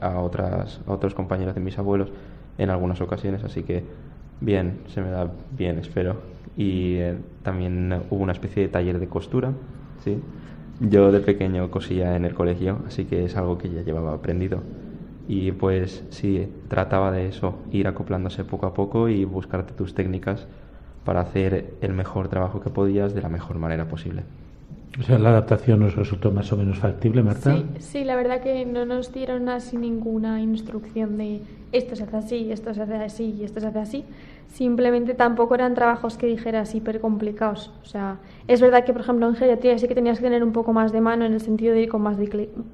a, 0.00 0.20
otras, 0.20 0.80
otros 0.86 1.14
compañeros 1.14 1.54
de 1.54 1.60
mis 1.60 1.78
abuelos 1.78 2.10
en 2.58 2.70
algunas 2.70 3.00
ocasiones, 3.00 3.42
así 3.44 3.62
que 3.62 3.84
bien, 4.40 4.80
se 4.88 5.00
me 5.00 5.10
da 5.10 5.30
bien, 5.56 5.78
espero. 5.78 6.16
Y 6.56 6.96
eh, 6.96 7.16
también 7.42 7.92
hubo 8.10 8.22
una 8.22 8.32
especie 8.32 8.62
de 8.62 8.68
taller 8.68 8.98
de 8.98 9.08
costura, 9.08 9.52
¿sí? 10.04 10.18
Yo 10.80 11.12
de 11.12 11.20
pequeño 11.20 11.70
cosía 11.70 12.16
en 12.16 12.24
el 12.24 12.34
colegio, 12.34 12.80
así 12.86 13.04
que 13.04 13.24
es 13.24 13.36
algo 13.36 13.58
que 13.58 13.70
ya 13.70 13.82
llevaba 13.82 14.14
aprendido. 14.14 14.62
Y 15.28 15.52
pues 15.52 16.04
sí, 16.10 16.48
trataba 16.68 17.12
de 17.12 17.28
eso, 17.28 17.58
ir 17.70 17.86
acoplándose 17.86 18.44
poco 18.44 18.66
a 18.66 18.74
poco 18.74 19.08
y 19.08 19.24
buscarte 19.24 19.72
tus 19.72 19.94
técnicas 19.94 20.46
para 21.04 21.20
hacer 21.20 21.74
el 21.80 21.92
mejor 21.92 22.28
trabajo 22.28 22.60
que 22.60 22.70
podías 22.70 23.14
de 23.14 23.22
la 23.22 23.28
mejor 23.28 23.58
manera 23.58 23.86
posible. 23.88 24.22
O 24.98 25.02
sea, 25.02 25.18
la 25.18 25.30
adaptación 25.30 25.80
nos 25.80 25.96
resultó 25.96 26.30
más 26.32 26.52
o 26.52 26.56
menos 26.56 26.78
factible, 26.78 27.22
Marta. 27.22 27.54
Sí, 27.54 27.66
sí, 27.78 28.04
la 28.04 28.14
verdad 28.14 28.42
que 28.42 28.66
no 28.66 28.84
nos 28.84 29.12
dieron 29.12 29.48
así 29.48 29.78
ninguna 29.78 30.42
instrucción 30.42 31.16
de 31.16 31.40
esto 31.72 31.96
se 31.96 32.02
hace 32.02 32.16
así, 32.18 32.52
esto 32.52 32.74
se 32.74 32.82
hace 32.82 32.96
así 32.96 33.34
y 33.40 33.44
esto 33.44 33.58
se 33.58 33.68
hace 33.68 33.78
así. 33.78 34.04
Simplemente 34.48 35.14
tampoco 35.14 35.54
eran 35.54 35.74
trabajos 35.74 36.18
que 36.18 36.26
dijeras 36.26 36.74
hiper 36.74 37.00
complicados. 37.00 37.72
O 37.82 37.86
sea, 37.86 38.18
es 38.46 38.60
verdad 38.60 38.84
que, 38.84 38.92
por 38.92 39.00
ejemplo, 39.00 39.26
en 39.26 39.34
geriatría 39.34 39.78
sí 39.78 39.88
que 39.88 39.94
tenías 39.94 40.18
que 40.18 40.24
tener 40.24 40.44
un 40.44 40.52
poco 40.52 40.74
más 40.74 40.92
de 40.92 41.00
mano 41.00 41.24
en 41.24 41.32
el 41.32 41.40
sentido 41.40 41.72
de 41.72 41.84
ir 41.84 41.88
con 41.88 42.02
más, 42.02 42.18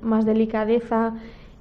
más 0.02 0.26
delicadeza 0.26 1.14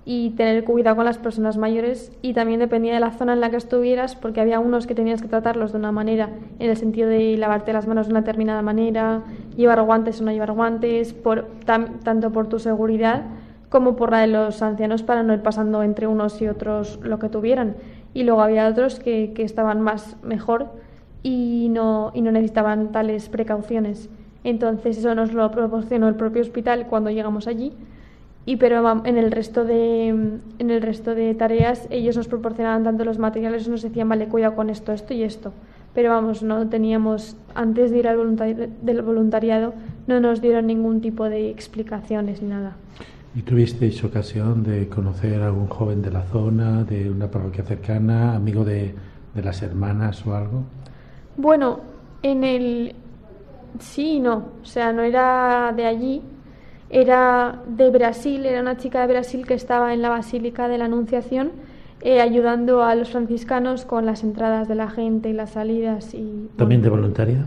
y 0.10 0.30
tener 0.30 0.64
cuidado 0.64 0.96
con 0.96 1.04
las 1.04 1.18
personas 1.18 1.58
mayores 1.58 2.14
y 2.22 2.32
también 2.32 2.62
dependía 2.62 2.94
de 2.94 3.02
la 3.02 3.12
zona 3.12 3.34
en 3.34 3.42
la 3.42 3.50
que 3.50 3.58
estuvieras 3.58 4.16
porque 4.16 4.40
había 4.40 4.62
unos 4.62 4.88
que 4.88 4.96
tenías 4.96 5.22
que 5.22 5.28
tratarlos 5.28 5.74
de 5.74 5.80
una 5.80 5.92
manera 5.92 6.30
en 6.60 6.70
el 6.70 6.78
sentido 6.78 7.10
de 7.10 7.36
lavarte 7.36 7.74
las 7.74 7.88
manos 7.88 8.08
de 8.08 8.14
una 8.14 8.22
determinada 8.22 8.62
manera, 8.62 9.24
llevar 9.58 9.82
guantes 9.82 10.22
o 10.22 10.24
no 10.24 10.32
llevar 10.32 10.54
guantes, 10.54 11.14
tanto 11.66 12.32
por 12.32 12.48
tu 12.48 12.58
seguridad 12.58 13.26
como 13.68 13.98
por 13.98 14.12
la 14.12 14.22
de 14.22 14.28
los 14.28 14.62
ancianos 14.62 15.04
para 15.04 15.24
no 15.24 15.34
ir 15.34 15.42
pasando 15.42 15.84
entre 15.84 16.08
unos 16.08 16.42
y 16.42 16.48
otros 16.48 17.02
lo 17.04 17.20
que 17.20 17.28
tuvieran. 17.28 17.76
Y 18.14 18.24
luego 18.24 18.40
había 18.40 18.66
otros 18.70 19.02
que, 19.02 19.34
que 19.34 19.44
estaban 19.44 19.82
más 19.82 20.16
mejor 20.24 20.68
y 21.22 21.68
no, 21.70 22.14
y 22.14 22.22
no 22.22 22.32
necesitaban 22.32 22.94
tales 22.94 23.28
precauciones. 23.28 24.10
Entonces 24.46 25.00
eso 25.00 25.14
nos 25.16 25.34
lo 25.34 25.52
proporcionó 25.52 26.08
el 26.08 26.16
propio 26.16 26.44
hospital 26.44 26.88
cuando 26.88 27.10
llegamos 27.10 27.46
allí 27.46 27.74
y 28.48 28.56
pero 28.56 29.06
en 29.06 29.18
el 29.18 29.30
resto 29.32 29.66
de 29.66 30.08
en 30.08 30.72
el 30.72 30.82
resto 30.82 31.14
de 31.14 31.36
tareas 31.36 31.86
ellos 31.92 32.18
nos 32.18 32.28
proporcionaban 32.28 32.84
tanto 32.84 33.06
los 33.06 33.20
materiales 33.20 33.68
nos 33.68 33.84
decían 33.84 34.10
vale 34.10 34.28
cuidado 34.28 34.56
con 34.56 34.72
esto 34.72 34.94
esto 34.94 35.14
y 35.14 35.22
esto 35.22 35.54
pero 35.94 36.10
vamos 36.10 36.42
no 36.42 36.68
teníamos 36.68 37.36
antes 37.54 37.92
de 37.92 38.00
ir 38.00 38.08
al 38.08 38.36
del 38.82 39.02
voluntariado 39.04 39.74
no 40.08 40.20
nos 40.20 40.42
dieron 40.42 40.68
ningún 40.68 41.02
tipo 41.02 41.26
de 41.26 41.50
explicaciones 41.50 42.42
ni 42.42 42.50
nada. 42.50 42.76
¿Y 43.36 43.42
tuvisteis 43.42 44.04
ocasión 44.04 44.64
de 44.64 44.88
conocer 44.88 45.42
a 45.42 45.48
algún 45.48 45.68
joven 45.68 46.02
de 46.02 46.12
la 46.12 46.24
zona, 46.24 46.84
de 46.84 47.10
una 47.12 47.30
parroquia 47.30 47.64
cercana, 47.64 48.36
amigo 48.36 48.64
de, 48.64 48.96
de 49.36 49.44
las 49.44 49.62
hermanas 49.62 50.26
o 50.26 50.34
algo? 50.34 50.64
Bueno, 51.36 51.82
en 52.24 52.44
el 52.44 52.96
sí 53.80 54.14
y 54.14 54.20
no, 54.20 54.46
o 54.64 54.66
sea, 54.66 54.92
no 54.92 55.04
era 55.04 55.72
de 55.76 55.86
allí, 55.86 56.22
era 56.90 57.62
de 57.68 57.90
Brasil, 57.90 58.46
era 58.46 58.62
una 58.62 58.78
chica 58.78 59.02
de 59.02 59.08
Brasil 59.08 59.46
que 59.46 59.54
estaba 59.54 59.94
en 59.94 60.02
la 60.02 60.10
Basílica 60.10 60.68
de 60.68 60.78
la 60.78 60.86
Anunciación 60.86 61.52
eh, 62.02 62.22
ayudando 62.22 62.84
a 62.84 62.94
los 62.96 63.10
franciscanos 63.10 63.84
con 63.84 64.06
las 64.06 64.24
entradas 64.24 64.68
de 64.68 64.76
la 64.76 64.90
gente 64.90 65.30
y 65.30 65.34
las 65.34 65.52
salidas. 65.52 66.14
Y, 66.14 66.50
¿También 66.56 66.82
de 66.82 66.90
voluntaria? 66.90 67.46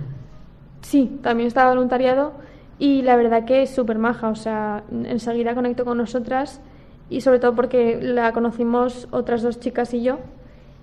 Sí, 0.83 1.19
también 1.23 1.47
estaba 1.47 1.71
voluntariado 1.71 2.33
y 2.79 3.03
la 3.03 3.17
verdad 3.17 3.45
que 3.45 3.63
es 3.63 3.71
súper 3.71 3.99
maja, 3.99 4.29
o 4.29 4.35
sea, 4.35 4.83
enseguida 5.05 5.55
conectó 5.55 5.85
con 5.85 5.99
nosotras 5.99 6.61
y 7.09 7.21
sobre 7.21 7.39
todo 7.39 7.55
porque 7.55 8.01
la 8.03 8.33
conocimos 8.33 9.07
otras 9.13 9.43
dos 9.43 9.61
chicas 9.61 9.95
y 9.95 10.03
yo 10.03 10.19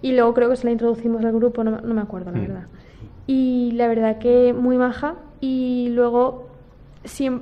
y 0.02 0.14
luego 0.14 0.34
creo 0.34 0.50
que 0.50 0.56
se 0.56 0.66
la 0.66 0.72
introducimos 0.72 1.26
al 1.26 1.34
grupo, 1.34 1.64
no, 1.64 1.82
me 1.82 2.02
acuerdo 2.02 2.32
la 2.32 2.38
mm. 2.38 2.42
verdad. 2.42 2.68
y 3.26 3.72
la 3.74 3.88
verdad 3.88 4.20
que 4.20 4.54
muy 4.54 4.78
maja 4.78 5.16
y 5.42 5.90
luego 5.90 6.48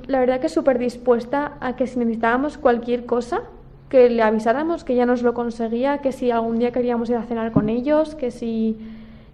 la 0.07 0.19
verdad 0.19 0.39
que 0.39 0.49
súper 0.49 0.79
dispuesta 0.79 1.53
a 1.59 1.75
que 1.75 1.87
si 1.87 1.99
necesitábamos 1.99 2.57
cualquier 2.57 3.05
cosa, 3.05 3.41
que 3.89 4.09
le 4.09 4.21
avisáramos 4.21 4.83
que 4.83 4.95
ya 4.95 5.05
nos 5.05 5.21
lo 5.21 5.33
conseguía, 5.33 5.99
que 5.99 6.11
si 6.11 6.31
algún 6.31 6.59
día 6.59 6.71
queríamos 6.71 7.09
ir 7.09 7.15
a 7.15 7.23
cenar 7.23 7.51
con 7.51 7.69
ellos, 7.69 8.15
que 8.15 8.31
si 8.31 8.77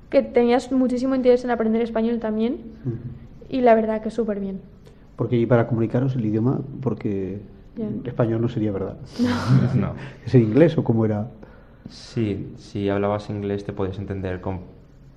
que 0.09 0.21
tenías 0.21 0.71
muchísimo 0.71 1.15
interés 1.15 1.45
en 1.45 1.51
aprender 1.51 1.81
español 1.81 2.19
también 2.19 2.57
y 3.49 3.61
la 3.61 3.73
verdad 3.75 4.01
que 4.01 4.11
súper 4.11 4.39
bien. 4.41 4.59
Porque 5.15 5.37
y 5.37 5.45
para 5.45 5.67
comunicaros 5.67 6.15
el 6.15 6.25
idioma, 6.25 6.59
porque 6.81 7.41
español 8.03 8.41
no 8.41 8.49
sería 8.49 8.71
verdad. 8.71 8.97
No. 9.75 9.93
¿Es 10.25 10.35
en 10.35 10.43
inglés 10.43 10.77
o 10.77 10.83
cómo 10.83 11.05
era? 11.05 11.29
Sí, 11.89 12.53
si 12.57 12.89
hablabas 12.89 13.29
inglés 13.29 13.63
te 13.63 13.71
podías 13.71 13.97
entender 13.97 14.41
con 14.41 14.59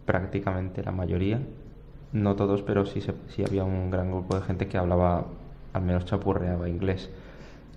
prácticamente 0.06 0.82
la 0.82 0.92
mayoría. 0.92 1.40
No 2.14 2.36
todos, 2.36 2.62
pero 2.62 2.86
sí, 2.86 3.00
sí 3.00 3.44
había 3.44 3.64
un 3.64 3.90
gran 3.90 4.12
grupo 4.12 4.36
de 4.36 4.42
gente 4.42 4.68
que 4.68 4.78
hablaba, 4.78 5.26
al 5.72 5.82
menos 5.82 6.04
chapurreaba 6.04 6.68
inglés. 6.68 7.10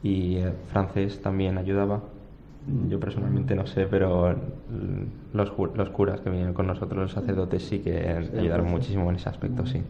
Y 0.04 0.38
eh, 0.38 0.54
francés 0.72 1.20
también 1.24 1.58
ayudaba. 1.58 2.02
Yo 2.88 3.00
personalmente 3.00 3.56
no 3.56 3.66
sé, 3.66 3.88
pero 3.88 4.36
los, 5.34 5.52
los 5.76 5.90
curas 5.90 6.22
que 6.22 6.30
vinieron 6.30 6.54
con 6.54 6.68
nosotros, 6.68 7.02
los 7.02 7.12
sacerdotes, 7.14 7.64
sí 7.64 7.80
que 7.80 8.30
ayudaron 8.38 8.70
muchísimo 8.70 9.10
en 9.10 9.16
ese 9.16 9.28
aspecto, 9.30 9.66
sí. 9.66 9.82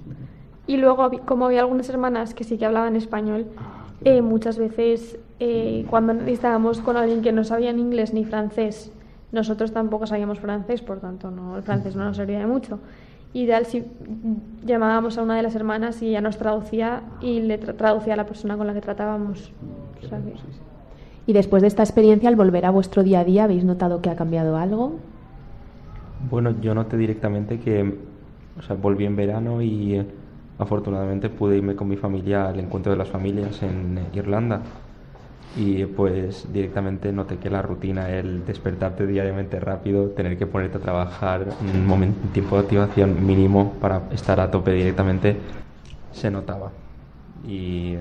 Y 0.65 0.77
luego, 0.77 1.11
como 1.25 1.47
había 1.47 1.59
algunas 1.61 1.89
hermanas 1.89 2.33
que 2.33 2.45
sí 2.45 2.57
que 2.57 2.65
hablaban 2.65 2.95
español, 2.95 3.47
ah, 3.57 3.87
eh, 4.05 4.21
muchas 4.21 4.57
veces 4.57 5.19
eh, 5.41 5.85
cuando 5.89 6.13
estábamos 6.25 6.79
con 6.79 6.95
alguien 6.95 7.21
que 7.21 7.33
no 7.33 7.43
sabía 7.43 7.73
ni 7.73 7.81
inglés 7.81 8.13
ni 8.13 8.23
francés, 8.23 8.93
nosotros 9.33 9.73
tampoco 9.73 10.07
sabíamos 10.07 10.39
francés, 10.39 10.81
por 10.81 11.01
tanto 11.01 11.31
no, 11.31 11.57
el 11.57 11.63
francés 11.63 11.97
no 11.97 12.05
nos 12.05 12.15
servía 12.15 12.39
de 12.39 12.45
mucho. 12.45 12.79
Ideal 13.33 13.65
si 13.65 13.83
llamábamos 14.65 15.17
a 15.17 15.23
una 15.23 15.35
de 15.35 15.43
las 15.43 15.55
hermanas 15.55 16.01
y 16.01 16.09
ella 16.09 16.21
nos 16.21 16.37
traducía 16.37 17.03
y 17.21 17.41
le 17.41 17.57
traducía 17.57 18.13
a 18.13 18.17
la 18.17 18.25
persona 18.25 18.57
con 18.57 18.67
la 18.67 18.73
que 18.73 18.81
tratábamos. 18.81 19.51
Y 21.25 21.33
después 21.33 21.61
de 21.61 21.67
esta 21.67 21.83
experiencia, 21.83 22.29
al 22.29 22.35
volver 22.35 22.65
a 22.65 22.71
vuestro 22.71 23.03
día 23.03 23.19
a 23.19 23.23
día, 23.25 23.43
¿habéis 23.43 23.63
notado 23.63 24.01
que 24.01 24.09
ha 24.09 24.15
cambiado 24.15 24.57
algo? 24.57 24.95
Bueno, 26.29 26.55
yo 26.61 26.73
noté 26.73 26.97
directamente 26.97 27.59
que 27.59 27.95
o 28.57 28.61
sea, 28.61 28.75
volví 28.75 29.05
en 29.05 29.15
verano 29.15 29.61
y 29.61 30.03
afortunadamente 30.57 31.29
pude 31.29 31.57
irme 31.57 31.75
con 31.75 31.87
mi 31.87 31.97
familia 31.97 32.49
al 32.49 32.59
encuentro 32.59 32.91
de 32.91 32.97
las 32.97 33.09
familias 33.09 33.61
en 33.61 33.99
Irlanda 34.13 34.61
y 35.55 35.85
pues 35.85 36.51
directamente 36.51 37.11
noté 37.11 37.37
que 37.37 37.49
la 37.49 37.61
rutina, 37.61 38.09
el 38.09 38.45
despertarte 38.45 39.07
diariamente 39.07 39.59
rápido, 39.59 40.09
tener 40.09 40.37
que 40.37 40.45
ponerte 40.45 40.77
a 40.77 40.81
trabajar 40.81 41.47
un, 41.61 41.85
momento, 41.85 42.19
un 42.23 42.29
tiempo 42.29 42.57
de 42.57 42.63
activación 42.63 43.25
mínimo 43.25 43.73
para 43.79 44.03
estar 44.11 44.39
a 44.39 44.51
tope 44.51 44.71
directamente, 44.71 45.37
se 46.11 46.29
notaba. 46.29 46.71
Y 47.47 47.95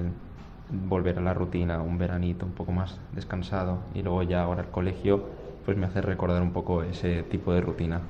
volver 0.71 1.19
a 1.19 1.23
la 1.23 1.33
rutina, 1.33 1.81
un 1.81 1.97
veranito 1.97 2.45
un 2.45 2.53
poco 2.53 2.73
más 2.73 2.99
descansado 3.13 3.79
y 3.95 4.03
luego 4.03 4.23
ya 4.23 4.43
ahora 4.43 4.63
el 4.63 4.69
colegio, 4.69 5.25
pues 5.65 5.77
me 5.77 5.87
hace 5.87 6.01
recordar 6.01 6.43
un 6.43 6.53
poco 6.53 6.83
ese 6.83 7.23
tipo 7.23 7.53
de 7.53 7.61
rutina. 7.61 8.01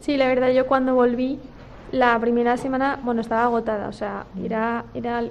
Sí, 0.00 0.16
la 0.16 0.28
verdad 0.28 0.50
yo 0.50 0.66
cuando 0.66 0.94
volví 0.94 1.38
la 1.92 2.18
primera 2.18 2.56
semana, 2.56 3.00
bueno, 3.02 3.20
estaba 3.20 3.44
agotada, 3.44 3.88
o 3.88 3.92
sea, 3.92 4.26
ir 4.42 4.54
a, 4.54 4.84
ir 4.94 5.08
a, 5.08 5.22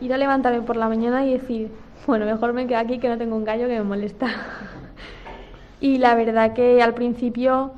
ir 0.00 0.12
a 0.12 0.16
levantarme 0.16 0.60
por 0.60 0.76
la 0.76 0.88
mañana 0.88 1.26
y 1.26 1.32
decir, 1.32 1.70
bueno, 2.06 2.26
mejor 2.26 2.52
me 2.52 2.66
quedo 2.66 2.78
aquí 2.78 2.98
que 2.98 3.08
no 3.08 3.18
tengo 3.18 3.36
un 3.36 3.44
gallo 3.44 3.66
que 3.66 3.78
me 3.78 3.84
molesta. 3.84 4.28
y 5.80 5.98
la 5.98 6.14
verdad 6.14 6.52
que 6.52 6.82
al 6.82 6.94
principio 6.94 7.72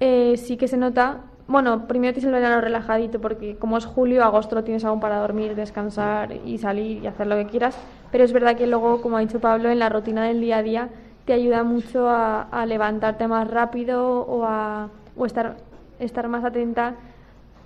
eh, 0.00 0.36
sí 0.36 0.56
que 0.56 0.68
se 0.68 0.76
nota, 0.76 1.22
bueno, 1.46 1.86
primero 1.86 2.12
tienes 2.12 2.26
el 2.26 2.32
verano 2.32 2.60
relajadito 2.60 3.20
porque 3.20 3.56
como 3.56 3.76
es 3.76 3.84
julio, 3.84 4.24
agosto 4.24 4.54
lo 4.54 4.64
tienes 4.64 4.84
aún 4.84 5.00
para 5.00 5.18
dormir, 5.18 5.54
descansar 5.54 6.32
y 6.44 6.58
salir 6.58 7.02
y 7.02 7.06
hacer 7.06 7.26
lo 7.26 7.36
que 7.36 7.46
quieras, 7.46 7.76
pero 8.12 8.24
es 8.24 8.32
verdad 8.32 8.56
que 8.56 8.66
luego, 8.66 9.00
como 9.02 9.16
ha 9.16 9.20
dicho 9.20 9.40
Pablo, 9.40 9.70
en 9.70 9.78
la 9.78 9.88
rutina 9.88 10.24
del 10.24 10.40
día 10.40 10.58
a 10.58 10.62
día 10.62 10.88
te 11.24 11.32
ayuda 11.32 11.62
mucho 11.64 12.08
a, 12.08 12.64
levantarte 12.66 13.28
más 13.28 13.48
rápido 13.48 14.22
o 14.22 14.44
a 14.44 14.88
o 15.16 15.26
estar, 15.26 15.56
estar 15.98 16.28
más 16.28 16.44
atenta 16.44 16.94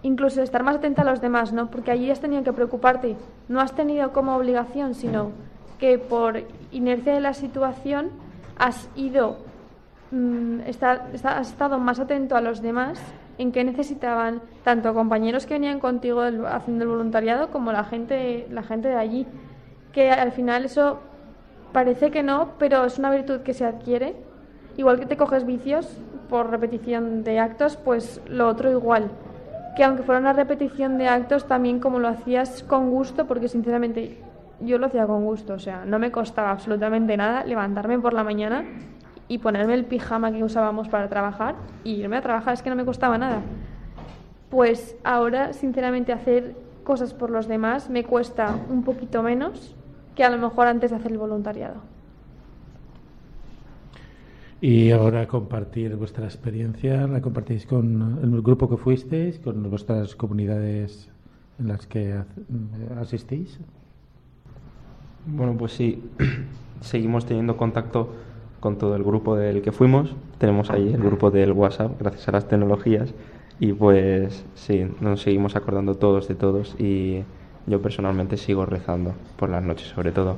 incluso 0.03 0.43
estar 0.43 0.63
más 0.63 0.77
atenta 0.77 1.01
a 1.01 1.05
los 1.07 1.23
demás, 1.23 1.53
¿no? 1.53 1.71
Porque 1.71 1.91
allí 1.91 2.11
has 2.11 2.21
tenido 2.21 2.43
que 2.43 2.53
preocuparte, 2.53 3.17
no 3.49 3.61
has 3.61 3.75
tenido 3.75 4.13
como 4.13 4.37
obligación, 4.37 4.95
sino 4.95 5.31
que 5.79 5.99
por 5.99 6.43
inercia 6.73 7.15
de 7.15 7.21
la 7.21 7.35
situación 7.35 8.11
has 8.57 8.89
ido, 8.97 9.39
mm, 10.11 10.61
has 11.25 11.49
estado 11.49 11.79
más 11.79 11.99
atento 12.01 12.37
a 12.37 12.41
los 12.41 12.63
demás 12.63 13.01
en 13.39 13.53
qué 13.53 13.65
necesitaban 13.65 14.43
tanto 14.63 14.95
compañeros 14.95 15.47
que 15.47 15.55
venían 15.55 15.81
contigo 15.81 16.23
haciendo 16.23 16.85
el 16.85 16.91
voluntariado 16.91 17.51
como 17.51 17.73
la 17.73 17.85
gente, 17.85 18.47
la 18.51 18.63
gente 18.63 18.89
de 18.89 18.97
allí. 18.97 19.27
Que 19.93 20.11
al 20.11 20.33
final 20.33 20.65
eso 20.65 21.01
parece 21.73 22.11
que 22.11 22.23
no, 22.23 22.53
pero 22.59 22.85
es 22.85 22.99
una 22.99 23.11
virtud 23.11 23.41
que 23.41 23.55
se 23.55 23.65
adquiere. 23.65 24.15
Igual 24.77 25.01
que 25.01 25.07
te 25.07 25.17
coges 25.17 25.45
vicios 25.45 25.99
por 26.29 26.51
repetición 26.51 27.25
de 27.25 27.39
actos, 27.41 27.77
pues 27.77 28.21
lo 28.29 28.49
otro 28.49 28.71
igual 28.71 29.11
que 29.75 29.85
aunque 29.85 30.03
fuera 30.03 30.21
una 30.21 30.33
repetición 30.33 30.99
de 30.99 31.09
actos, 31.09 31.47
también 31.47 31.81
como 31.81 31.99
lo 31.99 32.09
hacías 32.09 32.63
con 32.63 32.91
gusto, 32.91 33.27
porque 33.27 33.49
sinceramente 33.49 34.19
yo 34.61 34.79
lo 34.79 34.87
hacía 34.87 35.07
con 35.07 35.25
gusto, 35.25 35.55
o 35.55 35.59
sea, 35.59 35.85
no 35.85 35.99
me 35.99 36.11
costaba 36.11 36.51
absolutamente 36.51 37.17
nada 37.17 37.45
levantarme 37.45 37.99
por 37.99 38.13
la 38.13 38.25
mañana 38.25 38.65
y 39.29 39.39
ponerme 39.39 39.75
el 39.75 39.85
pijama 39.85 40.33
que 40.33 40.45
usábamos 40.45 40.89
para 40.89 41.09
trabajar 41.09 41.57
y 41.83 41.95
irme 41.95 42.17
a 42.17 42.23
trabajar, 42.23 42.55
es 42.55 42.63
que 42.63 42.71
no 42.71 42.77
me 42.77 42.85
costaba 42.85 43.19
nada. 43.19 43.41
Pues 44.51 44.97
ahora, 45.05 45.53
sinceramente, 45.53 46.13
hacer 46.13 46.55
cosas 46.85 47.15
por 47.15 47.31
los 47.31 47.49
demás 47.49 47.91
me 47.91 48.05
cuesta 48.05 48.57
un 48.69 48.85
poquito 48.85 49.23
menos 49.23 49.75
que 50.15 50.23
a 50.23 50.31
lo 50.31 50.39
mejor 50.39 50.67
antes 50.67 50.91
de 50.91 50.97
hacer 50.97 51.13
el 51.13 51.19
voluntariado. 51.19 51.77
Y 54.61 54.93
ahora 54.93 55.27
compartir 55.27 55.97
vuestra 55.97 56.25
experiencia, 56.25 57.07
la 57.07 57.21
compartís 57.21 57.67
con 57.67 58.21
el 58.23 58.41
grupo 58.41 58.69
que 58.69 58.77
fuisteis, 58.77 59.39
con 59.39 59.69
vuestras 59.69 60.15
comunidades 60.15 61.11
en 61.59 61.69
las 61.69 61.87
que 61.87 62.19
asistís. 62.99 63.59
Bueno, 65.27 65.55
pues 65.57 65.73
sí, 65.73 66.03
seguimos 66.81 67.25
teniendo 67.25 67.57
contacto 67.57 68.11
con 68.61 68.77
todo 68.77 68.95
el 68.97 69.03
grupo 69.03 69.37
del 69.37 69.63
que 69.63 69.73
fuimos. 69.73 70.15
Tenemos 70.39 70.71
ahí 70.71 70.93
el 70.93 71.03
grupo 71.03 71.31
del 71.31 71.53
WhatsApp, 71.53 71.93
gracias 71.99 72.29
a 72.29 72.33
las 72.33 72.49
tecnologías. 72.49 73.15
Y 73.59 73.73
pues 73.73 74.45
sí, 74.55 74.87
nos 75.01 75.23
seguimos 75.23 75.57
acordando 75.57 75.95
todos 75.95 76.29
de 76.29 76.35
todos 76.35 76.75
y 76.79 77.23
yo 77.67 77.81
personalmente 77.81 78.37
sigo 78.37 78.67
rezando 78.67 79.15
por 79.37 79.49
las 79.49 79.63
noches 79.63 79.89
sobre 79.89 80.13
todo. 80.13 80.37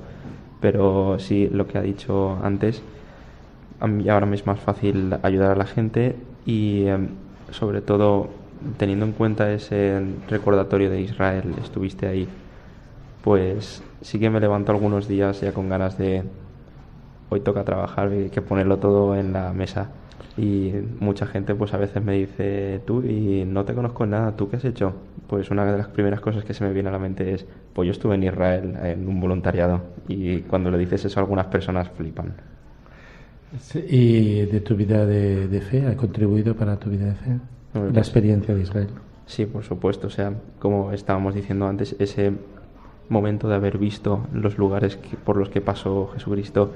Pero 0.61 1.19
sí, 1.19 1.49
lo 1.51 1.67
que 1.67 1.79
ha 1.79 1.83
dicho 1.83 2.39
antes, 2.43 2.83
ahora 3.81 4.27
mismo 4.27 4.35
es 4.35 4.47
más 4.47 4.61
fácil 4.61 5.17
ayudar 5.23 5.51
a 5.51 5.57
la 5.57 5.67
gente 5.67 6.17
y 6.45 6.87
em, 6.87 7.09
sobre 7.51 7.81
todo 7.81 8.29
teniendo 8.77 9.05
en 9.05 9.13
cuenta 9.13 9.53
ese 9.53 10.01
recordatorio 10.29 10.91
de 10.91 11.01
Israel, 11.01 11.55
estuviste 11.63 12.07
ahí, 12.07 12.29
pues 13.23 13.83
sí 14.07 14.21
que 14.21 14.31
me 14.31 14.39
levanto 14.39 14.71
algunos 14.71 15.09
días 15.09 15.41
ya 15.41 15.53
con 15.53 15.69
ganas 15.69 15.99
de 15.99 16.23
hoy 17.29 17.41
toca 17.41 17.65
trabajar, 17.65 18.11
hay 18.11 18.31
que 18.31 18.41
ponerlo 18.41 18.79
todo 18.79 19.17
en 19.17 19.33
la 19.33 19.53
mesa. 19.53 19.91
Y 20.39 20.73
mucha 21.01 21.27
gente 21.27 21.57
pues 21.57 21.75
a 21.75 21.77
veces 21.77 22.05
me 22.05 22.13
dice, 22.13 22.81
tú 22.87 23.03
y 23.03 23.45
no 23.45 23.65
te 23.65 23.75
conozco 23.75 24.05
en 24.05 24.11
nada, 24.11 24.37
¿tú 24.37 24.49
qué 24.49 24.57
has 24.57 24.65
hecho? 24.65 24.95
Pues 25.27 25.51
una 25.51 25.65
de 25.65 25.77
las 25.77 25.89
primeras 25.89 26.21
cosas 26.21 26.45
que 26.45 26.55
se 26.55 26.63
me 26.63 26.73
viene 26.73 26.89
a 26.89 26.93
la 26.93 27.01
mente 27.01 27.35
es, 27.35 27.47
pues 27.73 27.87
yo 27.87 27.91
estuve 27.91 28.15
en 28.15 28.23
Israel 28.23 28.77
en 28.81 29.09
un 29.09 29.21
voluntariado 29.21 29.83
y 30.07 30.43
cuando 30.43 30.71
le 30.71 30.79
dices 30.79 31.05
eso 31.05 31.19
algunas 31.19 31.47
personas 31.47 31.91
flipan. 31.91 32.33
¿Y 33.89 34.43
de 34.43 34.61
tu 34.61 34.77
vida 34.77 35.05
de, 35.05 35.61
fe? 35.69 35.85
¿Ha 35.85 35.97
contribuido 35.97 36.55
para 36.55 36.77
tu 36.77 36.91
vida 36.91 37.07
de 37.07 37.15
fe 37.15 37.31
la 37.75 37.81
pues 37.81 37.97
experiencia 37.97 38.55
de 38.55 38.61
Israel? 38.61 38.89
Sí, 39.25 39.47
por 39.47 39.65
supuesto. 39.65 40.07
O 40.07 40.11
sea, 40.11 40.33
como 40.61 40.93
estábamos 40.93 41.35
diciendo 41.35 41.67
antes, 41.67 41.97
ese 41.99 42.33
momento 43.09 43.49
de 43.49 43.55
haber 43.55 43.79
visto 43.79 44.27
los 44.33 44.59
lugares 44.59 44.99
por 45.25 45.37
los 45.37 45.49
que 45.49 45.61
pasó 45.61 46.09
Jesucristo, 46.15 46.73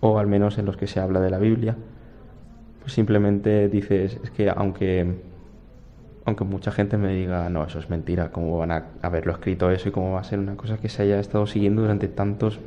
o 0.00 0.18
al 0.18 0.26
menos 0.26 0.58
en 0.58 0.66
los 0.66 0.76
que 0.76 0.86
se 0.86 1.00
habla 1.00 1.20
de 1.20 1.30
la 1.30 1.38
Biblia, 1.38 1.76
pues 2.80 2.92
simplemente 2.92 3.68
dices, 3.68 4.18
es 4.22 4.30
que 4.30 4.50
aunque, 4.50 5.14
aunque 6.24 6.44
mucha 6.44 6.70
gente 6.72 6.96
me 6.96 7.14
diga, 7.14 7.48
no, 7.50 7.64
eso 7.64 7.78
es 7.78 7.90
mentira, 7.90 8.30
¿cómo 8.32 8.58
van 8.58 8.72
a 8.72 8.86
haberlo 9.02 9.32
escrito 9.32 9.70
eso 9.70 9.88
y 9.88 9.92
cómo 9.92 10.12
va 10.12 10.20
a 10.20 10.24
ser 10.24 10.38
una 10.38 10.56
cosa 10.56 10.78
que 10.78 10.88
se 10.88 11.02
haya 11.02 11.20
estado 11.20 11.46
siguiendo 11.46 11.82
durante 11.82 12.08
tantos 12.08 12.58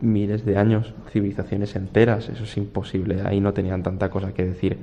miles 0.00 0.44
de 0.44 0.58
años, 0.58 0.92
civilizaciones 1.10 1.76
enteras, 1.76 2.28
eso 2.28 2.44
es 2.44 2.56
imposible, 2.56 3.22
ahí 3.24 3.40
no 3.40 3.52
tenían 3.54 3.82
tanta 3.82 4.10
cosa 4.10 4.34
que 4.34 4.44
decir. 4.44 4.78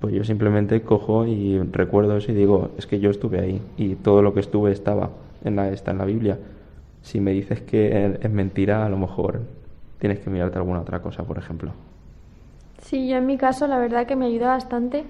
Pues 0.00 0.14
yo 0.14 0.24
simplemente 0.24 0.80
cojo 0.82 1.26
y 1.26 1.58
recuerdo 1.58 2.16
eso 2.16 2.32
y 2.32 2.34
digo, 2.34 2.70
es 2.78 2.86
que 2.86 3.00
yo 3.00 3.10
estuve 3.10 3.40
ahí 3.40 3.62
y 3.76 3.96
todo 3.96 4.22
lo 4.22 4.32
que 4.32 4.40
estuve 4.40 4.70
estaba 4.70 5.10
en 5.44 5.56
la, 5.56 5.68
está 5.68 5.90
en 5.90 5.98
la 5.98 6.04
Biblia. 6.04 6.38
Si 7.02 7.20
me 7.20 7.32
dices 7.32 7.62
que 7.62 8.18
es 8.20 8.30
mentira, 8.30 8.84
a 8.84 8.88
lo 8.88 8.98
mejor 8.98 9.40
tienes 9.98 10.20
que 10.20 10.30
mirarte 10.30 10.58
alguna 10.58 10.80
otra 10.80 11.00
cosa, 11.00 11.24
por 11.24 11.38
ejemplo. 11.38 11.72
Sí, 12.82 13.08
yo 13.08 13.16
en 13.16 13.26
mi 13.26 13.36
caso 13.36 13.66
la 13.66 13.78
verdad 13.78 14.06
que 14.06 14.16
me 14.16 14.26
ayuda 14.26 14.48
bastante 14.48 15.04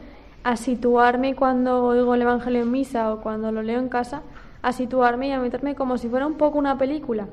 a 0.45 0.57
situarme 0.57 1.35
cuando 1.35 1.85
oigo 1.85 2.15
el 2.15 2.23
Evangelio 2.23 2.63
en 2.63 2.71
misa 2.71 3.13
o 3.13 3.21
cuando 3.21 3.53
lo 3.53 3.63
leo 3.63 3.79
en 3.79 3.89
casa, 3.89 4.23
a 4.63 4.73
situarme 4.73 5.29
y 5.29 5.33
a 5.33 5.41
meterme 5.41 5.75
como 5.75 5.99
si 5.99 6.09
fuera 6.09 6.27
un 6.27 6.35
poco 6.35 6.59
una 6.59 6.79
película. 6.79 7.27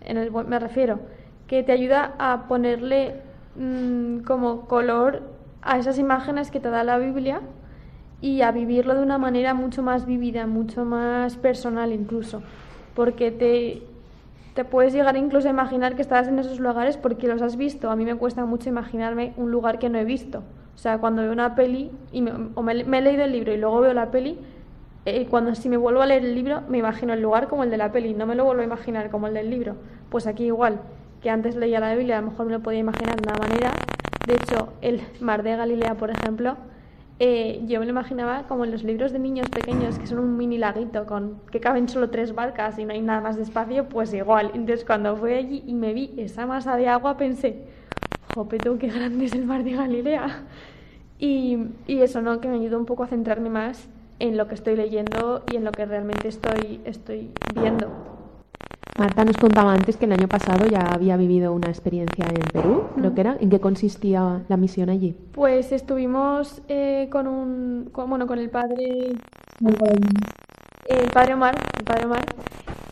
En 0.00 0.16
el, 0.16 0.30
me 0.30 0.58
refiero, 0.58 1.00
que 1.46 1.62
te 1.62 1.72
ayuda 1.72 2.14
a 2.18 2.46
ponerle 2.48 3.16
mm, 3.56 4.20
como 4.20 4.62
color 4.62 5.22
a 5.62 5.78
esas 5.78 5.98
imágenes 5.98 6.50
que 6.50 6.60
te 6.60 6.70
da 6.70 6.84
la 6.84 6.98
Biblia 6.98 7.40
y 8.20 8.42
a 8.42 8.50
vivirlo 8.50 8.94
de 8.94 9.02
una 9.02 9.18
manera 9.18 9.54
mucho 9.54 9.82
más 9.82 10.06
vívida, 10.06 10.46
mucho 10.46 10.84
más 10.84 11.36
personal 11.36 11.92
incluso, 11.92 12.42
porque 12.94 13.30
te, 13.30 13.82
te 14.54 14.64
puedes 14.64 14.92
llegar 14.92 15.16
incluso 15.16 15.46
a 15.46 15.50
imaginar 15.50 15.94
que 15.94 16.02
estás 16.02 16.26
en 16.26 16.38
esos 16.38 16.58
lugares 16.58 16.96
porque 16.96 17.28
los 17.28 17.42
has 17.42 17.56
visto. 17.56 17.90
A 17.90 17.96
mí 17.96 18.04
me 18.04 18.16
cuesta 18.16 18.44
mucho 18.44 18.68
imaginarme 18.68 19.32
un 19.36 19.50
lugar 19.52 19.78
que 19.78 19.88
no 19.88 19.98
he 19.98 20.04
visto. 20.04 20.42
O 20.74 20.78
sea, 20.78 20.98
cuando 20.98 21.22
veo 21.22 21.32
una 21.32 21.54
peli 21.54 21.90
y 22.12 22.22
me, 22.22 22.32
o 22.54 22.62
me, 22.62 22.72
he 22.72 23.00
leído 23.00 23.24
el 23.24 23.32
libro 23.32 23.52
y 23.52 23.56
luego 23.56 23.80
veo 23.80 23.94
la 23.94 24.10
peli, 24.10 24.38
eh, 25.06 25.26
cuando 25.30 25.54
si 25.54 25.68
me 25.68 25.76
vuelvo 25.76 26.02
a 26.02 26.06
leer 26.06 26.24
el 26.24 26.34
libro 26.34 26.62
me 26.68 26.78
imagino 26.78 27.12
el 27.14 27.22
lugar 27.22 27.48
como 27.48 27.64
el 27.64 27.70
de 27.70 27.76
la 27.76 27.92
peli, 27.92 28.14
no 28.14 28.26
me 28.26 28.34
lo 28.34 28.44
vuelvo 28.44 28.62
a 28.62 28.64
imaginar 28.64 29.10
como 29.10 29.28
el 29.28 29.34
del 29.34 29.50
libro. 29.50 29.76
Pues 30.08 30.26
aquí 30.26 30.44
igual, 30.44 30.80
que 31.22 31.30
antes 31.30 31.56
leía 31.56 31.80
la 31.80 31.94
Biblia, 31.94 32.18
a 32.18 32.20
lo 32.20 32.30
mejor 32.30 32.46
me 32.46 32.52
lo 32.52 32.60
podía 32.60 32.80
imaginar 32.80 33.16
de 33.20 33.28
una 33.28 33.38
manera. 33.38 33.72
De 34.26 34.34
hecho, 34.34 34.72
el 34.80 35.02
mar 35.20 35.42
de 35.42 35.56
Galilea, 35.56 35.94
por 35.94 36.10
ejemplo, 36.10 36.56
eh, 37.20 37.62
yo 37.66 37.80
me 37.80 37.86
lo 37.86 37.90
imaginaba 37.90 38.44
como 38.44 38.64
en 38.64 38.70
los 38.70 38.84
libros 38.84 39.12
de 39.12 39.18
niños 39.18 39.48
pequeños, 39.48 39.98
que 39.98 40.06
son 40.06 40.20
un 40.20 40.36
mini 40.36 40.56
laguito 40.56 41.04
con 41.04 41.40
que 41.50 41.58
caben 41.58 41.88
solo 41.88 42.10
tres 42.10 42.32
barcas 42.32 42.78
y 42.78 42.84
no 42.84 42.92
hay 42.92 43.00
nada 43.00 43.20
más 43.20 43.36
de 43.36 43.42
espacio, 43.42 43.88
pues 43.88 44.14
igual. 44.14 44.52
Entonces 44.54 44.84
cuando 44.84 45.16
fui 45.16 45.32
allí 45.32 45.64
y 45.66 45.74
me 45.74 45.92
vi 45.92 46.14
esa 46.16 46.46
masa 46.46 46.76
de 46.76 46.88
agua 46.88 47.16
pensé, 47.16 47.64
jope 48.34 48.58
tú, 48.58 48.78
qué 48.78 48.88
grande 48.88 49.24
es 49.24 49.34
el 49.34 49.46
mar 49.46 49.64
de 49.64 49.72
Galilea. 49.72 50.44
Y, 51.18 51.58
y, 51.88 52.02
eso, 52.02 52.22
¿no? 52.22 52.40
Que 52.40 52.46
me 52.46 52.54
ayudó 52.54 52.78
un 52.78 52.86
poco 52.86 53.02
a 53.02 53.08
centrarme 53.08 53.50
más 53.50 53.88
en 54.20 54.36
lo 54.36 54.46
que 54.46 54.54
estoy 54.54 54.76
leyendo 54.76 55.42
y 55.52 55.56
en 55.56 55.64
lo 55.64 55.72
que 55.72 55.84
realmente 55.84 56.28
estoy, 56.28 56.80
estoy 56.84 57.32
viendo. 57.60 58.17
Marta 58.98 59.24
nos 59.24 59.36
contaba 59.36 59.72
antes 59.72 59.96
que 59.96 60.06
el 60.06 60.12
año 60.12 60.26
pasado 60.26 60.66
ya 60.66 60.80
había 60.80 61.16
vivido 61.16 61.52
una 61.52 61.68
experiencia 61.68 62.26
en 62.26 62.42
Perú, 62.52 62.88
creo 62.96 63.14
que 63.14 63.20
era. 63.20 63.36
¿En 63.38 63.48
qué 63.48 63.60
consistía 63.60 64.42
la 64.48 64.56
misión 64.56 64.90
allí? 64.90 65.14
Pues 65.32 65.70
estuvimos 65.70 66.60
eh, 66.66 67.08
con 67.08 67.28
un, 67.28 67.92
bueno, 67.94 68.26
con 68.26 68.40
el 68.40 68.50
padre, 68.50 69.12
el 70.88 71.10
padre 71.14 71.34
Omar, 71.34 71.54
el 71.78 71.84
padre 71.84 72.06
Omar, 72.06 72.24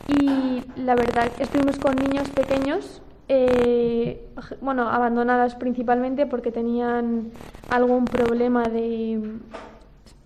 y 0.07 0.63
la 0.79 0.95
verdad 0.95 1.29
estuvimos 1.39 1.77
con 1.77 1.97
niños 1.97 2.29
pequeños, 2.29 3.01
eh, 3.27 4.29
bueno, 4.61 4.87
abandonadas 4.87 5.55
principalmente 5.55 6.25
porque 6.25 6.53
tenían 6.53 7.31
algún 7.69 8.05
problema 8.05 8.63
de 8.63 9.39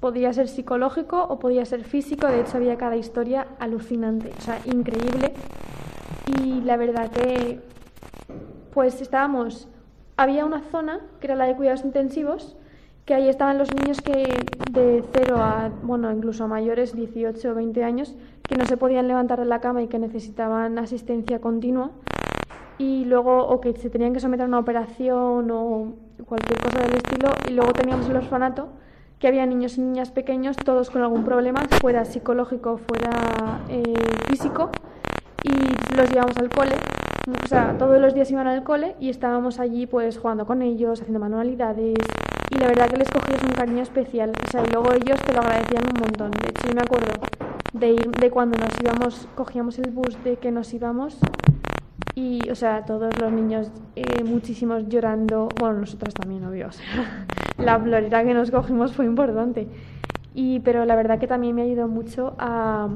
podía 0.01 0.33
ser 0.33 0.49
psicológico 0.49 1.23
o 1.23 1.39
podía 1.39 1.63
ser 1.63 1.85
físico, 1.85 2.27
de 2.27 2.41
hecho 2.41 2.57
había 2.57 2.75
cada 2.77 2.97
historia 2.97 3.47
alucinante, 3.59 4.33
o 4.37 4.41
sea, 4.41 4.59
increíble. 4.65 5.31
Y 6.43 6.61
la 6.61 6.75
verdad 6.75 7.09
que, 7.09 7.61
pues 8.73 8.99
estábamos, 8.99 9.69
había 10.17 10.43
una 10.43 10.61
zona 10.61 10.99
que 11.19 11.27
era 11.27 11.35
la 11.35 11.45
de 11.45 11.55
cuidados 11.55 11.85
intensivos, 11.85 12.57
que 13.05 13.13
ahí 13.13 13.29
estaban 13.29 13.57
los 13.57 13.73
niños 13.75 14.01
que 14.01 14.27
de 14.71 15.03
0 15.13 15.35
a, 15.37 15.71
bueno, 15.83 16.11
incluso 16.11 16.47
mayores, 16.47 16.95
18 16.95 17.51
o 17.51 17.55
20 17.55 17.83
años, 17.83 18.15
que 18.47 18.55
no 18.55 18.65
se 18.65 18.77
podían 18.77 19.07
levantar 19.07 19.39
de 19.39 19.45
la 19.45 19.61
cama 19.61 19.83
y 19.83 19.87
que 19.87 19.99
necesitaban 19.99 20.79
asistencia 20.79 21.39
continua. 21.39 21.91
Y 22.77 23.05
luego, 23.05 23.45
o 23.47 23.61
que 23.61 23.73
se 23.73 23.91
tenían 23.91 24.13
que 24.13 24.19
someter 24.19 24.45
a 24.45 24.47
una 24.47 24.59
operación 24.59 25.51
o 25.51 25.93
cualquier 26.25 26.59
cosa 26.59 26.79
del 26.79 26.95
estilo. 26.95 27.29
Y 27.47 27.53
luego 27.53 27.73
teníamos 27.73 28.09
el 28.09 28.17
orfanato, 28.17 28.69
que 29.21 29.27
había 29.27 29.45
niños 29.45 29.77
y 29.77 29.81
niñas 29.81 30.11
pequeños, 30.11 30.57
todos 30.57 30.89
con 30.89 31.03
algún 31.03 31.23
problema, 31.23 31.61
fuera 31.79 32.05
psicológico, 32.05 32.79
fuera 32.79 33.61
eh, 33.69 33.83
físico, 34.27 34.71
y 35.43 35.95
los 35.95 36.09
llevamos 36.09 36.35
al 36.37 36.49
cole. 36.49 36.75
O 37.43 37.47
sea, 37.47 37.77
todos 37.77 38.01
los 38.01 38.15
días 38.15 38.31
iban 38.31 38.47
al 38.47 38.63
cole 38.63 38.95
y 38.99 39.09
estábamos 39.09 39.59
allí 39.59 39.85
pues 39.85 40.17
jugando 40.17 40.47
con 40.47 40.63
ellos, 40.63 41.01
haciendo 41.01 41.19
manualidades 41.19 41.99
y 42.49 42.55
la 42.55 42.67
verdad 42.67 42.89
que 42.89 42.97
les 42.97 43.09
cogías 43.09 43.43
un 43.43 43.51
cariño 43.51 43.83
especial. 43.83 44.31
O 44.31 44.51
sea, 44.51 44.63
y 44.67 44.71
luego 44.71 44.91
ellos 44.91 45.19
te 45.21 45.33
lo 45.33 45.41
agradecían 45.41 45.83
un 45.85 46.01
montón. 46.01 46.31
De 46.31 46.49
hecho, 46.49 46.67
yo 46.67 46.73
me 46.73 46.81
acuerdo 46.81 47.13
de 47.73 47.89
ir 47.91 48.11
de 48.11 48.31
cuando 48.31 48.57
nos 48.57 48.71
íbamos, 48.81 49.27
cogíamos 49.35 49.77
el 49.77 49.91
bus 49.91 50.17
de 50.23 50.37
que 50.37 50.51
nos 50.51 50.73
íbamos 50.73 51.19
y, 52.15 52.49
o 52.49 52.55
sea, 52.55 52.85
todos 52.85 53.17
los 53.19 53.31
niños, 53.31 53.71
eh, 53.95 54.23
muchísimos 54.23 54.89
llorando, 54.89 55.47
bueno, 55.59 55.79
nosotros 55.79 56.13
también, 56.13 56.43
obvio, 56.43 56.67
o 56.67 56.71
sea, 56.71 57.25
la 57.63 57.79
florera 57.79 58.23
que 58.23 58.33
nos 58.33 58.51
cogimos 58.51 58.93
fue 58.93 59.05
importante. 59.05 59.67
Y, 60.33 60.59
pero 60.59 60.85
la 60.85 60.95
verdad 60.95 61.19
que 61.19 61.27
también 61.27 61.55
me 61.55 61.63
ayudado 61.63 61.87
mucho 61.87 62.35
a, 62.39 62.89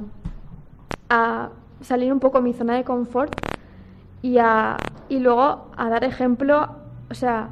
a 1.10 1.50
salir 1.82 2.12
un 2.12 2.20
poco 2.20 2.38
de 2.38 2.44
mi 2.44 2.54
zona 2.54 2.76
de 2.76 2.84
confort 2.84 3.34
y, 4.22 4.38
a, 4.38 4.78
y 5.10 5.20
luego 5.20 5.68
a 5.76 5.90
dar 5.90 6.04
ejemplo, 6.04 6.70
o 7.12 7.14
sea, 7.14 7.50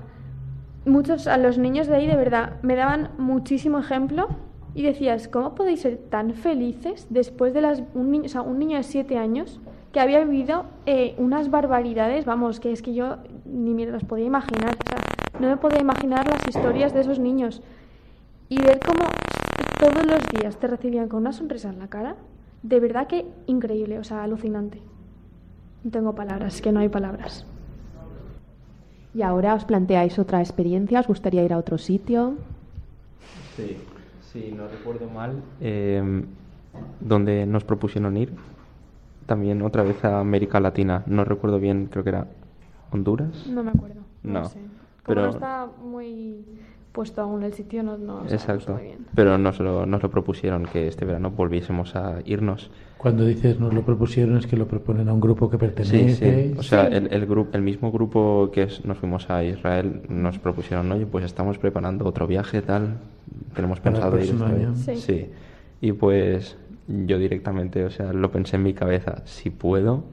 muchos, 0.86 1.28
a 1.28 1.38
los 1.38 1.58
niños 1.58 1.88
de 1.88 1.96
ahí 1.96 2.08
de 2.08 2.16
verdad 2.16 2.54
me 2.62 2.76
daban 2.76 3.12
muchísimo 3.18 3.80
ejemplo 3.80 4.28
y 4.74 4.84
decías, 4.84 5.28
¿cómo 5.28 5.54
podéis 5.54 5.82
ser 5.82 5.98
tan 6.10 6.34
felices 6.34 7.08
después 7.10 7.54
de 7.54 7.62
las, 7.62 7.84
un 7.94 8.12
niño, 8.12 8.26
o 8.26 8.30
sea, 8.30 8.42
un 8.42 8.58
niño 8.58 8.78
de 8.78 8.84
siete 8.84 9.18
años 9.18 9.60
que 9.92 10.00
había 10.00 10.24
vivido 10.24 10.66
eh, 10.88 11.14
unas 11.20 11.52
barbaridades, 11.52 12.26
vamos, 12.26 12.60
que 12.60 12.72
es 12.72 12.82
que 12.82 12.96
yo 12.96 13.18
ni 13.46 13.76
me 13.76 13.86
las 13.86 14.04
podía 14.04 14.26
imaginar, 14.26 14.76
o 14.84 14.90
sea, 14.90 15.13
no 15.40 15.48
me 15.50 15.58
podía 15.58 15.82
imaginar 15.82 16.28
las 16.28 16.48
historias 16.48 16.94
de 16.94 17.02
esos 17.02 17.20
niños 17.20 17.62
y 18.50 18.62
ver 18.62 18.80
cómo 18.80 19.06
todos 19.80 20.06
los 20.06 20.22
días 20.40 20.58
te 20.58 20.68
recibían 20.68 21.10
con 21.10 21.22
una 21.22 21.34
sonrisa 21.34 21.70
en 21.70 21.80
la 21.80 21.88
cara, 21.88 22.16
de 22.62 22.80
verdad 22.80 23.08
que 23.08 23.26
increíble, 23.48 24.00
o 24.00 24.04
sea, 24.04 24.24
alucinante. 24.24 24.80
No 25.84 25.92
tengo 25.92 26.16
palabras, 26.16 26.56
es 26.56 26.62
que 26.62 26.72
no 26.72 26.80
hay 26.80 26.90
palabras. 26.90 27.46
¿Y 29.14 29.22
ahora 29.22 29.54
os 29.54 29.66
planteáis 29.66 30.18
otra 30.18 30.40
experiencia? 30.40 31.00
¿Os 31.00 31.08
gustaría 31.08 31.44
ir 31.44 31.54
a 31.54 31.58
otro 31.58 31.78
sitio? 31.78 32.36
Sí, 33.56 33.78
sí, 34.32 34.54
no 34.56 34.68
recuerdo 34.68 35.10
mal, 35.10 35.44
eh, 35.62 36.24
donde 37.00 37.46
nos 37.46 37.64
propusieron 37.64 38.18
ir 38.18 38.34
también 39.26 39.62
otra 39.62 39.84
vez 39.84 40.04
a 40.04 40.20
América 40.20 40.60
Latina. 40.60 41.04
No 41.06 41.26
recuerdo 41.26 41.60
bien, 41.60 41.88
creo 41.88 42.04
que 42.04 42.10
era 42.10 42.28
Honduras. 42.92 43.48
No 43.48 43.64
me 43.64 43.72
acuerdo. 43.72 44.02
No. 44.24 44.46
sé. 44.46 44.60
Pero 45.06 45.24
no 45.24 45.30
está 45.30 45.68
muy 45.82 46.46
puesto 46.94 47.22
aún 47.22 47.44
el 47.44 47.54
sitio, 47.54 47.84
no, 47.84 47.98
no 47.98 48.24
Exacto. 48.30 48.76
Bien. 48.76 49.00
Pero 49.16 49.38
nos 49.38 49.60
lo, 49.60 49.86
nos 49.86 50.02
lo 50.04 50.10
propusieron 50.10 50.66
que 50.66 50.88
este 50.88 51.06
verano 51.06 51.32
volviésemos 51.32 51.96
a 51.96 52.20
irnos. 52.24 52.70
Cuando 52.98 53.26
dices 53.26 53.60
nos 53.60 53.74
lo 53.74 53.82
propusieron 53.82 54.38
es 54.38 54.48
que 54.48 54.56
lo 54.56 54.68
proponen 54.68 55.10
a 55.10 55.14
un 55.14 55.20
grupo 55.20 55.50
que 55.50 55.58
pertenece. 55.58 56.14
Sí, 56.14 56.54
sí. 56.54 56.56
O 56.58 56.64
sea, 56.64 56.88
el, 56.88 57.12
el, 57.12 57.26
grupo, 57.26 57.50
el 57.58 57.64
mismo 57.64 57.92
grupo 57.92 58.50
que 58.54 58.68
nos 58.86 58.98
fuimos 58.98 59.30
a 59.30 59.44
Israel 59.44 60.04
nos 60.08 60.40
propusieron, 60.40 60.90
oye, 60.92 61.06
pues 61.06 61.26
estamos 61.26 61.58
preparando 61.58 62.06
otro 62.06 62.28
viaje, 62.28 62.62
tal. 62.62 63.00
Tenemos 63.56 63.80
pensado 63.80 64.18
ir. 64.18 64.26
Este 64.26 64.44
año. 64.44 64.76
Sí. 64.76 64.96
sí. 64.96 65.30
Y 65.82 65.92
pues 65.94 66.56
yo 66.88 67.18
directamente, 67.18 67.84
o 67.84 67.90
sea, 67.90 68.14
lo 68.14 68.32
pensé 68.32 68.56
en 68.56 68.64
mi 68.64 68.74
cabeza, 68.74 69.24
si 69.26 69.50
puedo, 69.50 70.04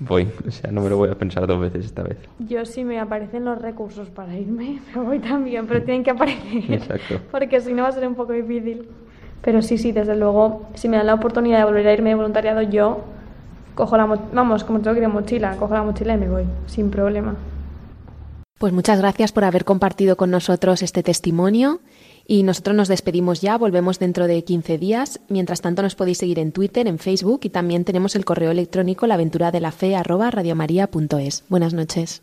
voy, 0.00 0.28
o 0.46 0.50
sea, 0.50 0.72
no 0.72 0.80
me 0.80 0.90
lo 0.90 0.96
voy 0.96 1.10
a 1.10 1.14
pensar 1.14 1.46
dos 1.46 1.60
veces 1.60 1.84
esta 1.84 2.02
vez. 2.02 2.16
Yo 2.40 2.64
si 2.64 2.84
me 2.84 2.98
aparecen 2.98 3.44
los 3.44 3.60
recursos 3.60 4.08
para 4.08 4.36
irme, 4.36 4.80
me 4.94 5.02
voy 5.02 5.18
también, 5.20 5.66
pero 5.66 5.82
tienen 5.82 6.02
que 6.02 6.10
aparecer. 6.10 6.72
Exacto. 6.72 7.20
Porque 7.30 7.60
si 7.60 7.72
no 7.72 7.82
va 7.82 7.88
a 7.90 7.92
ser 7.92 8.08
un 8.08 8.14
poco 8.14 8.32
difícil. 8.32 8.88
Pero 9.42 9.62
sí, 9.62 9.78
sí, 9.78 9.92
desde 9.92 10.16
luego, 10.16 10.66
si 10.74 10.88
me 10.88 10.98
dan 10.98 11.06
la 11.06 11.14
oportunidad 11.14 11.58
de 11.58 11.64
volver 11.64 11.86
a 11.86 11.92
irme 11.94 12.10
de 12.10 12.14
voluntariado, 12.14 12.60
yo 12.60 13.04
cojo 13.74 13.96
la, 13.96 14.04
vamos, 14.04 14.64
como 14.64 14.80
tengo 14.80 14.92
que 14.92 15.00
ir 15.00 15.06
de 15.06 15.12
mochila, 15.12 15.56
cojo 15.56 15.72
la 15.72 15.82
mochila 15.82 16.12
y 16.12 16.18
me 16.18 16.28
voy, 16.28 16.44
sin 16.66 16.90
problema. 16.90 17.36
Pues 18.58 18.74
muchas 18.74 18.98
gracias 19.00 19.32
por 19.32 19.44
haber 19.44 19.64
compartido 19.64 20.16
con 20.18 20.30
nosotros 20.30 20.82
este 20.82 21.02
testimonio 21.02 21.80
y 22.30 22.44
nosotros 22.44 22.76
nos 22.76 22.86
despedimos 22.86 23.40
ya, 23.40 23.58
volvemos 23.58 23.98
dentro 23.98 24.28
de 24.28 24.44
15 24.44 24.78
días. 24.78 25.18
Mientras 25.28 25.62
tanto 25.62 25.82
nos 25.82 25.96
podéis 25.96 26.18
seguir 26.18 26.38
en 26.38 26.52
Twitter, 26.52 26.86
en 26.86 27.00
Facebook 27.00 27.40
y 27.42 27.50
también 27.50 27.84
tenemos 27.84 28.14
el 28.14 28.24
correo 28.24 28.52
electrónico 28.52 29.08
laventuradelafe@radiomaria.es. 29.08 31.42
Buenas 31.48 31.74
noches. 31.74 32.22